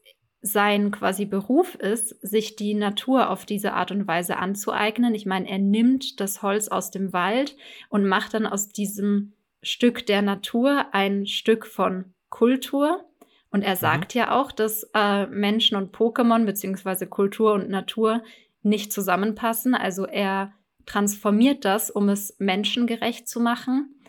sein 0.46 0.90
quasi 0.90 1.24
Beruf 1.24 1.74
ist, 1.74 2.10
sich 2.22 2.56
die 2.56 2.74
Natur 2.74 3.30
auf 3.30 3.44
diese 3.44 3.72
Art 3.72 3.90
und 3.90 4.06
Weise 4.06 4.36
anzueignen. 4.36 5.14
Ich 5.14 5.26
meine, 5.26 5.48
er 5.48 5.58
nimmt 5.58 6.20
das 6.20 6.42
Holz 6.42 6.68
aus 6.68 6.90
dem 6.90 7.12
Wald 7.12 7.56
und 7.88 8.06
macht 8.06 8.34
dann 8.34 8.46
aus 8.46 8.68
diesem 8.68 9.32
Stück 9.62 10.06
der 10.06 10.22
Natur 10.22 10.86
ein 10.92 11.26
Stück 11.26 11.66
von 11.66 12.14
Kultur. 12.30 13.04
Und 13.50 13.62
er 13.62 13.74
mhm. 13.74 13.80
sagt 13.80 14.14
mhm. 14.14 14.18
ja 14.18 14.40
auch, 14.40 14.52
dass 14.52 14.88
äh, 14.94 15.26
Menschen 15.26 15.76
und 15.76 15.94
Pokémon 15.94 16.44
beziehungsweise 16.44 17.06
Kultur 17.06 17.54
und 17.54 17.68
Natur 17.68 18.22
nicht 18.62 18.92
zusammenpassen. 18.92 19.74
Also 19.74 20.06
er 20.06 20.52
transformiert 20.86 21.64
das, 21.64 21.90
um 21.90 22.08
es 22.08 22.36
menschengerecht 22.38 23.28
zu 23.28 23.40
machen. 23.40 24.00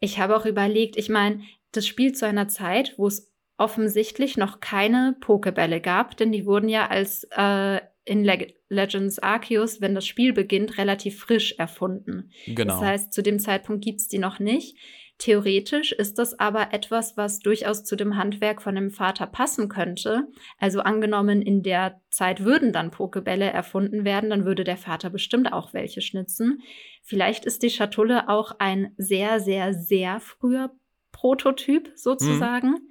Ich 0.00 0.18
habe 0.18 0.36
auch 0.36 0.46
überlegt, 0.46 0.96
ich 0.96 1.08
meine, 1.08 1.42
das 1.72 1.86
spielt 1.86 2.16
zu 2.16 2.26
einer 2.26 2.48
Zeit, 2.48 2.94
wo 2.96 3.06
es 3.06 3.27
offensichtlich 3.58 4.36
noch 4.36 4.60
keine 4.60 5.16
Pokebälle 5.20 5.80
gab, 5.80 6.16
denn 6.16 6.32
die 6.32 6.46
wurden 6.46 6.68
ja 6.68 6.86
als 6.86 7.24
äh, 7.36 7.80
in 8.04 8.24
Le 8.24 8.54
Legends 8.70 9.18
Arceus, 9.18 9.80
wenn 9.80 9.94
das 9.94 10.06
Spiel 10.06 10.34
beginnt, 10.34 10.76
relativ 10.76 11.18
frisch 11.20 11.54
erfunden. 11.58 12.30
Genau. 12.46 12.74
Das 12.74 12.82
heißt, 12.82 13.12
zu 13.14 13.22
dem 13.22 13.38
Zeitpunkt 13.38 13.82
gibt's 13.82 14.08
die 14.08 14.18
noch 14.18 14.38
nicht. 14.38 14.76
Theoretisch 15.16 15.92
ist 15.92 16.18
das 16.18 16.38
aber 16.38 16.72
etwas, 16.72 17.16
was 17.16 17.40
durchaus 17.40 17.82
zu 17.82 17.96
dem 17.96 18.16
Handwerk 18.16 18.62
von 18.62 18.74
dem 18.74 18.90
Vater 18.90 19.26
passen 19.26 19.68
könnte. 19.68 20.28
Also 20.58 20.80
angenommen, 20.80 21.42
in 21.42 21.62
der 21.62 22.00
Zeit 22.10 22.44
würden 22.44 22.72
dann 22.72 22.90
Pokebälle 22.90 23.46
erfunden 23.46 24.04
werden, 24.04 24.30
dann 24.30 24.44
würde 24.44 24.64
der 24.64 24.76
Vater 24.76 25.10
bestimmt 25.10 25.52
auch 25.52 25.72
welche 25.72 26.02
schnitzen. 26.02 26.60
Vielleicht 27.02 27.46
ist 27.46 27.62
die 27.62 27.70
Schatulle 27.70 28.28
auch 28.28 28.56
ein 28.58 28.92
sehr, 28.96 29.40
sehr, 29.40 29.74
sehr 29.74 30.20
früher 30.20 30.70
Prototyp 31.10 31.90
sozusagen. 31.96 32.68
Mhm. 32.68 32.88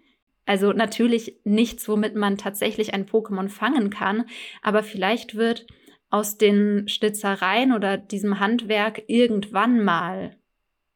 Also 0.47 0.71
natürlich 0.71 1.39
nichts, 1.43 1.87
womit 1.89 2.15
man 2.15 2.37
tatsächlich 2.37 2.93
ein 2.93 3.05
Pokémon 3.05 3.49
fangen 3.49 3.89
kann, 3.89 4.25
aber 4.61 4.81
vielleicht 4.81 5.35
wird 5.35 5.67
aus 6.09 6.37
den 6.37 6.87
Schnitzereien 6.87 7.73
oder 7.73 7.97
diesem 7.97 8.39
Handwerk 8.39 9.03
irgendwann 9.07 9.83
mal 9.83 10.37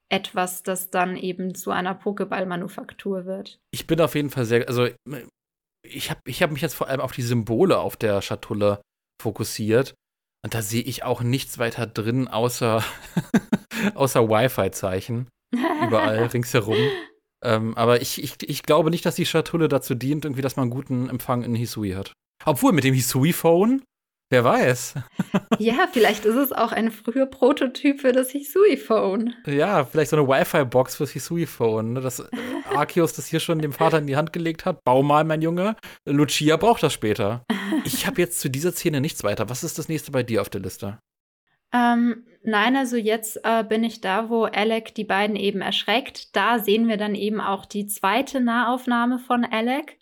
etwas, 0.07 0.63
das 0.63 0.89
dann 0.89 1.17
eben 1.17 1.53
zu 1.53 1.71
einer 1.71 1.93
Pokéball-Manufaktur 1.93 3.25
wird. 3.25 3.59
Ich 3.71 3.87
bin 3.87 3.99
auf 3.99 4.15
jeden 4.15 4.29
Fall 4.29 4.45
sehr, 4.45 4.67
also 4.69 4.87
ich 5.85 6.09
habe 6.09 6.21
ich 6.25 6.41
hab 6.41 6.51
mich 6.51 6.61
jetzt 6.61 6.75
vor 6.75 6.87
allem 6.87 7.01
auf 7.01 7.11
die 7.11 7.21
Symbole 7.21 7.77
auf 7.77 7.97
der 7.97 8.21
Schatulle 8.21 8.81
fokussiert 9.21 9.95
und 10.45 10.53
da 10.53 10.61
sehe 10.61 10.81
ich 10.81 11.03
auch 11.03 11.21
nichts 11.21 11.59
weiter 11.59 11.87
drin, 11.87 12.29
außer, 12.29 12.83
außer 13.95 14.29
Wi-Fi-Zeichen 14.29 15.27
überall 15.53 16.23
ringsherum. 16.27 16.77
Ähm, 17.43 17.75
aber 17.75 18.01
ich, 18.01 18.23
ich, 18.23 18.36
ich 18.47 18.63
glaube 18.63 18.91
nicht, 18.91 19.06
dass 19.06 19.15
die 19.15 19.25
Schatulle 19.25 19.67
dazu 19.67 19.95
dient, 19.95 20.25
irgendwie, 20.25 20.41
dass 20.41 20.56
man 20.56 20.69
guten 20.69 21.10
Empfang 21.10 21.43
in 21.43 21.56
Hisui 21.56 21.91
hat. 21.91 22.13
Obwohl, 22.45 22.71
mit 22.71 22.84
dem 22.84 22.93
Hisui-Phone, 22.93 23.84
wer 24.30 24.43
weiß. 24.43 24.95
ja, 25.60 25.88
vielleicht 25.91 26.25
ist 26.25 26.36
es 26.36 26.51
auch 26.51 26.71
ein 26.71 26.91
früher 26.91 27.25
Prototyp 27.25 28.01
für 28.01 28.12
das 28.12 28.32
Hisui-Phone. 28.32 29.34
Ja, 29.47 29.86
vielleicht 29.86 30.12
so 30.12 30.17
eine 30.17 30.27
Wi-Fi-Box 30.27 30.95
fürs 30.95 31.12
Hisui-Phone. 31.12 31.93
Ne? 31.93 32.01
Das 32.01 32.23
Arceus 32.75 33.13
das 33.13 33.27
hier 33.27 33.39
schon 33.39 33.60
dem 33.60 33.73
Vater 33.73 33.99
in 33.99 34.08
die 34.08 34.15
Hand 34.15 34.34
gelegt 34.34 34.65
hat. 34.65 34.84
Bau 34.84 35.04
mal, 35.04 35.23
mein 35.23 35.41
Junge. 35.41 35.75
Lucia 36.06 36.58
braucht 36.58 36.84
das 36.84 36.93
später. 36.93 37.43
Ich 37.84 38.06
habe 38.06 38.21
jetzt 38.21 38.39
zu 38.39 38.49
dieser 38.49 38.73
Szene 38.73 39.01
nichts 39.01 39.23
weiter. 39.23 39.49
Was 39.49 39.63
ist 39.63 39.80
das 39.80 39.88
nächste 39.88 40.12
bei 40.12 40.23
dir 40.23 40.41
auf 40.41 40.49
der 40.49 40.62
Liste? 40.62 40.99
Ähm, 41.73 42.25
nein, 42.43 42.75
also 42.75 42.97
jetzt 42.97 43.39
äh, 43.43 43.63
bin 43.63 43.84
ich 43.84 44.01
da, 44.01 44.30
wo 44.30 44.43
Alec 44.43 44.95
die 44.95 45.04
beiden 45.04 45.36
eben 45.36 45.62
erschreckt. 45.62 46.36
Da 46.36 46.60
sehen 46.60 46.88
wir 46.88 46.97
dann 46.97 47.15
eben 47.15 47.41
auch 47.41 47.65
die 47.65 47.88
zweite 47.88 48.39
Nahaufnahme 48.41 49.19
von 49.19 49.45
Alec. 49.45 49.97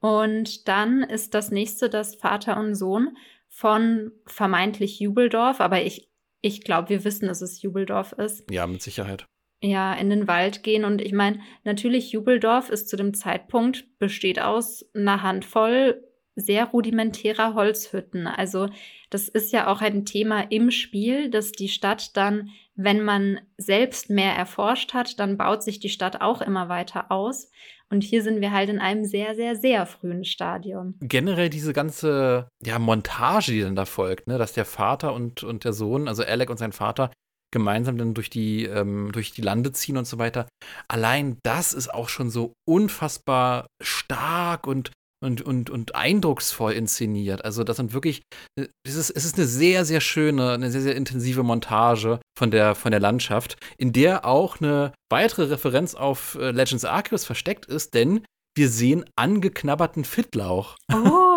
Und 0.00 0.68
dann 0.68 1.02
ist 1.02 1.34
das 1.34 1.50
nächste 1.50 1.90
das 1.90 2.14
Vater 2.14 2.58
und 2.58 2.74
Sohn 2.74 3.16
von 3.48 4.12
vermeintlich 4.26 5.00
Jubeldorf, 5.00 5.60
aber 5.60 5.82
ich, 5.82 6.08
ich 6.40 6.62
glaube, 6.62 6.90
wir 6.90 7.04
wissen, 7.04 7.26
dass 7.26 7.42
es 7.42 7.62
Jubeldorf 7.62 8.12
ist. 8.12 8.48
Ja, 8.50 8.66
mit 8.66 8.82
Sicherheit. 8.82 9.26
Ja, 9.60 9.92
in 9.94 10.08
den 10.08 10.28
Wald 10.28 10.62
gehen. 10.62 10.84
Und 10.84 11.02
ich 11.02 11.12
meine, 11.12 11.40
natürlich, 11.64 12.12
Jubeldorf 12.12 12.70
ist 12.70 12.88
zu 12.88 12.96
dem 12.96 13.12
Zeitpunkt, 13.14 13.98
besteht 13.98 14.40
aus 14.40 14.88
einer 14.94 15.22
Handvoll 15.22 16.04
sehr 16.38 16.66
rudimentärer 16.66 17.54
Holzhütten. 17.54 18.26
Also 18.26 18.68
das 19.10 19.28
ist 19.28 19.52
ja 19.52 19.68
auch 19.68 19.80
ein 19.80 20.04
Thema 20.04 20.40
im 20.50 20.70
Spiel, 20.70 21.30
dass 21.30 21.52
die 21.52 21.68
Stadt 21.68 22.16
dann, 22.16 22.50
wenn 22.74 23.02
man 23.02 23.40
selbst 23.56 24.10
mehr 24.10 24.34
erforscht 24.34 24.94
hat, 24.94 25.18
dann 25.18 25.36
baut 25.36 25.62
sich 25.62 25.80
die 25.80 25.88
Stadt 25.88 26.20
auch 26.20 26.40
immer 26.40 26.68
weiter 26.68 27.10
aus. 27.10 27.50
Und 27.90 28.04
hier 28.04 28.22
sind 28.22 28.40
wir 28.40 28.52
halt 28.52 28.68
in 28.68 28.78
einem 28.78 29.04
sehr, 29.04 29.34
sehr, 29.34 29.56
sehr 29.56 29.86
frühen 29.86 30.24
Stadium. 30.24 30.94
Generell 31.00 31.48
diese 31.48 31.72
ganze 31.72 32.48
ja, 32.62 32.78
Montage, 32.78 33.52
die 33.52 33.62
dann 33.62 33.76
da 33.76 33.86
folgt, 33.86 34.26
ne? 34.26 34.36
dass 34.36 34.52
der 34.52 34.66
Vater 34.66 35.14
und, 35.14 35.42
und 35.42 35.64
der 35.64 35.72
Sohn, 35.72 36.06
also 36.06 36.22
Alec 36.22 36.50
und 36.50 36.58
sein 36.58 36.72
Vater, 36.72 37.10
gemeinsam 37.50 37.96
dann 37.96 38.12
durch 38.12 38.28
die, 38.28 38.64
ähm, 38.64 39.10
durch 39.12 39.32
die 39.32 39.40
Lande 39.40 39.72
ziehen 39.72 39.96
und 39.96 40.06
so 40.06 40.18
weiter. 40.18 40.46
Allein 40.86 41.38
das 41.42 41.72
ist 41.72 41.92
auch 41.92 42.10
schon 42.10 42.28
so 42.30 42.52
unfassbar 42.66 43.66
stark 43.82 44.66
und 44.66 44.90
und, 45.20 45.42
und, 45.42 45.70
und 45.70 45.94
eindrucksvoll 45.94 46.72
inszeniert. 46.72 47.44
Also 47.44 47.64
das 47.64 47.76
sind 47.76 47.92
wirklich, 47.92 48.22
es 48.56 48.94
ist, 48.94 49.10
es 49.10 49.24
ist 49.24 49.36
eine 49.36 49.46
sehr, 49.46 49.84
sehr 49.84 50.00
schöne, 50.00 50.52
eine 50.52 50.70
sehr, 50.70 50.80
sehr 50.80 50.96
intensive 50.96 51.42
Montage 51.42 52.20
von 52.36 52.50
der, 52.50 52.74
von 52.74 52.90
der 52.90 53.00
Landschaft, 53.00 53.56
in 53.78 53.92
der 53.92 54.24
auch 54.24 54.60
eine 54.60 54.92
weitere 55.10 55.44
Referenz 55.44 55.94
auf 55.94 56.36
äh, 56.40 56.50
Legends 56.50 56.84
Arceus 56.84 57.24
versteckt 57.24 57.66
ist, 57.66 57.94
denn 57.94 58.24
wir 58.56 58.68
sehen 58.68 59.04
angeknabberten 59.16 60.04
Fittlauch. 60.04 60.76
Oh. 60.92 61.27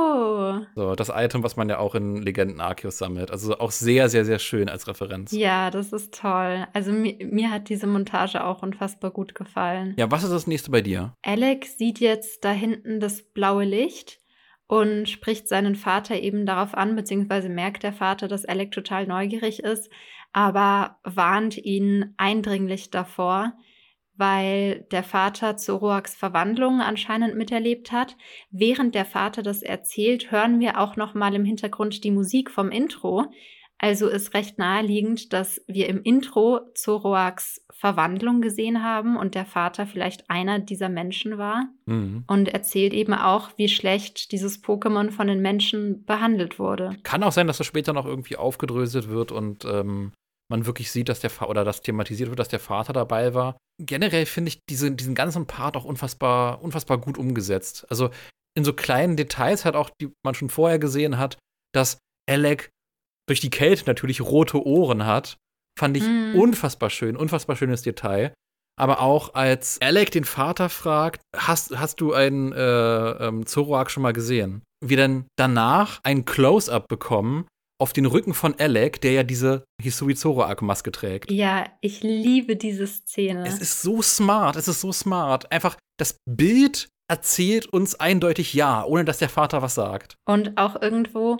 So, 0.75 0.95
das 0.95 1.11
Item, 1.13 1.43
was 1.43 1.55
man 1.55 1.69
ja 1.69 1.79
auch 1.79 1.95
in 1.95 2.15
Legenden 2.17 2.61
Arceus 2.61 2.97
sammelt. 2.97 3.31
Also 3.31 3.57
auch 3.59 3.71
sehr, 3.71 4.09
sehr, 4.09 4.25
sehr 4.25 4.39
schön 4.39 4.69
als 4.69 4.87
Referenz. 4.87 5.31
Ja, 5.31 5.71
das 5.71 5.93
ist 5.93 6.13
toll. 6.13 6.67
Also 6.73 6.91
mir, 6.91 7.17
mir 7.25 7.51
hat 7.51 7.69
diese 7.69 7.87
Montage 7.87 8.43
auch 8.43 8.61
unfassbar 8.61 9.11
gut 9.11 9.35
gefallen. 9.35 9.93
Ja, 9.97 10.09
was 10.11 10.23
ist 10.23 10.31
das 10.31 10.47
nächste 10.47 10.71
bei 10.71 10.81
dir? 10.81 11.15
Alec 11.23 11.65
sieht 11.65 11.99
jetzt 11.99 12.43
da 12.45 12.51
hinten 12.51 12.99
das 12.99 13.21
blaue 13.21 13.65
Licht 13.65 14.19
und 14.67 15.09
spricht 15.09 15.47
seinen 15.49 15.75
Vater 15.75 16.19
eben 16.19 16.45
darauf 16.45 16.73
an, 16.75 16.95
beziehungsweise 16.95 17.49
merkt 17.49 17.83
der 17.83 17.93
Vater, 17.93 18.27
dass 18.29 18.45
Alec 18.45 18.71
total 18.71 19.05
neugierig 19.05 19.61
ist, 19.61 19.89
aber 20.31 20.97
warnt 21.03 21.57
ihn 21.57 22.13
eindringlich 22.15 22.89
davor, 22.89 23.53
weil 24.17 24.85
der 24.91 25.03
Vater 25.03 25.57
Zoroaks 25.57 26.15
Verwandlung 26.15 26.81
anscheinend 26.81 27.35
miterlebt 27.35 27.91
hat. 27.91 28.17
Während 28.51 28.95
der 28.95 29.05
Vater 29.05 29.41
das 29.41 29.63
erzählt, 29.63 30.31
hören 30.31 30.59
wir 30.59 30.79
auch 30.79 30.95
noch 30.95 31.13
mal 31.13 31.33
im 31.33 31.45
Hintergrund 31.45 32.03
die 32.03 32.11
Musik 32.11 32.51
vom 32.51 32.69
Intro. 32.69 33.31
Also 33.83 34.07
ist 34.07 34.35
recht 34.35 34.59
naheliegend, 34.59 35.33
dass 35.33 35.59
wir 35.67 35.89
im 35.89 36.03
Intro 36.03 36.59
Zoroaks 36.75 37.65
Verwandlung 37.71 38.39
gesehen 38.41 38.83
haben 38.83 39.17
und 39.17 39.33
der 39.33 39.47
Vater 39.47 39.87
vielleicht 39.87 40.29
einer 40.29 40.59
dieser 40.59 40.87
Menschen 40.87 41.39
war. 41.39 41.67
Mhm. 41.87 42.23
Und 42.27 42.49
erzählt 42.49 42.93
eben 42.93 43.15
auch, 43.15 43.49
wie 43.57 43.69
schlecht 43.69 44.33
dieses 44.33 44.63
Pokémon 44.63 45.09
von 45.09 45.25
den 45.25 45.41
Menschen 45.41 46.05
behandelt 46.05 46.59
wurde. 46.59 46.95
Kann 47.01 47.23
auch 47.23 47.31
sein, 47.31 47.47
dass 47.47 47.57
das 47.57 47.65
später 47.65 47.91
noch 47.91 48.05
irgendwie 48.05 48.35
aufgedröselt 48.35 49.09
wird 49.09 49.31
und 49.31 49.65
ähm, 49.65 50.11
man 50.51 50.67
wirklich 50.67 50.91
sieht, 50.91 51.09
dass 51.09 51.19
der 51.19 51.31
Vater 51.31 51.49
oder 51.49 51.65
das 51.65 51.81
thematisiert 51.81 52.29
wird, 52.29 52.37
dass 52.37 52.49
der 52.49 52.59
Vater 52.59 52.93
dabei 52.93 53.33
war. 53.33 53.57
Generell 53.79 54.27
finde 54.27 54.49
ich 54.49 54.59
diese, 54.69 54.91
diesen 54.91 55.15
ganzen 55.15 55.47
Part 55.47 55.75
auch 55.75 55.85
unfassbar, 55.85 56.61
unfassbar 56.61 56.99
gut 56.99 57.17
umgesetzt. 57.17 57.87
Also 57.89 58.11
in 58.55 58.63
so 58.63 58.73
kleinen 58.73 59.17
Details 59.17 59.65
halt 59.65 59.75
auch, 59.75 59.89
die 59.99 60.11
man 60.23 60.35
schon 60.35 60.49
vorher 60.49 60.77
gesehen 60.77 61.17
hat, 61.17 61.37
dass 61.73 61.97
Alec 62.29 62.69
durch 63.27 63.39
die 63.39 63.49
Kälte 63.49 63.85
natürlich 63.87 64.21
rote 64.21 64.63
Ohren 64.65 65.05
hat, 65.05 65.37
fand 65.79 65.97
ich 65.97 66.03
mm. 66.03 66.35
unfassbar 66.35 66.89
schön, 66.89 67.15
unfassbar 67.15 67.55
schönes 67.55 67.81
Detail. 67.81 68.33
Aber 68.77 69.01
auch 69.01 69.33
als 69.33 69.79
Alec 69.81 70.11
den 70.11 70.25
Vater 70.25 70.69
fragt, 70.69 71.21
hast, 71.35 71.77
hast 71.77 72.01
du 72.01 72.13
einen 72.13 72.51
äh, 72.51 73.11
ähm, 73.27 73.45
Zoroark 73.45 73.89
schon 73.89 74.03
mal 74.03 74.13
gesehen? 74.13 74.63
Wir 74.83 74.97
dann 74.97 75.27
danach 75.37 75.99
ein 76.03 76.25
Close-up 76.25 76.87
bekommen 76.87 77.47
auf 77.81 77.93
den 77.93 78.05
Rücken 78.05 78.35
von 78.35 78.53
Alec, 78.59 79.01
der 79.01 79.11
ja 79.11 79.23
diese 79.23 79.65
Hisui 79.81 80.13
Zoroark-Maske 80.13 80.91
trägt. 80.91 81.31
Ja, 81.31 81.65
ich 81.81 82.03
liebe 82.03 82.55
diese 82.55 82.85
Szene. 82.85 83.43
Es 83.47 83.59
ist 83.59 83.81
so 83.81 84.03
smart, 84.03 84.55
es 84.55 84.67
ist 84.67 84.81
so 84.81 84.91
smart. 84.91 85.51
Einfach 85.51 85.77
das 85.97 86.19
Bild 86.25 86.89
erzählt 87.07 87.65
uns 87.65 87.95
eindeutig 87.99 88.53
ja, 88.53 88.85
ohne 88.85 89.03
dass 89.03 89.17
der 89.17 89.29
Vater 89.29 89.63
was 89.63 89.73
sagt. 89.73 90.15
Und 90.25 90.57
auch 90.57 90.79
irgendwo, 90.79 91.37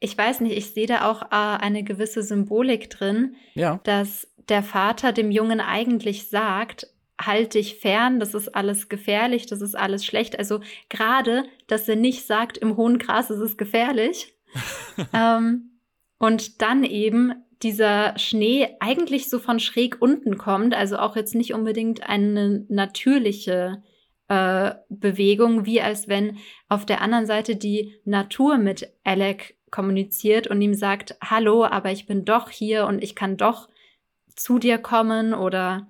ich 0.00 0.16
weiß 0.16 0.40
nicht, 0.40 0.56
ich 0.56 0.72
sehe 0.72 0.86
da 0.86 1.10
auch 1.10 1.22
äh, 1.22 1.26
eine 1.62 1.84
gewisse 1.84 2.22
Symbolik 2.22 2.88
drin, 2.88 3.36
ja. 3.52 3.78
dass 3.84 4.26
der 4.48 4.62
Vater 4.62 5.12
dem 5.12 5.30
Jungen 5.30 5.60
eigentlich 5.60 6.30
sagt, 6.30 6.88
halt 7.20 7.52
dich 7.52 7.76
fern, 7.76 8.20
das 8.20 8.32
ist 8.32 8.54
alles 8.54 8.88
gefährlich, 8.88 9.44
das 9.44 9.60
ist 9.60 9.74
alles 9.74 10.06
schlecht. 10.06 10.38
Also 10.38 10.60
gerade, 10.88 11.44
dass 11.66 11.86
er 11.88 11.96
nicht 11.96 12.26
sagt, 12.26 12.56
im 12.56 12.78
hohen 12.78 12.98
Gras 12.98 13.28
ist 13.28 13.40
es 13.40 13.58
gefährlich, 13.58 14.34
ähm, 15.12 15.80
und 16.18 16.62
dann 16.62 16.84
eben 16.84 17.32
dieser 17.62 18.18
Schnee 18.18 18.68
eigentlich 18.80 19.28
so 19.28 19.38
von 19.38 19.60
schräg 19.60 20.00
unten 20.00 20.38
kommt, 20.38 20.74
also 20.74 20.98
auch 20.98 21.16
jetzt 21.16 21.34
nicht 21.34 21.52
unbedingt 21.52 22.08
eine 22.08 22.64
natürliche 22.68 23.82
äh, 24.28 24.74
Bewegung, 24.88 25.66
wie 25.66 25.80
als 25.80 26.08
wenn 26.08 26.38
auf 26.68 26.86
der 26.86 27.02
anderen 27.02 27.26
Seite 27.26 27.56
die 27.56 27.96
Natur 28.04 28.58
mit 28.58 28.88
Alec 29.04 29.56
kommuniziert 29.70 30.46
und 30.46 30.60
ihm 30.62 30.74
sagt, 30.74 31.16
hallo, 31.22 31.64
aber 31.64 31.92
ich 31.92 32.06
bin 32.06 32.24
doch 32.24 32.48
hier 32.50 32.86
und 32.86 33.02
ich 33.02 33.14
kann 33.14 33.36
doch 33.36 33.68
zu 34.34 34.58
dir 34.58 34.78
kommen 34.78 35.34
oder 35.34 35.88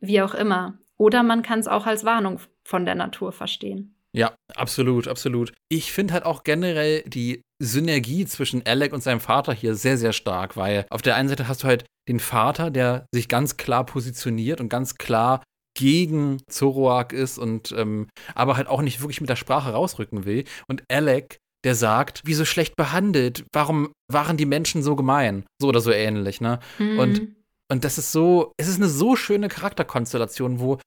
wie 0.00 0.22
auch 0.22 0.34
immer. 0.34 0.78
Oder 0.96 1.22
man 1.22 1.42
kann 1.42 1.58
es 1.58 1.68
auch 1.68 1.86
als 1.86 2.04
Warnung 2.04 2.40
von 2.64 2.84
der 2.84 2.94
Natur 2.94 3.32
verstehen. 3.32 3.94
Ja, 4.12 4.34
absolut, 4.54 5.08
absolut. 5.08 5.52
Ich 5.68 5.92
finde 5.92 6.14
halt 6.14 6.24
auch 6.24 6.44
generell 6.44 7.02
die 7.02 7.42
Synergie 7.64 8.26
zwischen 8.26 8.64
Alec 8.66 8.92
und 8.92 9.02
seinem 9.02 9.20
Vater 9.20 9.52
hier 9.52 9.74
sehr, 9.74 9.98
sehr 9.98 10.12
stark, 10.12 10.56
weil 10.56 10.86
auf 10.90 11.02
der 11.02 11.16
einen 11.16 11.28
Seite 11.28 11.48
hast 11.48 11.62
du 11.62 11.66
halt 11.66 11.84
den 12.08 12.20
Vater, 12.20 12.70
der 12.70 13.06
sich 13.12 13.28
ganz 13.28 13.56
klar 13.56 13.84
positioniert 13.86 14.60
und 14.60 14.68
ganz 14.68 14.96
klar 14.96 15.42
gegen 15.76 16.40
Zoroark 16.48 17.12
ist 17.12 17.38
und 17.38 17.72
ähm, 17.76 18.08
aber 18.34 18.56
halt 18.56 18.68
auch 18.68 18.82
nicht 18.82 19.00
wirklich 19.00 19.20
mit 19.20 19.30
der 19.30 19.36
Sprache 19.36 19.70
rausrücken 19.72 20.24
will. 20.24 20.44
Und 20.68 20.84
Alec, 20.88 21.38
der 21.64 21.74
sagt, 21.74 22.20
wieso 22.24 22.44
schlecht 22.44 22.76
behandelt? 22.76 23.44
Warum 23.52 23.92
waren 24.10 24.36
die 24.36 24.46
Menschen 24.46 24.82
so 24.82 24.94
gemein? 24.94 25.44
So 25.60 25.68
oder 25.68 25.80
so 25.80 25.90
ähnlich, 25.90 26.40
ne? 26.40 26.60
Mhm. 26.78 26.98
Und, 26.98 27.28
und 27.70 27.84
das 27.84 27.98
ist 27.98 28.12
so, 28.12 28.52
es 28.56 28.68
ist 28.68 28.76
eine 28.76 28.88
so 28.88 29.16
schöne 29.16 29.48
Charakterkonstellation, 29.48 30.60
wo 30.60 30.78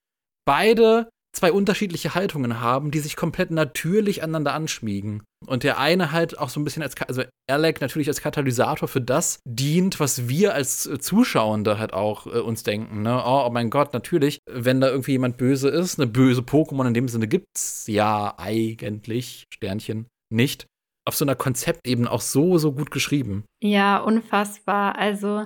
beide 0.46 1.10
zwei 1.38 1.52
unterschiedliche 1.52 2.16
Haltungen 2.16 2.62
haben, 2.62 2.90
die 2.90 3.00
sich 3.00 3.16
komplett 3.16 3.52
natürlich 3.52 4.24
aneinander 4.24 4.54
anschmiegen. 4.54 5.24
Und 5.46 5.64
der 5.64 5.78
eine 5.78 6.12
halt 6.12 6.40
auch 6.40 6.50
so 6.50 6.60
ein 6.60 6.64
bisschen 6.64 6.82
als, 6.82 6.96
also 7.08 7.24
Alec 7.48 7.80
natürlich 7.80 8.08
als 8.08 8.22
Katalysator 8.22 8.88
für 8.88 9.02
das 9.02 9.40
dient, 9.46 10.00
was 10.00 10.28
wir 10.28 10.56
als 10.56 10.88
äh, 10.88 10.98
Zuschauende 10.98 11.78
halt 11.78 11.94
auch 11.94 12.26
äh, 12.26 12.40
uns 12.40 12.64
denken. 12.64 13.04
Ne? 13.04 13.22
Oh, 13.24 13.44
oh, 13.46 13.50
mein 13.52 13.70
Gott, 13.70 13.94
natürlich, 13.94 14.40
wenn 14.50 14.82
da 14.82 14.90
irgendwie 14.90 15.12
jemand 15.12 15.38
böse 15.38 15.70
ist, 15.70 16.00
eine 16.00 16.08
böse 16.08 16.42
Pokémon 16.42 16.88
in 16.88 16.96
dem 16.96 17.08
Sinne 17.08 17.28
gibt's 17.28 17.86
ja 17.88 18.34
eigentlich, 18.38 19.44
Sternchen, 19.54 20.08
nicht. 20.34 20.66
Auf 21.06 21.16
so 21.16 21.24
einer 21.24 21.36
Konzeptebene 21.36 22.12
auch 22.12 22.22
so, 22.22 22.58
so 22.58 22.74
gut 22.74 22.90
geschrieben. 22.90 23.46
Ja, 23.64 24.00
unfassbar. 24.00 24.98
Also 24.98 25.46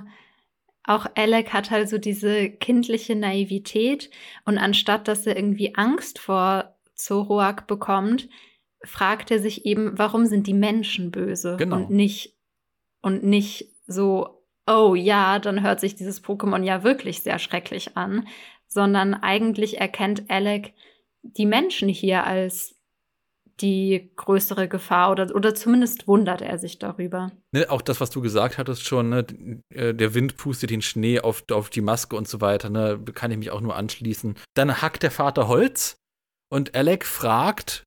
auch 0.84 1.06
Alec 1.14 1.52
hat 1.52 1.70
halt 1.70 1.88
so 1.88 1.98
diese 1.98 2.50
kindliche 2.50 3.14
Naivität 3.14 4.10
und 4.44 4.58
anstatt 4.58 5.08
dass 5.08 5.26
er 5.26 5.36
irgendwie 5.36 5.74
Angst 5.76 6.18
vor 6.18 6.76
Zoroark 6.94 7.66
bekommt, 7.66 8.28
fragt 8.84 9.30
er 9.30 9.38
sich 9.38 9.64
eben, 9.64 9.96
warum 9.98 10.26
sind 10.26 10.46
die 10.46 10.54
Menschen 10.54 11.10
böse 11.10 11.56
genau. 11.56 11.76
und 11.76 11.90
nicht 11.90 12.36
und 13.00 13.24
nicht 13.24 13.68
so, 13.86 14.44
oh 14.66 14.94
ja, 14.94 15.38
dann 15.38 15.62
hört 15.62 15.80
sich 15.80 15.94
dieses 15.94 16.22
Pokémon 16.22 16.62
ja 16.62 16.84
wirklich 16.84 17.20
sehr 17.20 17.38
schrecklich 17.38 17.96
an, 17.96 18.26
sondern 18.68 19.14
eigentlich 19.14 19.80
erkennt 19.80 20.30
Alec 20.30 20.72
die 21.22 21.46
Menschen 21.46 21.88
hier 21.88 22.24
als 22.24 22.74
die 23.60 24.10
größere 24.16 24.68
Gefahr 24.68 25.10
oder, 25.10 25.34
oder 25.34 25.54
zumindest 25.54 26.08
wundert 26.08 26.42
er 26.42 26.58
sich 26.58 26.78
darüber. 26.78 27.32
Ne, 27.52 27.70
auch 27.70 27.82
das, 27.82 28.00
was 28.00 28.10
du 28.10 28.20
gesagt 28.20 28.58
hattest 28.58 28.86
schon, 28.86 29.10
ne, 29.10 29.26
äh, 29.74 29.94
der 29.94 30.14
Wind 30.14 30.36
pustet 30.36 30.70
den 30.70 30.82
Schnee 30.82 31.20
auf, 31.20 31.44
auf 31.50 31.70
die 31.70 31.80
Maske 31.80 32.16
und 32.16 32.28
so 32.28 32.40
weiter, 32.40 32.70
ne, 32.70 33.00
kann 33.14 33.30
ich 33.30 33.38
mich 33.38 33.50
auch 33.50 33.60
nur 33.60 33.76
anschließen. 33.76 34.36
Dann 34.54 34.82
hackt 34.82 35.02
der 35.02 35.10
Vater 35.10 35.48
Holz 35.48 35.96
und 36.50 36.74
Alec 36.74 37.04
fragt, 37.04 37.84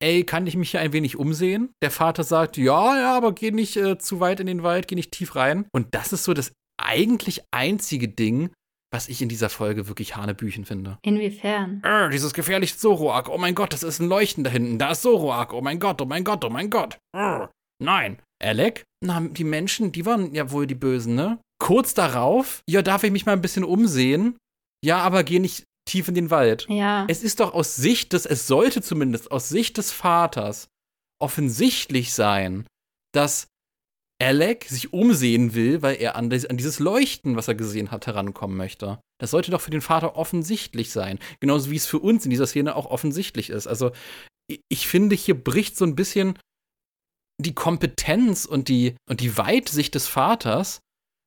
ey, 0.00 0.24
kann 0.24 0.46
ich 0.46 0.56
mich 0.56 0.70
hier 0.70 0.80
ein 0.80 0.92
wenig 0.92 1.16
umsehen? 1.16 1.72
Der 1.82 1.90
Vater 1.90 2.24
sagt, 2.24 2.56
ja, 2.56 2.98
ja, 2.98 3.16
aber 3.16 3.32
geh 3.32 3.50
nicht 3.50 3.76
äh, 3.76 3.98
zu 3.98 4.20
weit 4.20 4.40
in 4.40 4.46
den 4.46 4.62
Wald, 4.62 4.88
geh 4.88 4.94
nicht 4.94 5.12
tief 5.12 5.36
rein. 5.36 5.66
Und 5.72 5.94
das 5.94 6.12
ist 6.12 6.24
so 6.24 6.34
das 6.34 6.52
eigentlich 6.78 7.42
einzige 7.50 8.08
Ding, 8.08 8.50
was 8.96 9.08
ich 9.08 9.20
in 9.20 9.28
dieser 9.28 9.50
Folge 9.50 9.88
wirklich 9.88 10.16
Hanebüchen 10.16 10.64
finde. 10.64 10.96
Inwiefern? 11.02 11.82
Äh, 11.84 12.08
dieses 12.08 12.32
gefährliche 12.32 12.78
Zoroark. 12.78 13.28
Oh 13.28 13.36
mein 13.36 13.54
Gott, 13.54 13.74
das 13.74 13.82
ist 13.82 14.00
ein 14.00 14.08
Leuchten 14.08 14.42
da 14.42 14.48
hinten. 14.48 14.78
Da 14.78 14.92
ist 14.92 15.02
Zoroark. 15.02 15.52
Oh 15.52 15.60
mein 15.60 15.78
Gott, 15.78 16.00
oh 16.00 16.06
mein 16.06 16.24
Gott, 16.24 16.42
oh 16.46 16.48
mein 16.48 16.70
Gott. 16.70 16.98
Äh, 17.14 17.46
nein. 17.78 18.22
Alec? 18.42 18.84
Na, 19.04 19.20
die 19.20 19.44
Menschen, 19.44 19.92
die 19.92 20.06
waren 20.06 20.34
ja 20.34 20.50
wohl 20.50 20.66
die 20.66 20.74
Bösen, 20.74 21.14
ne? 21.14 21.38
Kurz 21.58 21.92
darauf, 21.92 22.62
ja, 22.66 22.80
darf 22.80 23.04
ich 23.04 23.10
mich 23.10 23.26
mal 23.26 23.32
ein 23.32 23.42
bisschen 23.42 23.64
umsehen? 23.64 24.38
Ja, 24.82 24.98
aber 24.98 25.24
geh 25.24 25.40
nicht 25.40 25.64
tief 25.86 26.08
in 26.08 26.14
den 26.14 26.30
Wald. 26.30 26.66
Ja. 26.70 27.04
Es 27.06 27.22
ist 27.22 27.40
doch 27.40 27.52
aus 27.52 27.76
Sicht 27.76 28.14
des, 28.14 28.24
es 28.24 28.46
sollte 28.46 28.80
zumindest 28.80 29.30
aus 29.30 29.50
Sicht 29.50 29.76
des 29.76 29.92
Vaters 29.92 30.68
offensichtlich 31.22 32.14
sein, 32.14 32.66
dass 33.12 33.46
Alec 34.22 34.64
sich 34.64 34.92
umsehen 34.92 35.54
will, 35.54 35.82
weil 35.82 35.96
er 35.96 36.16
an, 36.16 36.32
an, 36.32 36.56
dieses 36.56 36.78
Leuchten, 36.78 37.36
was 37.36 37.48
er 37.48 37.54
gesehen 37.54 37.90
hat, 37.90 38.06
herankommen 38.06 38.56
möchte. 38.56 38.98
Das 39.20 39.30
sollte 39.30 39.50
doch 39.50 39.60
für 39.60 39.70
den 39.70 39.82
Vater 39.82 40.16
offensichtlich 40.16 40.90
sein. 40.90 41.18
Genauso 41.40 41.70
wie 41.70 41.76
es 41.76 41.86
für 41.86 41.98
uns 41.98 42.24
in 42.24 42.30
dieser 42.30 42.46
Szene 42.46 42.76
auch 42.76 42.86
offensichtlich 42.86 43.50
ist. 43.50 43.66
Also, 43.66 43.92
ich 44.68 44.86
finde, 44.86 45.16
hier 45.16 45.34
bricht 45.42 45.76
so 45.76 45.84
ein 45.84 45.96
bisschen 45.96 46.38
die 47.38 47.54
Kompetenz 47.54 48.46
und 48.46 48.68
die, 48.68 48.96
und 49.08 49.20
die 49.20 49.36
Weitsicht 49.36 49.94
des 49.94 50.06
Vaters. 50.06 50.80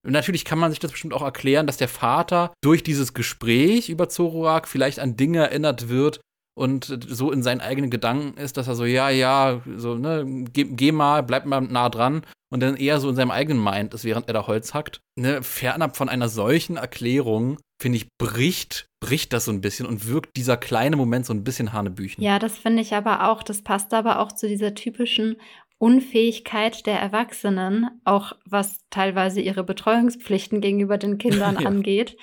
Natürlich 0.07 0.45
kann 0.45 0.57
man 0.57 0.71
sich 0.71 0.79
das 0.79 0.91
bestimmt 0.91 1.13
auch 1.13 1.21
erklären, 1.21 1.67
dass 1.67 1.77
der 1.77 1.89
Vater 1.89 2.53
durch 2.63 2.83
dieses 2.83 3.13
Gespräch 3.13 3.89
über 3.89 4.09
Zoroark 4.09 4.67
vielleicht 4.67 4.99
an 4.99 5.17
Dinge 5.17 5.39
erinnert 5.39 5.89
wird, 5.89 6.21
und 6.57 6.99
so 7.07 7.31
in 7.31 7.43
seinen 7.43 7.61
eigenen 7.61 7.89
Gedanken 7.89 8.37
ist, 8.37 8.57
dass 8.57 8.67
er 8.67 8.75
so, 8.75 8.85
ja, 8.85 9.09
ja, 9.09 9.61
so, 9.77 9.95
ne, 9.95 10.45
geh, 10.51 10.65
geh, 10.65 10.91
mal, 10.91 11.23
bleib 11.23 11.45
mal 11.45 11.61
nah 11.61 11.89
dran 11.89 12.23
und 12.51 12.61
dann 12.61 12.75
eher 12.75 12.99
so 12.99 13.09
in 13.09 13.15
seinem 13.15 13.31
eigenen 13.31 13.63
Mind 13.63 13.93
ist, 13.93 14.03
während 14.03 14.27
er 14.27 14.33
da 14.33 14.47
Holz 14.47 14.73
hackt. 14.73 15.01
Ne, 15.15 15.43
fernab 15.43 15.95
von 15.95 16.09
einer 16.09 16.29
solchen 16.29 16.77
Erklärung, 16.77 17.57
finde 17.81 17.97
ich, 17.97 18.09
bricht, 18.17 18.87
bricht 18.99 19.33
das 19.33 19.45
so 19.45 19.51
ein 19.51 19.61
bisschen 19.61 19.85
und 19.85 20.07
wirkt 20.07 20.35
dieser 20.35 20.57
kleine 20.57 20.95
Moment 20.95 21.25
so 21.25 21.33
ein 21.33 21.43
bisschen 21.43 21.71
Hanebüchen. 21.71 22.23
Ja, 22.23 22.39
das 22.39 22.57
finde 22.57 22.81
ich 22.81 22.93
aber 22.93 23.29
auch, 23.29 23.43
das 23.43 23.61
passt 23.61 23.93
aber 23.93 24.19
auch 24.19 24.31
zu 24.31 24.47
dieser 24.47 24.75
typischen 24.75 25.37
Unfähigkeit 25.77 26.85
der 26.85 26.99
Erwachsenen, 26.99 27.89
auch 28.03 28.33
was 28.45 28.85
teilweise 28.89 29.39
ihre 29.39 29.63
Betreuungspflichten 29.63 30.59
gegenüber 30.59 30.97
den 30.97 31.17
Kindern 31.19 31.57
ja. 31.59 31.67
angeht, 31.67 32.17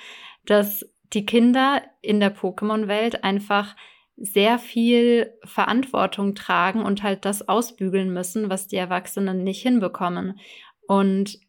dass 0.45 0.85
die 1.13 1.25
Kinder 1.25 1.81
in 2.01 2.19
der 2.19 2.35
Pokémon-Welt 2.35 3.23
einfach 3.23 3.75
sehr 4.17 4.57
viel 4.57 5.33
Verantwortung 5.43 6.33
tragen 6.33 6.81
und 6.81 7.03
halt 7.03 7.23
das 7.23 7.47
ausbügeln 7.47 8.11
müssen, 8.11 8.49
was 8.49 8.67
die 8.67 8.75
Erwachsenen 8.75 9.43
nicht 9.43 9.61
hinbekommen. 9.61 10.39
Und 10.87 11.39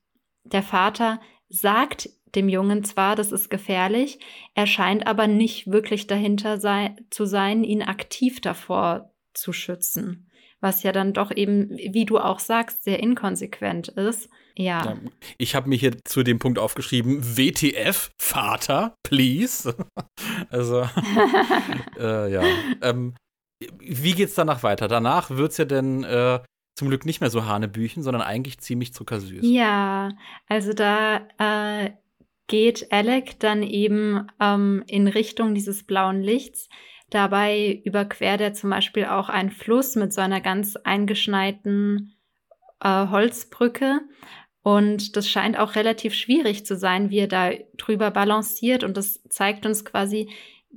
der 0.45 0.63
Vater 0.63 1.21
sagt 1.49 2.11
dem 2.35 2.49
Jungen 2.49 2.85
zwar, 2.85 3.17
das 3.17 3.33
ist 3.33 3.49
gefährlich, 3.49 4.19
er 4.55 4.67
scheint 4.67 5.07
aber 5.07 5.27
nicht 5.27 5.71
wirklich 5.71 6.07
dahinter 6.07 6.61
sei, 6.61 6.95
zu 7.11 7.25
sein, 7.25 7.65
ihn 7.65 7.83
aktiv 7.83 8.41
davor 8.41 9.13
zu 9.33 9.53
schützen. 9.55 10.31
Was 10.61 10.83
ja 10.83 10.93
dann 10.93 11.13
doch 11.13 11.31
eben, 11.35 11.71
wie 11.71 12.05
du 12.05 12.19
auch 12.19 12.39
sagst, 12.39 12.85
sehr 12.85 13.01
inkonsequent 13.01 13.89
ist. 13.89 14.29
Ja. 14.59 14.85
ja 14.85 14.97
ich 15.39 15.55
habe 15.55 15.69
mir 15.69 15.77
hier 15.77 15.97
zu 16.05 16.23
dem 16.23 16.39
Punkt 16.39 16.59
aufgeschrieben, 16.59 17.37
WTF, 17.37 18.11
Vater, 18.21 18.95
please. 19.05 19.75
also, 20.51 20.83
äh, 21.99 22.33
ja. 22.33 22.43
Ähm, 22.83 23.15
wie 23.79 24.13
geht's 24.13 24.35
danach 24.35 24.63
weiter? 24.63 24.89
Danach 24.89 25.31
wird's 25.31 25.57
ja 25.57 25.65
denn 25.65 26.05
äh, 26.05 26.41
zum 26.77 26.89
Glück 26.89 27.07
nicht 27.07 27.21
mehr 27.21 27.31
so 27.31 27.45
Hanebüchen, 27.45 28.03
sondern 28.03 28.23
eigentlich 28.23 28.59
ziemlich 28.59 28.93
zuckersüß. 28.93 29.41
Ja, 29.43 30.11
also 30.49 30.73
da 30.73 31.27
äh, 31.39 31.91
geht 32.47 32.93
Alec 32.93 33.39
dann 33.41 33.63
eben 33.63 34.29
ähm, 34.41 34.85
in 34.87 35.09
Richtung 35.09 35.55
dieses 35.55 35.85
blauen 35.85 36.23
Lichts. 36.23 36.69
Dabei 37.11 37.81
überquert 37.85 38.41
er 38.41 38.53
zum 38.53 38.71
Beispiel 38.71 39.07
auch 39.07 39.29
einen 39.29 39.51
Fluss 39.51 39.97
mit 39.97 40.13
so 40.13 40.21
einer 40.21 40.41
ganz 40.41 40.77
eingeschneiten 40.77 42.17
äh, 42.81 43.09
Holzbrücke. 43.09 44.01
Und 44.63 45.17
das 45.17 45.29
scheint 45.29 45.59
auch 45.59 45.77
relativ 45.77 46.15
schwierig 46.15 46.67
zu 46.67 46.77
sein, 46.77 47.11
wie 47.11 47.19
er 47.19 47.29
da 47.29 47.51
drüber 47.77 48.11
balanciert. 48.11 48.85
Und 48.85 48.97
das 48.97 49.23
zeigt 49.29 49.65
uns 49.67 49.85
quasi 49.85 50.29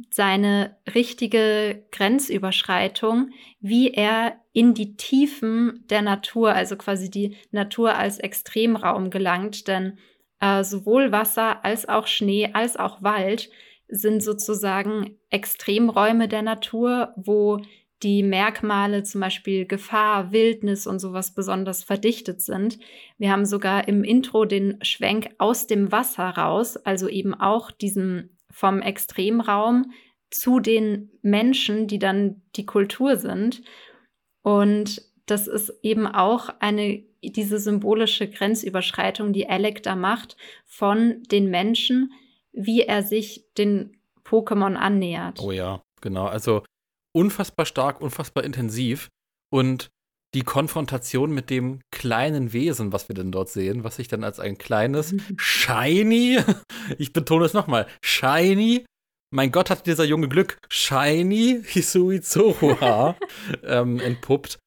seine 0.09 0.77
richtige 0.93 1.83
Grenzüberschreitung, 1.91 3.31
wie 3.59 3.91
er 3.93 4.37
in 4.53 4.73
die 4.73 4.95
Tiefen 4.95 5.85
der 5.89 6.01
Natur, 6.01 6.53
also 6.53 6.75
quasi 6.77 7.09
die 7.09 7.35
Natur 7.51 7.95
als 7.95 8.19
Extremraum 8.19 9.09
gelangt. 9.09 9.67
Denn 9.67 9.97
äh, 10.39 10.63
sowohl 10.63 11.11
Wasser 11.11 11.63
als 11.65 11.87
auch 11.87 12.07
Schnee 12.07 12.49
als 12.53 12.77
auch 12.77 13.03
Wald 13.03 13.49
sind 13.87 14.23
sozusagen 14.23 15.17
Extremräume 15.29 16.29
der 16.29 16.41
Natur, 16.41 17.13
wo 17.17 17.59
die 18.03 18.23
Merkmale, 18.23 19.03
zum 19.03 19.21
Beispiel 19.21 19.65
Gefahr, 19.65 20.31
Wildnis 20.31 20.87
und 20.87 20.99
sowas 20.99 21.33
besonders 21.33 21.83
verdichtet 21.83 22.41
sind. 22.41 22.79
Wir 23.17 23.31
haben 23.31 23.45
sogar 23.45 23.87
im 23.87 24.03
Intro 24.03 24.45
den 24.45 24.83
Schwenk 24.83 25.29
aus 25.37 25.67
dem 25.67 25.91
Wasser 25.91 26.29
raus, 26.29 26.77
also 26.77 27.07
eben 27.07 27.33
auch 27.33 27.71
diesem 27.71 28.29
vom 28.49 28.81
Extremraum 28.81 29.91
zu 30.29 30.59
den 30.59 31.11
Menschen, 31.21 31.87
die 31.87 31.99
dann 31.99 32.41
die 32.55 32.65
Kultur 32.65 33.17
sind. 33.17 33.61
Und 34.41 35.01
das 35.25 35.47
ist 35.47 35.73
eben 35.83 36.07
auch 36.07 36.49
eine, 36.59 37.03
diese 37.21 37.59
symbolische 37.59 38.29
Grenzüberschreitung, 38.29 39.33
die 39.33 39.47
Alec 39.47 39.83
da 39.83 39.95
macht 39.95 40.37
von 40.65 41.21
den 41.31 41.49
Menschen, 41.49 42.11
wie 42.51 42.81
er 42.81 43.03
sich 43.03 43.45
den 43.57 43.97
Pokémon 44.25 44.75
annähert. 44.75 45.39
Oh 45.41 45.51
ja, 45.51 45.81
genau. 46.01 46.25
Also 46.25 46.63
unfassbar 47.13 47.65
stark, 47.65 48.01
unfassbar 48.01 48.43
intensiv 48.43 49.09
und 49.51 49.89
die 50.33 50.43
Konfrontation 50.43 51.33
mit 51.33 51.49
dem 51.49 51.81
kleinen 51.91 52.53
Wesen, 52.53 52.93
was 52.93 53.09
wir 53.09 53.15
denn 53.15 53.31
dort 53.31 53.49
sehen, 53.49 53.83
was 53.83 53.97
sich 53.97 54.07
dann 54.07 54.23
als 54.23 54.39
ein 54.39 54.57
kleines, 54.57 55.13
shiny, 55.37 56.39
ich 56.97 57.13
betone 57.13 57.45
es 57.45 57.53
nochmal, 57.53 57.87
shiny, 58.01 58.85
mein 59.33 59.51
Gott, 59.51 59.69
hat 59.69 59.87
dieser 59.87 60.03
junge 60.03 60.27
Glück, 60.27 60.57
shiny 60.69 61.61
Hisui 61.65 62.21
Zoroha 62.21 63.17
ähm, 63.63 63.99
entpuppt, 63.99 64.59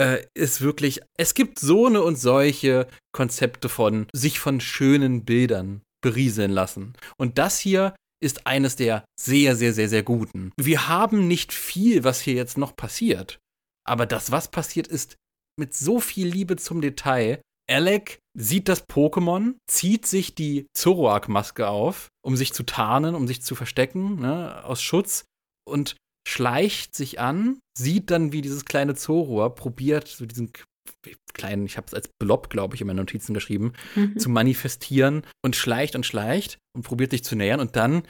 äh, 0.00 0.24
ist 0.34 0.60
wirklich, 0.60 1.00
es 1.18 1.34
gibt 1.34 1.58
so 1.58 1.86
eine 1.86 2.02
und 2.02 2.16
solche 2.16 2.86
Konzepte 3.12 3.68
von 3.68 4.06
sich 4.12 4.40
von 4.40 4.60
schönen 4.60 5.24
Bildern 5.24 5.82
berieseln 6.02 6.50
lassen. 6.50 6.94
Und 7.16 7.38
das 7.38 7.58
hier 7.58 7.94
ist 8.22 8.46
eines 8.46 8.76
der 8.76 9.04
sehr, 9.18 9.56
sehr, 9.56 9.72
sehr, 9.72 9.88
sehr 9.88 10.02
guten. 10.02 10.52
Wir 10.56 10.88
haben 10.88 11.26
nicht 11.26 11.52
viel, 11.52 12.04
was 12.04 12.20
hier 12.20 12.34
jetzt 12.34 12.56
noch 12.56 12.76
passiert. 12.76 13.38
Aber 13.84 14.06
das, 14.06 14.30
was 14.30 14.50
passiert, 14.50 14.86
ist 14.86 15.16
mit 15.58 15.74
so 15.74 16.00
viel 16.00 16.28
Liebe 16.28 16.56
zum 16.56 16.80
Detail. 16.80 17.40
Alec 17.68 18.18
sieht 18.38 18.68
das 18.68 18.88
Pokémon, 18.88 19.54
zieht 19.68 20.06
sich 20.06 20.34
die 20.34 20.66
Zoroark-Maske 20.76 21.68
auf, 21.68 22.08
um 22.24 22.36
sich 22.36 22.52
zu 22.52 22.62
tarnen, 22.64 23.14
um 23.14 23.26
sich 23.26 23.42
zu 23.42 23.54
verstecken, 23.54 24.20
ne, 24.20 24.64
aus 24.64 24.82
Schutz 24.82 25.24
und 25.64 25.96
schleicht 26.26 26.94
sich 26.94 27.20
an, 27.20 27.58
sieht 27.76 28.10
dann, 28.10 28.32
wie 28.32 28.40
dieses 28.40 28.64
kleine 28.64 28.94
Zoroar 28.94 29.54
probiert, 29.54 30.08
so 30.08 30.26
diesen 30.26 30.52
kleinen, 31.32 31.66
ich 31.66 31.76
habe 31.76 31.86
es 31.86 31.94
als 31.94 32.08
Blob, 32.20 32.50
glaube 32.50 32.74
ich, 32.74 32.80
in 32.80 32.86
meinen 32.86 32.96
Notizen 32.96 33.34
geschrieben, 33.34 33.72
mhm. 33.94 34.18
zu 34.18 34.28
manifestieren 34.28 35.22
und 35.44 35.56
schleicht 35.56 35.96
und 35.96 36.06
schleicht 36.06 36.58
und 36.76 36.82
probiert 36.82 37.10
sich 37.10 37.24
zu 37.24 37.36
nähern 37.36 37.60
und 37.60 37.76
dann 37.76 38.02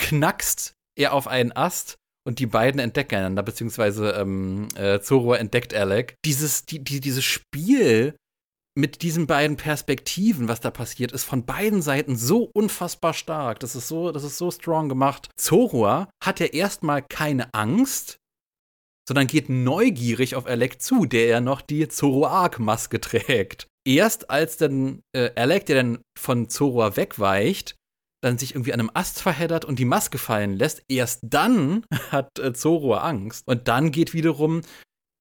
knackst 0.00 0.74
er 0.96 1.12
auf 1.12 1.26
einen 1.26 1.52
Ast 1.52 1.96
und 2.26 2.38
die 2.38 2.46
beiden 2.46 2.80
entdecken 2.80 3.16
einander, 3.16 3.42
beziehungsweise 3.42 4.10
ähm, 4.10 4.68
äh, 4.74 5.00
Zoro 5.00 5.34
entdeckt 5.34 5.72
Alec. 5.74 6.16
Dieses, 6.24 6.64
die, 6.64 6.82
die, 6.82 7.00
dieses 7.00 7.24
Spiel 7.24 8.16
mit 8.76 9.02
diesen 9.02 9.26
beiden 9.26 9.56
Perspektiven, 9.56 10.48
was 10.48 10.60
da 10.60 10.70
passiert, 10.70 11.12
ist 11.12 11.24
von 11.24 11.46
beiden 11.46 11.82
Seiten 11.82 12.16
so 12.16 12.50
unfassbar 12.52 13.14
stark. 13.14 13.60
Das 13.60 13.74
ist 13.74 13.88
so, 13.88 14.12
das 14.12 14.24
ist 14.24 14.38
so 14.38 14.50
strong 14.50 14.88
gemacht. 14.88 15.30
Zoroa 15.36 16.10
hat 16.22 16.40
ja 16.40 16.46
erstmal 16.46 17.02
keine 17.02 17.54
Angst, 17.54 18.18
sondern 19.08 19.26
geht 19.26 19.48
neugierig 19.48 20.34
auf 20.34 20.46
Alec 20.46 20.80
zu, 20.80 21.06
der 21.06 21.26
ja 21.26 21.40
noch 21.40 21.60
die 21.60 21.88
Zoroark-Maske 21.88 23.00
trägt. 23.00 23.68
Erst 23.86 24.30
als 24.30 24.56
dann 24.56 25.00
äh, 25.14 25.30
Alec, 25.36 25.66
der 25.66 25.76
dann 25.76 25.98
von 26.18 26.48
Zoroa 26.48 26.96
wegweicht, 26.96 27.76
dann 28.22 28.38
sich 28.38 28.54
irgendwie 28.54 28.72
an 28.72 28.80
einem 28.80 28.90
Ast 28.94 29.22
verheddert 29.22 29.64
und 29.64 29.78
die 29.78 29.84
Maske 29.84 30.18
fallen 30.18 30.56
lässt, 30.56 30.82
erst 30.88 31.20
dann 31.22 31.84
hat 32.10 32.38
äh, 32.40 32.52
Zoroa 32.52 32.98
Angst. 32.98 33.44
Und 33.46 33.68
dann 33.68 33.92
geht 33.92 34.12
wiederum 34.12 34.62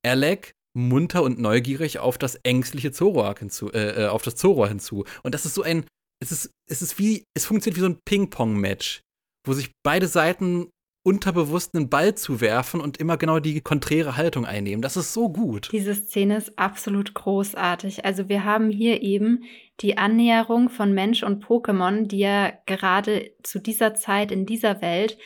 Alec 0.03 0.53
munter 0.75 1.23
und 1.23 1.39
neugierig 1.39 1.99
auf 1.99 2.17
das 2.17 2.36
ängstliche 2.43 2.91
Zoroark 2.91 3.39
hinzu, 3.39 3.71
äh, 3.71 4.03
äh, 4.03 4.07
auf 4.07 4.23
das 4.23 4.36
Zoroa 4.36 4.67
hinzu. 4.67 5.05
Und 5.23 5.36
das 5.36 5.45
ist 5.45 5.53
so 5.53 5.61
ein, 5.61 5.86
es 6.21 6.31
ist, 6.31 6.51
es 6.69 6.81
ist 6.81 6.97
wie, 6.97 7.23
es 7.36 7.45
funktioniert 7.45 7.77
wie 7.77 7.81
so 7.81 7.89
ein 7.89 7.99
Ping-Pong-Match, 8.05 9.01
wo 9.45 9.53
sich 9.53 9.71
beide 9.83 10.07
Seiten 10.07 10.69
unterbewusst 11.06 11.76
einen 11.76 11.88
Ball 11.88 12.16
zu 12.16 12.41
werfen 12.41 12.82
und 12.82 12.97
immer 12.97 13.16
genau 13.16 13.39
die 13.39 13.62
konträre 13.62 14.18
Haltung 14.18 14.45
einnehmen. 14.45 14.82
Das 14.82 14.97
ist 14.97 15.14
so 15.14 15.30
gut. 15.30 15.70
Diese 15.72 15.93
Szene 15.93 16.36
ist 16.38 16.58
absolut 16.58 17.14
großartig. 17.14 18.06
Also 18.06 18.28
wir 18.28 18.43
haben 18.43 18.72
hier 18.72 19.03
eben 19.03 19.43
die 19.82 19.99
Annäherung 19.99 20.70
von 20.70 20.93
Mensch 20.93 21.22
und 21.22 21.45
Pokémon, 21.45 22.08
die 22.08 22.18
ja 22.18 22.51
gerade 22.66 23.32
zu 23.43 23.60
dieser 23.60 23.93
Zeit 23.93 24.32
in 24.32 24.47
dieser 24.47 24.82
Welt 24.82 25.20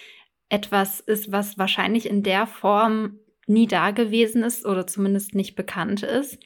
etwas 0.49 0.99
ist, 0.99 1.31
was 1.31 1.57
wahrscheinlich 1.57 2.09
in 2.09 2.23
der 2.23 2.45
Form 2.45 3.19
nie 3.47 3.65
da 3.65 3.91
gewesen 3.91 4.43
ist 4.43 4.65
oder 4.65 4.85
zumindest 4.85 5.33
nicht 5.33 5.55
bekannt 5.55 6.03
ist. 6.03 6.39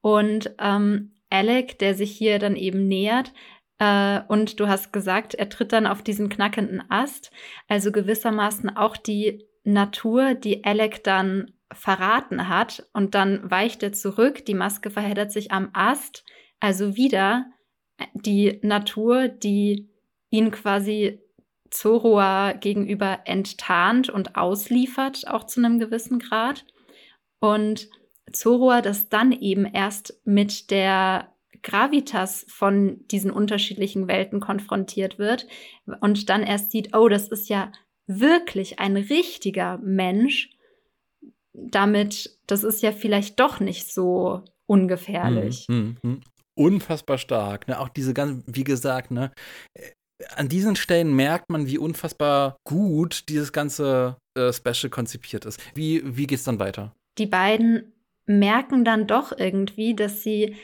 Und 0.00 0.54
ähm, 0.58 1.12
Alec, 1.28 1.78
der 1.80 1.94
sich 1.94 2.12
hier 2.12 2.38
dann 2.38 2.56
eben 2.56 2.88
nähert, 2.88 3.34
äh, 3.80 4.20
und 4.28 4.60
du 4.60 4.68
hast 4.68 4.92
gesagt, 4.92 5.34
er 5.34 5.48
tritt 5.48 5.72
dann 5.72 5.86
auf 5.86 6.02
diesen 6.02 6.28
knackenden 6.28 6.82
Ast. 6.90 7.32
Also 7.66 7.90
gewissermaßen 7.90 8.76
auch 8.76 8.96
die 8.96 9.46
Natur, 9.64 10.34
die 10.34 10.64
Alec 10.64 11.02
dann 11.02 11.52
verraten 11.72 12.48
hat. 12.48 12.86
Und 12.92 13.14
dann 13.14 13.50
weicht 13.50 13.82
er 13.82 13.92
zurück. 13.92 14.44
Die 14.44 14.54
Maske 14.54 14.90
verheddert 14.90 15.32
sich 15.32 15.50
am 15.50 15.70
Ast. 15.72 16.24
Also 16.60 16.96
wieder 16.96 17.46
die 18.12 18.60
Natur, 18.62 19.28
die 19.28 19.88
ihn 20.28 20.50
quasi 20.50 21.18
Zoroa 21.70 22.52
gegenüber 22.52 23.20
enttarnt 23.24 24.10
und 24.10 24.36
ausliefert, 24.36 25.26
auch 25.26 25.44
zu 25.44 25.60
einem 25.60 25.78
gewissen 25.78 26.18
Grad. 26.18 26.66
Und 27.38 27.88
Zoroa 28.30 28.82
das 28.82 29.08
dann 29.08 29.32
eben 29.32 29.64
erst 29.64 30.20
mit 30.24 30.70
der 30.70 31.32
Gravitas 31.62 32.46
von 32.48 33.06
diesen 33.08 33.30
unterschiedlichen 33.30 34.08
Welten 34.08 34.40
konfrontiert 34.40 35.18
wird 35.18 35.46
und 36.00 36.28
dann 36.28 36.42
erst 36.42 36.70
sieht, 36.70 36.96
oh, 36.96 37.08
das 37.08 37.28
ist 37.28 37.48
ja 37.48 37.72
wirklich 38.06 38.78
ein 38.78 38.96
richtiger 38.96 39.78
Mensch. 39.78 40.50
Damit, 41.52 42.38
das 42.46 42.64
ist 42.64 42.82
ja 42.82 42.92
vielleicht 42.92 43.40
doch 43.40 43.60
nicht 43.60 43.92
so 43.92 44.44
ungefährlich. 44.66 45.66
Hm, 45.68 45.96
hm, 46.02 46.12
hm. 46.12 46.20
Unfassbar 46.54 47.18
stark. 47.18 47.68
Ne? 47.68 47.78
Auch 47.78 47.88
diese 47.88 48.14
ganzen, 48.14 48.44
wie 48.46 48.64
gesagt, 48.64 49.10
ne? 49.10 49.32
an 50.36 50.48
diesen 50.48 50.76
Stellen 50.76 51.14
merkt 51.14 51.50
man, 51.50 51.66
wie 51.66 51.78
unfassbar 51.78 52.56
gut 52.64 53.28
dieses 53.28 53.52
ganze 53.52 54.16
äh, 54.36 54.52
Special 54.52 54.90
konzipiert 54.90 55.44
ist. 55.44 55.60
Wie, 55.74 56.02
wie 56.04 56.26
geht's 56.26 56.44
dann 56.44 56.58
weiter? 56.58 56.94
Die 57.18 57.26
beiden 57.26 57.92
merken 58.26 58.84
dann 58.84 59.06
doch 59.06 59.36
irgendwie, 59.36 59.94
dass 59.94 60.22
sie 60.22 60.56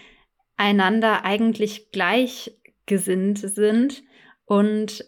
einander 0.56 1.24
eigentlich 1.24 1.90
gleichgesinnt 1.90 3.38
sind 3.38 4.02
und 4.44 5.04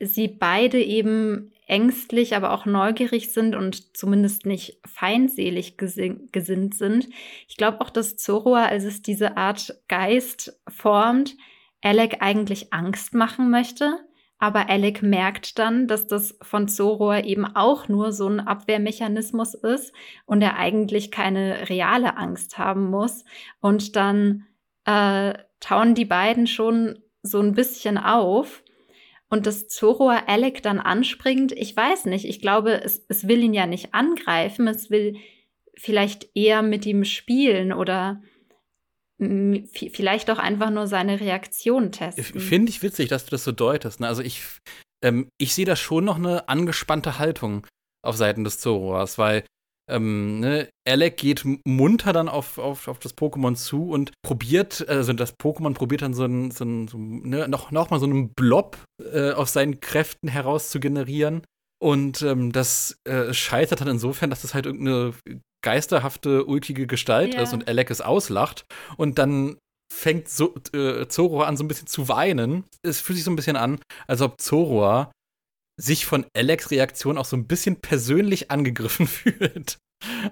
sie 0.00 0.28
beide 0.28 0.80
eben 0.82 1.52
ängstlich, 1.66 2.34
aber 2.34 2.52
auch 2.52 2.66
neugierig 2.66 3.32
sind 3.32 3.54
und 3.54 3.96
zumindest 3.96 4.46
nicht 4.46 4.80
feindselig 4.86 5.76
gesinnt 5.76 6.74
sind. 6.74 7.08
Ich 7.46 7.56
glaube 7.56 7.80
auch, 7.80 7.90
dass 7.90 8.16
Zorua, 8.16 8.64
als 8.66 8.84
es 8.84 9.02
diese 9.02 9.36
Art 9.36 9.74
Geist 9.88 10.58
formt, 10.68 11.36
Alec 11.82 12.18
eigentlich 12.20 12.72
Angst 12.72 13.14
machen 13.14 13.50
möchte. 13.50 13.98
Aber 14.40 14.70
Alec 14.70 15.02
merkt 15.02 15.58
dann, 15.58 15.88
dass 15.88 16.06
das 16.06 16.38
von 16.42 16.68
Zorua 16.68 17.20
eben 17.24 17.44
auch 17.44 17.88
nur 17.88 18.12
so 18.12 18.28
ein 18.28 18.38
Abwehrmechanismus 18.38 19.54
ist 19.54 19.92
und 20.26 20.42
er 20.42 20.56
eigentlich 20.56 21.10
keine 21.10 21.68
reale 21.68 22.16
Angst 22.16 22.56
haben 22.56 22.88
muss. 22.88 23.24
Und 23.60 23.96
dann 23.96 24.46
äh, 24.88 25.34
tauen 25.60 25.94
die 25.94 26.06
beiden 26.06 26.46
schon 26.46 26.98
so 27.22 27.40
ein 27.40 27.52
bisschen 27.52 27.98
auf. 27.98 28.62
Und 29.28 29.46
das 29.46 29.68
Zorua 29.68 30.22
Alec 30.26 30.62
dann 30.62 30.78
anspringt, 30.78 31.52
ich 31.52 31.76
weiß 31.76 32.06
nicht. 32.06 32.24
Ich 32.24 32.40
glaube, 32.40 32.82
es, 32.82 33.04
es 33.08 33.28
will 33.28 33.42
ihn 33.42 33.52
ja 33.52 33.66
nicht 33.66 33.92
angreifen. 33.92 34.66
Es 34.66 34.88
will 34.88 35.16
vielleicht 35.76 36.30
eher 36.34 36.62
mit 36.62 36.86
ihm 36.86 37.04
spielen 37.04 37.72
oder 37.72 38.22
vielleicht 39.20 40.30
auch 40.30 40.38
einfach 40.38 40.70
nur 40.70 40.86
seine 40.86 41.20
Reaktion 41.20 41.90
testen. 41.90 42.40
Finde 42.40 42.70
ich 42.70 42.82
witzig, 42.82 43.08
dass 43.08 43.24
du 43.24 43.32
das 43.32 43.42
so 43.42 43.50
deutest. 43.50 43.98
Ne? 43.98 44.06
Also 44.06 44.22
ich, 44.22 44.42
ähm, 45.02 45.28
ich 45.38 45.54
sehe 45.54 45.66
da 45.66 45.74
schon 45.74 46.04
noch 46.04 46.16
eine 46.16 46.48
angespannte 46.48 47.18
Haltung 47.18 47.66
auf 48.00 48.16
Seiten 48.16 48.44
des 48.44 48.60
Zoroas, 48.60 49.18
weil 49.18 49.44
ähm, 49.88 50.40
ne, 50.40 50.68
Alec 50.86 51.16
geht 51.16 51.44
munter 51.66 52.12
dann 52.12 52.28
auf, 52.28 52.58
auf, 52.58 52.88
auf 52.88 52.98
das 52.98 53.16
Pokémon 53.16 53.54
zu 53.54 53.90
und 53.90 54.12
probiert, 54.22 54.88
also 54.88 55.12
das 55.12 55.38
Pokémon 55.38 55.74
probiert 55.74 56.02
dann 56.02 56.14
so, 56.14 56.24
ein, 56.24 56.50
so, 56.50 56.64
ein, 56.64 56.88
so 56.88 56.98
ne, 56.98 57.48
noch, 57.48 57.70
noch 57.70 57.90
mal 57.90 58.00
so 58.00 58.06
einen 58.06 58.32
Blob 58.34 58.78
äh, 59.12 59.32
aus 59.32 59.52
seinen 59.52 59.80
Kräften 59.80 60.28
heraus 60.28 60.70
zu 60.70 60.80
generieren. 60.80 61.42
Und 61.80 62.22
ähm, 62.22 62.52
das 62.52 62.96
äh, 63.04 63.32
scheitert 63.32 63.80
dann 63.80 63.88
insofern, 63.88 64.30
dass 64.30 64.42
das 64.42 64.54
halt 64.54 64.66
irgendeine 64.66 65.14
geisterhafte, 65.62 66.44
ulkige 66.44 66.86
Gestalt 66.86 67.34
ja. 67.34 67.42
ist 67.42 67.52
und 67.52 67.68
Alec 67.68 67.90
es 67.90 68.00
auslacht. 68.00 68.64
Und 68.96 69.18
dann 69.18 69.58
fängt 69.92 70.28
so, 70.28 70.54
äh, 70.72 71.06
Zoror 71.08 71.46
an, 71.46 71.56
so 71.56 71.64
ein 71.64 71.68
bisschen 71.68 71.86
zu 71.86 72.08
weinen. 72.08 72.64
Es 72.82 73.00
fühlt 73.00 73.16
sich 73.16 73.24
so 73.24 73.30
ein 73.30 73.36
bisschen 73.36 73.56
an, 73.56 73.78
als 74.06 74.20
ob 74.20 74.40
Zoror 74.40 75.10
sich 75.78 76.04
von 76.04 76.26
Alex 76.34 76.70
Reaktion 76.70 77.16
auch 77.16 77.24
so 77.24 77.36
ein 77.36 77.46
bisschen 77.46 77.80
persönlich 77.80 78.50
angegriffen 78.50 79.06
fühlt. 79.06 79.78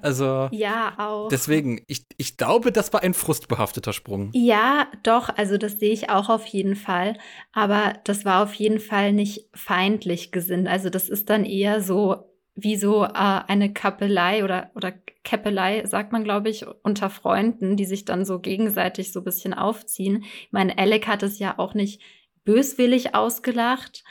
Also. 0.02 0.48
Ja, 0.52 0.94
auch. 0.98 1.28
Deswegen, 1.28 1.82
ich, 1.86 2.04
ich 2.18 2.36
glaube, 2.36 2.70
das 2.70 2.92
war 2.92 3.02
ein 3.02 3.14
frustbehafteter 3.14 3.92
Sprung. 3.92 4.30
Ja, 4.32 4.88
doch, 5.02 5.28
also 5.28 5.56
das 5.56 5.78
sehe 5.78 5.92
ich 5.92 6.10
auch 6.10 6.28
auf 6.28 6.46
jeden 6.46 6.76
Fall. 6.76 7.18
Aber 7.52 7.94
das 8.04 8.24
war 8.24 8.42
auf 8.42 8.54
jeden 8.54 8.80
Fall 8.80 9.12
nicht 9.12 9.48
feindlich 9.54 10.30
gesinnt. 10.30 10.68
Also, 10.68 10.90
das 10.90 11.08
ist 11.08 11.30
dann 11.30 11.44
eher 11.44 11.80
so 11.80 12.32
wie 12.54 12.76
so 12.76 13.04
äh, 13.04 13.08
eine 13.12 13.72
Kappelei 13.72 14.42
oder, 14.42 14.70
oder 14.74 14.92
Käppelei, 15.24 15.84
sagt 15.84 16.12
man, 16.12 16.24
glaube 16.24 16.48
ich, 16.48 16.64
unter 16.82 17.10
Freunden, 17.10 17.76
die 17.76 17.84
sich 17.84 18.04
dann 18.04 18.24
so 18.24 18.38
gegenseitig 18.38 19.12
so 19.12 19.20
ein 19.20 19.24
bisschen 19.24 19.52
aufziehen. 19.52 20.24
Ich 20.24 20.52
meine, 20.52 20.78
Alec 20.78 21.06
hat 21.06 21.22
es 21.22 21.38
ja 21.38 21.58
auch 21.58 21.74
nicht 21.74 22.00
böswillig 22.44 23.14
ausgelacht, 23.14 24.04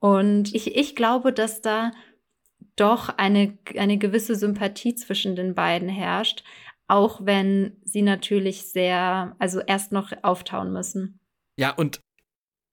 und 0.00 0.54
ich, 0.54 0.76
ich 0.76 0.96
glaube, 0.96 1.32
dass 1.32 1.60
da 1.60 1.92
doch 2.76 3.10
eine, 3.16 3.58
eine 3.76 3.98
gewisse 3.98 4.34
Sympathie 4.34 4.94
zwischen 4.94 5.36
den 5.36 5.54
beiden 5.54 5.88
herrscht, 5.88 6.44
auch 6.88 7.20
wenn 7.24 7.76
sie 7.84 8.02
natürlich 8.02 8.64
sehr, 8.70 9.36
also 9.38 9.60
erst 9.60 9.92
noch 9.92 10.12
auftauen 10.22 10.72
müssen. 10.72 11.20
Ja, 11.58 11.70
und 11.72 12.00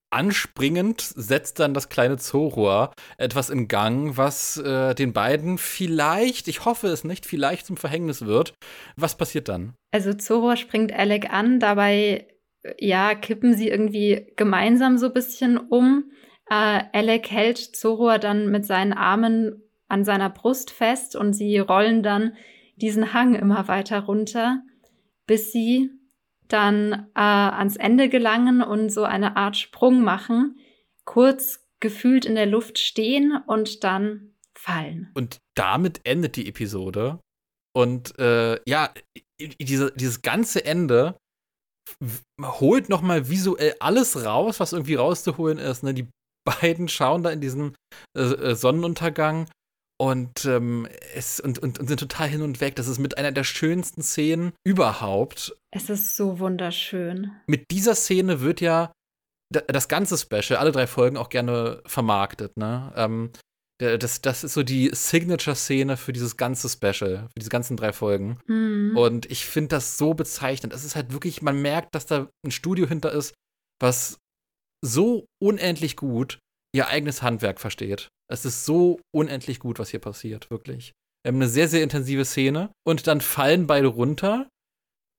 anspringend 0.09 1.01
setzt 1.01 1.59
dann 1.59 1.73
das 1.73 1.89
kleine 1.89 2.17
Zorua 2.17 2.93
etwas 3.17 3.49
in 3.49 3.67
Gang, 3.67 4.15
was 4.15 4.57
äh, 4.57 4.95
den 4.95 5.11
beiden 5.11 5.57
vielleicht, 5.57 6.47
ich 6.47 6.63
hoffe 6.65 6.87
es 6.87 7.03
nicht, 7.03 7.25
vielleicht 7.25 7.65
zum 7.65 7.77
Verhängnis 7.77 8.25
wird. 8.25 8.53
Was 8.95 9.17
passiert 9.17 9.49
dann? 9.49 9.73
Also 9.91 10.13
Zorua 10.13 10.55
springt 10.55 10.93
Alec 10.93 11.31
an, 11.31 11.59
dabei 11.59 12.27
ja, 12.79 13.15
kippen 13.15 13.55
sie 13.55 13.69
irgendwie 13.69 14.31
gemeinsam 14.35 14.97
so 14.97 15.07
ein 15.07 15.13
bisschen 15.13 15.57
um. 15.57 16.11
Äh, 16.49 16.83
Alec 16.93 17.29
hält 17.31 17.57
Zorua 17.57 18.17
dann 18.17 18.49
mit 18.49 18.65
seinen 18.65 18.93
Armen 18.93 19.61
an 19.87 20.03
seiner 20.03 20.29
Brust 20.29 20.71
fest 20.71 21.15
und 21.15 21.33
sie 21.33 21.57
rollen 21.59 22.03
dann 22.03 22.33
diesen 22.75 23.13
Hang 23.13 23.35
immer 23.35 23.67
weiter 23.67 24.01
runter, 24.01 24.61
bis 25.25 25.51
sie 25.51 25.89
dann 26.47 27.09
äh, 27.15 27.19
ans 27.19 27.75
Ende 27.75 28.09
gelangen 28.09 28.61
und 28.61 28.89
so 28.89 29.03
eine 29.03 29.35
Art 29.35 29.57
Sprung 29.57 30.01
machen, 30.01 30.57
kurz 31.05 31.65
gefühlt 31.79 32.25
in 32.25 32.35
der 32.35 32.45
Luft 32.45 32.79
stehen 32.79 33.37
und 33.45 33.83
dann 33.83 34.33
fallen. 34.53 35.11
Und 35.13 35.37
damit 35.55 36.01
endet 36.03 36.35
die 36.35 36.47
Episode. 36.47 37.19
Und 37.73 38.17
äh, 38.19 38.59
ja, 38.67 38.91
diese, 39.39 39.91
dieses 39.91 40.21
ganze 40.21 40.65
Ende 40.65 41.15
holt 42.41 42.89
nochmal 42.89 43.29
visuell 43.29 43.75
alles 43.79 44.25
raus, 44.25 44.59
was 44.59 44.73
irgendwie 44.73 44.95
rauszuholen 44.95 45.57
ist. 45.57 45.83
Ne? 45.83 45.93
Die 45.93 46.07
beiden 46.47 46.87
schauen 46.87 47.23
da 47.23 47.29
in 47.29 47.41
diesen 47.41 47.75
äh, 48.17 48.21
äh, 48.21 48.55
Sonnenuntergang 48.55 49.47
und, 49.99 50.45
ähm, 50.45 50.87
es, 51.15 51.39
und, 51.39 51.59
und, 51.59 51.79
und, 51.79 51.87
sind 51.87 51.99
total 51.99 52.27
hin 52.27 52.41
und 52.41 52.61
weg. 52.61 52.75
Das 52.75 52.87
ist 52.87 52.99
mit 52.99 53.17
einer 53.17 53.31
der 53.31 53.43
schönsten 53.43 54.03
Szenen 54.03 54.53
überhaupt. 54.63 55.55
Es 55.71 55.89
ist 55.89 56.15
so 56.15 56.39
wunderschön. 56.39 57.31
Mit 57.47 57.71
dieser 57.71 57.95
Szene 57.95 58.41
wird 58.41 58.61
ja 58.61 58.91
das 59.49 59.87
ganze 59.87 60.17
Special, 60.17 60.59
alle 60.59 60.71
drei 60.71 60.87
Folgen 60.87 61.17
auch 61.17 61.29
gerne 61.29 61.81
vermarktet. 61.85 62.57
Ne? 62.57 62.91
Ähm, 62.95 63.31
das, 63.79 64.21
das 64.21 64.43
ist 64.43 64.53
so 64.53 64.63
die 64.63 64.89
Signature-Szene 64.91 65.97
für 65.97 66.11
dieses 66.11 66.35
ganze 66.35 66.67
Special, 66.67 67.27
für 67.27 67.39
diese 67.39 67.49
ganzen 67.49 67.77
drei 67.77 67.93
Folgen. 67.93 68.39
Mhm. 68.47 68.97
Und 68.97 69.29
ich 69.31 69.45
finde 69.45 69.69
das 69.69 69.97
so 69.97 70.13
bezeichnend. 70.13 70.73
Es 70.73 70.83
ist 70.83 70.95
halt 70.95 71.13
wirklich, 71.13 71.41
man 71.41 71.61
merkt, 71.61 71.93
dass 71.93 72.07
da 72.07 72.27
ein 72.45 72.51
Studio 72.51 72.87
hinter 72.87 73.11
ist, 73.11 73.35
was 73.79 74.17
so 74.83 75.25
unendlich 75.41 75.95
gut 75.95 76.39
ihr 76.75 76.87
eigenes 76.87 77.21
Handwerk 77.21 77.59
versteht. 77.59 78.09
Es 78.29 78.45
ist 78.45 78.65
so 78.65 78.99
unendlich 79.15 79.59
gut, 79.59 79.79
was 79.79 79.89
hier 79.89 79.99
passiert, 79.99 80.49
wirklich. 80.49 80.93
Wir 81.23 81.29
haben 81.29 81.37
eine 81.37 81.49
sehr, 81.49 81.67
sehr 81.67 81.83
intensive 81.83 82.25
Szene 82.25 82.71
und 82.85 83.07
dann 83.07 83.21
fallen 83.21 83.67
beide 83.67 83.87
runter. 83.87 84.49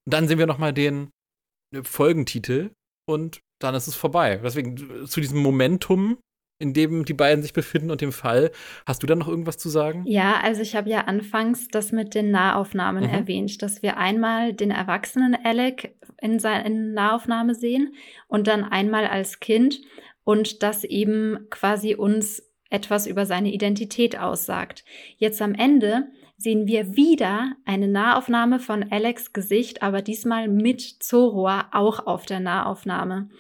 Dann 0.08 0.28
sehen 0.28 0.38
wir 0.38 0.46
nochmal 0.46 0.72
den 0.72 1.10
Folgentitel 1.82 2.70
und 3.08 3.40
dann 3.60 3.74
ist 3.74 3.88
es 3.88 3.94
vorbei. 3.94 4.36
Deswegen 4.36 5.06
zu 5.06 5.20
diesem 5.20 5.38
Momentum 5.38 6.18
in 6.58 6.72
dem 6.72 7.04
die 7.04 7.14
beiden 7.14 7.42
sich 7.42 7.52
befinden 7.52 7.90
und 7.90 8.00
dem 8.00 8.12
Fall. 8.12 8.50
Hast 8.86 9.02
du 9.02 9.06
da 9.06 9.14
noch 9.14 9.28
irgendwas 9.28 9.58
zu 9.58 9.68
sagen? 9.68 10.04
Ja, 10.06 10.40
also 10.42 10.60
ich 10.60 10.74
habe 10.74 10.90
ja 10.90 11.02
anfangs 11.02 11.68
das 11.68 11.92
mit 11.92 12.14
den 12.14 12.30
Nahaufnahmen 12.30 13.04
mhm. 13.04 13.10
erwähnt, 13.10 13.62
dass 13.62 13.82
wir 13.82 13.96
einmal 13.96 14.52
den 14.52 14.70
erwachsenen 14.70 15.36
Alec 15.44 15.94
in 16.20 16.38
seiner 16.38 16.68
Nahaufnahme 16.68 17.54
sehen 17.54 17.94
und 18.26 18.48
dann 18.48 18.64
einmal 18.64 19.06
als 19.06 19.40
Kind 19.40 19.80
und 20.24 20.62
das 20.62 20.84
eben 20.84 21.46
quasi 21.50 21.94
uns 21.94 22.42
etwas 22.70 23.06
über 23.06 23.24
seine 23.24 23.52
Identität 23.52 24.18
aussagt. 24.18 24.84
Jetzt 25.16 25.40
am 25.40 25.54
Ende 25.54 26.08
sehen 26.36 26.66
wir 26.66 26.96
wieder 26.96 27.56
eine 27.64 27.88
Nahaufnahme 27.88 28.60
von 28.60 28.92
Alex 28.92 29.32
Gesicht, 29.32 29.82
aber 29.82 30.02
diesmal 30.02 30.48
mit 30.48 30.80
Zorua 30.82 31.68
auch 31.72 32.06
auf 32.06 32.26
der 32.26 32.40
Nahaufnahme. 32.40 33.30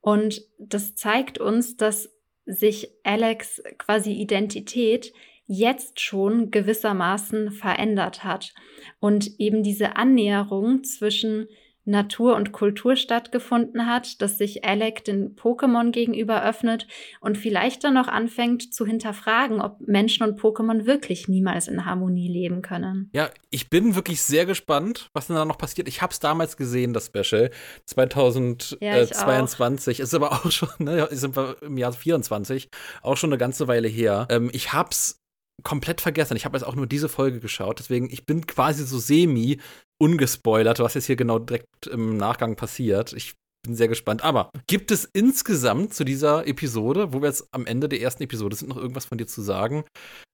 Und 0.00 0.42
das 0.58 0.94
zeigt 0.94 1.38
uns, 1.38 1.76
dass 1.76 2.10
sich 2.48 2.90
Alex 3.04 3.62
quasi 3.78 4.12
Identität 4.12 5.12
jetzt 5.46 6.00
schon 6.00 6.50
gewissermaßen 6.50 7.52
verändert 7.52 8.24
hat. 8.24 8.52
Und 9.00 9.38
eben 9.38 9.62
diese 9.62 9.96
Annäherung 9.96 10.84
zwischen 10.84 11.48
Natur 11.88 12.36
und 12.36 12.52
Kultur 12.52 12.94
stattgefunden 12.96 13.86
hat, 13.86 14.20
dass 14.22 14.38
sich 14.38 14.64
Alec 14.64 15.04
den 15.04 15.34
Pokémon 15.34 15.90
gegenüber 15.90 16.44
öffnet 16.44 16.86
und 17.20 17.38
vielleicht 17.38 17.82
dann 17.82 17.94
noch 17.94 18.06
anfängt 18.08 18.74
zu 18.74 18.86
hinterfragen, 18.86 19.60
ob 19.60 19.80
Menschen 19.80 20.24
und 20.24 20.38
Pokémon 20.38 20.86
wirklich 20.86 21.26
niemals 21.28 21.66
in 21.66 21.84
Harmonie 21.84 22.28
leben 22.28 22.62
können. 22.62 23.10
Ja, 23.12 23.30
ich 23.50 23.68
bin 23.70 23.94
wirklich 23.94 24.22
sehr 24.22 24.46
gespannt, 24.46 25.10
was 25.14 25.28
denn 25.28 25.36
da 25.36 25.44
noch 25.44 25.58
passiert. 25.58 25.86
Ich 25.88 26.02
habe 26.02 26.12
es 26.12 26.20
damals 26.20 26.56
gesehen, 26.56 26.92
das 26.92 27.06
Special 27.06 27.50
2022. 27.86 29.98
Ja, 29.98 30.04
ist 30.04 30.14
aber 30.14 30.32
auch 30.32 30.50
schon, 30.50 30.68
ne, 30.78 31.08
sind 31.10 31.36
wir 31.36 31.56
im 31.62 31.78
Jahr 31.78 31.92
24, 31.92 32.68
auch 33.02 33.16
schon 33.16 33.30
eine 33.30 33.38
ganze 33.38 33.66
Weile 33.66 33.88
her. 33.88 34.28
Ähm, 34.30 34.50
ich 34.52 34.74
hab's 34.74 35.17
komplett 35.62 36.00
vergessen. 36.00 36.36
Ich 36.36 36.44
habe 36.44 36.56
jetzt 36.56 36.66
auch 36.66 36.74
nur 36.74 36.86
diese 36.86 37.08
Folge 37.08 37.40
geschaut, 37.40 37.78
deswegen 37.78 38.10
ich 38.10 38.26
bin 38.26 38.46
quasi 38.46 38.84
so 38.84 38.98
semi 38.98 39.58
ungespoilert, 40.00 40.78
was 40.78 40.94
jetzt 40.94 41.06
hier 41.06 41.16
genau 41.16 41.38
direkt 41.38 41.86
im 41.90 42.16
Nachgang 42.16 42.56
passiert. 42.56 43.12
Ich 43.12 43.34
bin 43.66 43.74
sehr 43.74 43.88
gespannt. 43.88 44.22
Aber 44.22 44.50
gibt 44.66 44.90
es 44.90 45.04
insgesamt 45.04 45.94
zu 45.94 46.04
dieser 46.04 46.46
Episode, 46.46 47.12
wo 47.12 47.20
wir 47.20 47.28
jetzt 47.28 47.48
am 47.52 47.66
Ende 47.66 47.88
der 47.88 48.00
ersten 48.00 48.22
Episode 48.22 48.56
sind, 48.56 48.68
noch 48.68 48.76
irgendwas 48.76 49.06
von 49.06 49.18
dir 49.18 49.26
zu 49.26 49.42
sagen? 49.42 49.84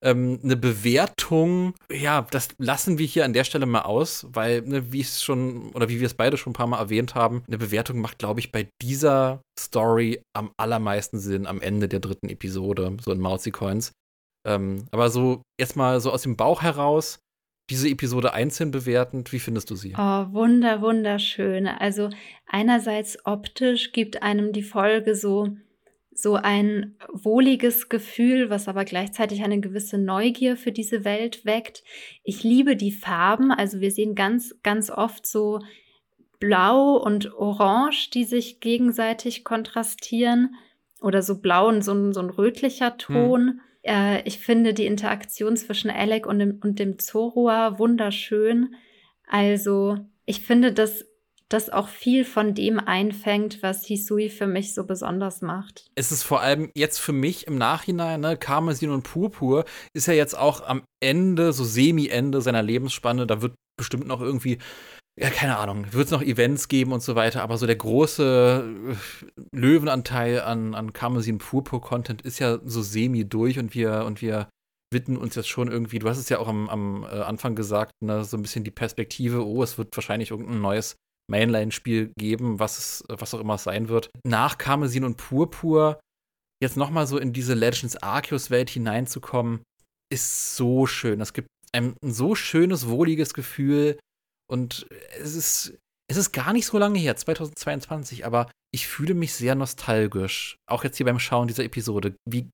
Ähm, 0.02 0.40
eine 0.42 0.56
Bewertung, 0.56 1.74
ja, 1.90 2.26
das 2.30 2.48
lassen 2.58 2.98
wir 2.98 3.06
hier 3.06 3.24
an 3.24 3.32
der 3.32 3.44
Stelle 3.44 3.66
mal 3.66 3.82
aus, 3.82 4.26
weil, 4.30 4.62
ne, 4.62 4.92
wie 4.92 5.00
es 5.00 5.22
schon, 5.22 5.70
oder 5.72 5.88
wie 5.88 6.00
wir 6.00 6.06
es 6.06 6.14
beide 6.14 6.36
schon 6.36 6.50
ein 6.50 6.54
paar 6.54 6.66
Mal 6.66 6.78
erwähnt 6.78 7.14
haben, 7.14 7.42
eine 7.46 7.58
Bewertung 7.58 8.00
macht, 8.00 8.18
glaube 8.18 8.40
ich, 8.40 8.52
bei 8.52 8.68
dieser 8.82 9.40
Story 9.58 10.20
am 10.36 10.50
allermeisten 10.58 11.18
Sinn 11.18 11.46
am 11.46 11.60
Ende 11.60 11.88
der 11.88 12.00
dritten 12.00 12.28
Episode, 12.28 12.96
so 13.02 13.10
in 13.10 13.20
Mousy 13.20 13.50
Coins 13.50 13.92
Ähm, 14.44 14.86
aber 14.90 15.10
so 15.10 15.42
jetzt 15.58 15.76
mal 15.76 16.00
so 16.00 16.10
aus 16.10 16.22
dem 16.22 16.36
Bauch 16.36 16.62
heraus, 16.62 17.18
diese 17.70 17.88
Episode 17.88 18.34
einzeln 18.34 18.70
bewertend, 18.70 19.32
wie 19.32 19.38
findest 19.38 19.70
du 19.70 19.76
sie? 19.76 19.94
Oh, 19.96 20.26
wunder, 20.32 20.82
wunderschön. 20.82 21.66
Also 21.66 22.10
einerseits 22.46 23.18
optisch 23.24 23.92
gibt 23.92 24.22
einem 24.22 24.52
die 24.52 24.62
Folge 24.62 25.14
so 25.14 25.48
so 26.16 26.36
ein 26.36 26.94
wohliges 27.12 27.88
Gefühl, 27.88 28.48
was 28.48 28.68
aber 28.68 28.84
gleichzeitig 28.84 29.42
eine 29.42 29.60
gewisse 29.60 29.98
Neugier 29.98 30.56
für 30.56 30.70
diese 30.72 31.04
Welt 31.04 31.44
weckt. 31.44 31.82
Ich 32.22 32.44
liebe 32.44 32.76
die 32.76 32.92
Farben, 32.92 33.50
also 33.50 33.80
wir 33.80 33.90
sehen 33.90 34.14
ganz, 34.14 34.54
ganz 34.62 34.90
oft 34.90 35.26
so 35.26 35.60
blau 36.38 36.96
und 36.96 37.34
orange, 37.34 38.10
die 38.10 38.24
sich 38.24 38.60
gegenseitig 38.60 39.44
kontrastieren 39.44 40.54
oder 41.00 41.22
so 41.22 41.40
blau 41.40 41.68
und 41.68 41.82
so 41.82 41.92
ein, 41.92 42.12
so 42.12 42.20
ein 42.20 42.30
rötlicher 42.30 42.90
hm. 42.90 42.98
Ton. 42.98 43.40
Hm. 43.48 43.60
Äh, 43.84 44.22
ich 44.26 44.38
finde 44.38 44.74
die 44.74 44.86
Interaktion 44.86 45.56
zwischen 45.56 45.90
Alec 45.90 46.26
und 46.26 46.38
dem, 46.38 46.60
und 46.62 46.78
dem 46.78 46.98
Zorua 46.98 47.78
wunderschön. 47.78 48.74
Also 49.26 49.98
ich 50.26 50.40
finde, 50.40 50.72
dass 50.72 51.04
das 51.48 51.70
auch 51.70 51.88
viel 51.88 52.24
von 52.24 52.54
dem 52.54 52.80
einfängt, 52.80 53.62
was 53.62 53.86
Hisui 53.86 54.28
für 54.28 54.46
mich 54.46 54.74
so 54.74 54.84
besonders 54.84 55.42
macht. 55.42 55.86
Es 55.94 56.10
ist 56.10 56.22
vor 56.22 56.40
allem 56.40 56.70
jetzt 56.74 56.98
für 56.98 57.12
mich 57.12 57.46
im 57.46 57.58
Nachhinein, 57.58 58.20
ne, 58.20 58.36
Karmesin 58.36 58.90
und 58.90 59.02
Purpur 59.02 59.64
ist 59.92 60.06
ja 60.06 60.14
jetzt 60.14 60.36
auch 60.36 60.66
am 60.66 60.82
Ende, 61.00 61.52
so 61.52 61.64
Semi-Ende 61.64 62.40
seiner 62.40 62.62
Lebensspanne, 62.62 63.26
da 63.26 63.42
wird 63.42 63.54
bestimmt 63.76 64.06
noch 64.06 64.20
irgendwie 64.20 64.58
ja, 65.16 65.30
keine 65.30 65.58
Ahnung, 65.58 65.92
wird 65.92 66.06
es 66.06 66.10
noch 66.10 66.22
Events 66.22 66.68
geben 66.68 66.92
und 66.92 67.02
so 67.02 67.14
weiter, 67.14 67.42
aber 67.42 67.56
so 67.56 67.66
der 67.66 67.76
große 67.76 68.64
äh, 68.90 69.36
Löwenanteil 69.56 70.40
an, 70.40 70.74
an 70.74 70.92
Karmesin 70.92 71.38
Purpur-Content 71.38 72.22
ist 72.22 72.40
ja 72.40 72.58
so 72.64 72.82
semi 72.82 73.24
durch 73.24 73.58
und 73.58 73.74
wir, 73.74 74.04
und 74.06 74.22
wir 74.22 74.48
widmen 74.92 75.16
uns 75.16 75.34
jetzt 75.36 75.48
schon 75.48 75.70
irgendwie, 75.70 76.00
du 76.00 76.08
hast 76.08 76.18
es 76.18 76.28
ja 76.28 76.38
auch 76.38 76.48
am, 76.48 76.68
am 76.68 77.04
äh, 77.04 77.20
Anfang 77.20 77.54
gesagt, 77.54 77.92
ne, 78.02 78.24
so 78.24 78.36
ein 78.36 78.42
bisschen 78.42 78.64
die 78.64 78.70
Perspektive, 78.72 79.46
oh, 79.46 79.62
es 79.62 79.78
wird 79.78 79.96
wahrscheinlich 79.96 80.30
irgendein 80.30 80.60
neues 80.60 80.96
Mainline-Spiel 81.30 82.12
geben, 82.18 82.58
was, 82.58 82.78
es, 82.78 83.04
was 83.08 83.34
auch 83.34 83.40
immer 83.40 83.54
es 83.54 83.64
sein 83.64 83.88
wird. 83.88 84.10
Nach 84.24 84.58
Karmesin 84.58 85.04
und 85.04 85.16
Purpur 85.16 86.00
jetzt 86.62 86.76
nochmal 86.76 87.06
so 87.06 87.18
in 87.18 87.32
diese 87.32 87.54
Legends 87.54 87.96
Arceus-Welt 87.96 88.70
hineinzukommen, 88.70 89.62
ist 90.12 90.56
so 90.56 90.86
schön. 90.86 91.20
Es 91.20 91.32
gibt 91.32 91.48
ein, 91.72 91.94
ein 92.02 92.12
so 92.12 92.34
schönes, 92.34 92.88
wohliges 92.88 93.34
Gefühl, 93.34 93.98
und 94.54 94.86
es 95.20 95.34
ist, 95.34 95.78
es 96.08 96.16
ist 96.16 96.30
gar 96.30 96.52
nicht 96.52 96.66
so 96.66 96.78
lange 96.78 97.00
her, 97.00 97.16
2022, 97.16 98.24
aber 98.24 98.48
ich 98.72 98.86
fühle 98.86 99.14
mich 99.14 99.34
sehr 99.34 99.56
nostalgisch. 99.56 100.56
Auch 100.70 100.84
jetzt 100.84 100.96
hier 100.96 101.06
beim 101.06 101.18
Schauen 101.18 101.48
dieser 101.48 101.64
Episode. 101.64 102.14
Wie 102.24 102.50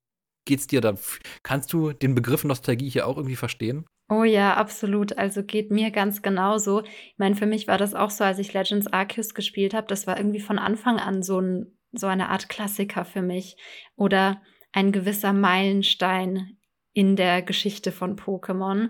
geht's 0.49 0.67
dir 0.67 0.81
da? 0.81 0.95
Kannst 1.43 1.75
du 1.75 1.93
den 1.93 2.15
Begriff 2.15 2.43
Nostalgie 2.43 2.89
hier 2.89 3.07
auch 3.07 3.19
irgendwie 3.19 3.37
verstehen? 3.37 3.85
Oh 4.09 4.25
ja, 4.25 4.55
absolut. 4.55 5.19
Also 5.19 5.45
geht 5.45 5.71
mir 5.71 5.91
ganz 5.91 6.23
genauso. 6.23 6.83
Ich 6.85 7.19
meine, 7.19 7.37
für 7.37 7.47
mich 7.47 7.69
war 7.69 7.77
das 7.77 7.95
auch 7.95 8.11
so, 8.11 8.25
als 8.25 8.39
ich 8.39 8.55
Legends 8.55 8.87
Arceus 8.87 9.35
gespielt 9.35 9.75
habe. 9.75 9.87
Das 9.89 10.07
war 10.07 10.17
irgendwie 10.17 10.41
von 10.41 10.59
Anfang 10.59 10.99
an 10.99 11.23
so, 11.23 11.39
ein, 11.39 11.79
so 11.93 12.07
eine 12.07 12.31
Art 12.31 12.49
Klassiker 12.49 13.05
für 13.05 13.23
mich. 13.23 13.57
Oder 13.95 14.41
ein 14.73 14.91
gewisser 14.91 15.35
Meilenstein 15.35 16.57
in 16.95 17.15
der 17.15 17.43
Geschichte 17.43 17.93
von 17.93 18.17
Pokémon. 18.17 18.89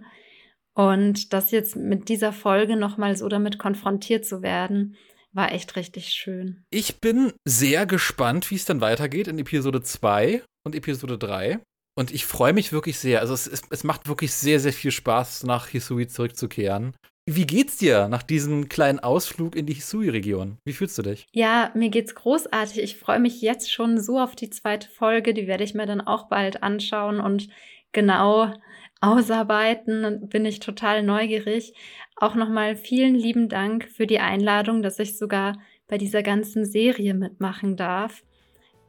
Und 0.75 1.33
das 1.33 1.51
jetzt 1.51 1.77
mit 1.77 2.09
dieser 2.09 2.33
Folge 2.33 2.77
nochmal 2.77 3.17
so 3.17 3.29
damit 3.29 3.59
konfrontiert 3.59 4.25
zu 4.25 4.43
werden, 4.43 4.97
war 5.33 5.53
echt 5.53 5.77
richtig 5.77 6.09
schön. 6.09 6.65
Ich 6.71 7.01
bin 7.01 7.33
sehr 7.45 7.87
gespannt, 7.87 8.51
wie 8.51 8.57
es 8.57 8.65
dann 8.65 8.81
weitergeht 8.81 9.29
in 9.29 9.39
Episode 9.39 9.83
2 9.83 10.43
und 10.65 10.75
Episode 10.75 11.19
3. 11.19 11.61
Und 11.97 12.13
ich 12.13 12.25
freue 12.25 12.53
mich 12.53 12.73
wirklich 12.73 12.99
sehr. 12.99 13.21
Also 13.21 13.35
es, 13.35 13.47
es, 13.47 13.63
es, 13.71 13.85
macht 13.85 14.09
wirklich 14.09 14.33
sehr, 14.33 14.61
sehr 14.61 14.73
viel 14.73 14.91
Spaß, 14.91 15.45
nach 15.45 15.69
Hisui 15.69 16.07
zurückzukehren. 16.07 16.95
Wie 17.27 17.47
geht's 17.47 17.77
dir 17.77 18.09
nach 18.09 18.23
diesem 18.23 18.69
kleinen 18.69 18.99
Ausflug 18.99 19.55
in 19.55 19.67
die 19.67 19.75
Hisui-Region? 19.75 20.59
Wie 20.65 20.73
fühlst 20.73 20.97
du 20.99 21.03
dich? 21.03 21.27
Ja, 21.33 21.71
mir 21.75 21.91
geht's 21.91 22.15
großartig. 22.15 22.79
Ich 22.79 22.97
freue 22.97 23.21
mich 23.21 23.41
jetzt 23.43 23.73
schon 23.73 24.01
so 24.01 24.19
auf 24.19 24.35
die 24.35 24.51
zweite 24.51 24.89
Folge. 24.89 25.35
Die 25.35 25.47
werde 25.47 25.65
ich 25.65 25.75
mir 25.75 25.87
dann 25.87 26.01
auch 26.01 26.29
bald 26.29 26.63
anschauen 26.63 27.21
und 27.21 27.49
genau 27.93 28.53
ausarbeiten. 29.01 30.29
Bin 30.29 30.45
ich 30.45 30.61
total 30.61 31.03
neugierig. 31.03 31.75
Auch 32.17 32.35
nochmal 32.35 32.77
vielen 32.77 33.15
lieben 33.15 33.49
Dank 33.49 33.89
für 33.89 34.07
die 34.07 34.19
Einladung, 34.21 34.83
dass 34.83 34.99
ich 34.99 35.19
sogar 35.19 35.59
bei 35.89 35.99
dieser 35.99 36.23
ganzen 36.23 36.65
Serie 36.65 37.15
mitmachen 37.15 37.77
darf. 37.77 38.23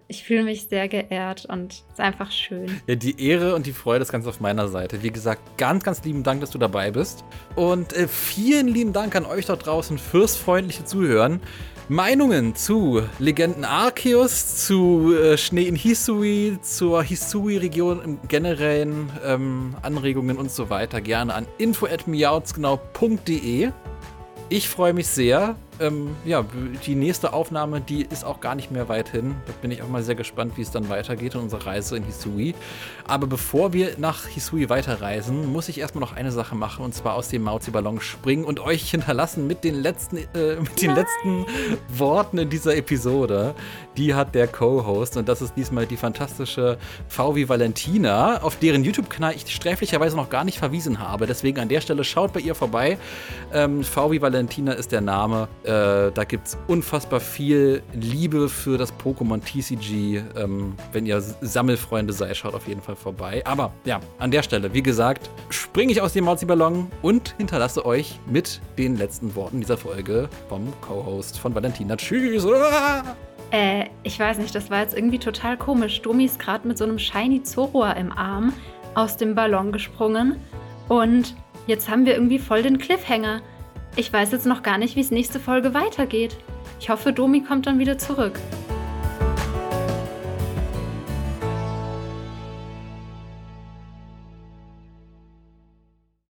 Ich 0.08 0.26
fühle 0.26 0.44
mich 0.44 0.68
sehr 0.68 0.90
geehrt 0.90 1.46
und 1.46 1.72
es 1.72 1.86
ist 1.94 2.00
einfach 2.02 2.32
schön. 2.32 2.82
Ja, 2.86 2.96
die 2.96 3.26
Ehre 3.26 3.56
und 3.56 3.66
die 3.66 3.72
Freude 3.72 4.02
ist 4.02 4.12
ganz 4.12 4.28
auf 4.28 4.42
meiner 4.42 4.68
Seite. 4.68 5.02
Wie 5.04 5.10
gesagt, 5.10 5.58
ganz, 5.58 5.86
ganz 5.86 6.04
lieben 6.04 6.24
Dank, 6.24 6.42
dass 6.42 6.52
du 6.52 6.58
dabei 6.58 6.92
bist. 6.92 7.24
Und 7.56 7.94
äh, 7.94 8.10
vielen 8.10 8.68
lieben 8.68 8.92
Dank 8.92 9.16
an 9.16 9.26
euch 9.26 9.46
dort 9.46 9.66
draußen 9.66 9.98
fürs 9.98 10.36
freundliche 10.36 10.84
Zuhören. 10.84 11.40
Meinungen 11.92 12.56
zu 12.56 13.04
Legenden 13.20 13.66
Arceus, 13.66 14.66
zu 14.66 15.14
äh, 15.14 15.38
Schnee 15.38 15.64
in 15.64 15.76
Hisui, 15.76 16.58
zur 16.62 17.04
Hisui-Region 17.04 18.02
im 18.02 18.18
Generellen, 18.30 19.12
ähm, 19.26 19.76
Anregungen 19.82 20.38
und 20.38 20.50
so 20.50 20.70
weiter 20.70 21.02
gerne 21.02 21.34
an 21.34 21.48
info.miautsgenau.de. 21.58 23.72
Ich 24.48 24.70
freue 24.70 24.94
mich 24.94 25.10
sehr 25.10 25.58
ähm, 25.82 26.16
ja, 26.26 26.46
die 26.86 26.96
nächste 26.96 27.34
Aufnahme, 27.34 27.82
die 27.82 28.04
ist 28.04 28.24
auch 28.24 28.40
gar 28.40 28.56
nicht 28.56 28.72
mehr 28.72 28.88
weit 28.90 29.10
hin. 29.10 29.36
Da 29.48 29.54
bin 29.62 29.72
ich 29.72 29.82
auch 29.82 29.90
mal 29.90 30.04
sehr 30.04 30.16
gespannt, 30.16 30.54
wie 30.56 30.62
es 30.62 30.72
dann 30.72 30.90
weitergeht 30.90 31.36
in 31.36 31.42
unserer 31.42 31.66
Reise 31.66 31.98
in 31.98 32.04
Hisui. 32.04 32.54
Aber 33.08 33.28
bevor 33.28 33.74
wir 33.74 33.96
nach 33.98 34.28
Hisui 34.28 34.70
weiterreisen, 34.70 35.52
muss 35.52 35.70
ich 35.70 35.80
erstmal 35.80 36.02
noch 36.02 36.16
eine 36.16 36.32
Sache 36.32 36.56
machen 36.56 36.86
und 36.86 36.94
zwar 36.94 37.16
aus 37.16 37.30
dem 37.30 37.44
Mauzi-Ballon 37.44 38.00
springen 38.00 38.46
und 38.46 38.60
euch 38.60 38.92
hinterlassen 38.92 39.48
mit 39.48 39.64
den 39.64 39.76
letzten, 39.76 40.18
äh, 40.18 40.56
mit 40.60 40.82
den 40.82 40.96
letzten 40.96 41.46
Worten 41.90 42.38
in 42.38 42.50
dieser 42.50 42.76
Episode. 42.76 43.56
Die 43.98 44.14
hat 44.14 44.36
der 44.36 44.48
Co-Host 44.48 45.18
und 45.18 45.28
das 45.28 45.42
ist 45.42 45.56
diesmal 45.58 45.86
die 45.86 45.98
fantastische 45.98 46.78
VW 47.08 47.50
Valentina, 47.50 48.42
auf 48.42 48.58
deren 48.58 48.84
YouTube-Kanal 48.84 49.34
ich 49.36 49.54
sträflicherweise 49.54 50.16
noch 50.16 50.30
gar 50.30 50.44
nicht 50.44 50.60
verwiesen 50.60 51.00
habe. 51.00 51.28
Deswegen 51.28 51.60
an 51.60 51.70
der 51.70 51.82
Stelle 51.82 52.04
schaut 52.04 52.34
bei 52.34 52.40
ihr 52.40 52.56
vorbei. 52.56 52.98
Ähm, 53.54 53.84
VW 53.84 54.22
Valentina 54.22 54.74
ist 54.74 54.92
der 54.92 55.02
Name. 55.02 55.48
Äh, 55.64 55.71
äh, 55.72 56.12
da 56.12 56.24
gibt 56.26 56.48
es 56.48 56.58
unfassbar 56.68 57.22
viel 57.22 57.82
Liebe 57.94 58.50
für 58.50 58.78
das 58.78 58.94
Pokémon 58.94 59.40
TCG. 59.42 60.22
Ähm, 60.38 60.74
wenn 60.92 61.06
ihr 61.06 61.22
Sammelfreunde 61.22 62.12
seid, 62.12 62.36
schaut 62.36 62.54
auf 62.54 62.68
jeden 62.68 62.82
Fall 62.82 62.98
vorbei. 62.98 63.42
Aber 63.46 63.72
ja, 63.86 64.02
an 64.20 64.32
der 64.32 64.44
Stelle, 64.44 64.74
wie 64.74 64.84
gesagt, 64.84 65.30
springe 65.50 65.94
ich 65.94 66.02
aus 66.02 66.12
dem 66.12 66.26
Mauzi-Ballon 66.26 66.92
und 67.02 67.36
hinterlasse 67.38 67.86
euch 67.86 68.20
mit 68.30 68.60
den 68.78 68.98
letzten 68.98 69.34
Worten 69.36 69.62
dieser 69.62 69.78
Folge 69.78 70.28
vom 70.50 70.74
Co-Host 70.82 71.40
von 71.40 71.56
Valentina. 71.56 71.96
Tschüss! 71.96 72.46
Äh, 73.52 73.86
ich 74.04 74.20
weiß 74.20 74.40
nicht, 74.40 74.54
das 74.54 74.70
war 74.70 74.82
jetzt 74.82 74.96
irgendwie 74.96 75.20
total 75.20 75.58
komisch. 75.58 76.02
Domi 76.02 76.26
ist 76.26 76.40
gerade 76.40 76.68
mit 76.68 76.78
so 76.78 76.84
einem 76.84 77.00
Shiny 77.00 77.44
Zorua 77.44 77.94
im 77.94 78.12
Arm 78.12 78.52
aus 78.96 79.16
dem 79.16 79.36
Ballon 79.36 79.72
gesprungen 79.72 80.36
und 80.90 81.34
jetzt 81.68 81.90
haben 81.90 82.06
wir 82.06 82.14
irgendwie 82.14 82.40
voll 82.40 82.62
den 82.62 82.78
Cliffhanger. 82.78 83.42
Ich 83.96 84.12
weiß 84.12 84.32
jetzt 84.32 84.46
noch 84.46 84.64
gar 84.64 84.78
nicht, 84.78 84.96
wie 84.96 85.02
es 85.02 85.12
nächste 85.12 85.40
Folge 85.40 85.74
weitergeht. 85.74 86.38
Ich 86.80 86.90
hoffe, 86.90 87.12
Domi 87.12 87.42
kommt 87.42 87.68
dann 87.68 87.78
wieder 87.78 87.98
zurück. 87.98 88.40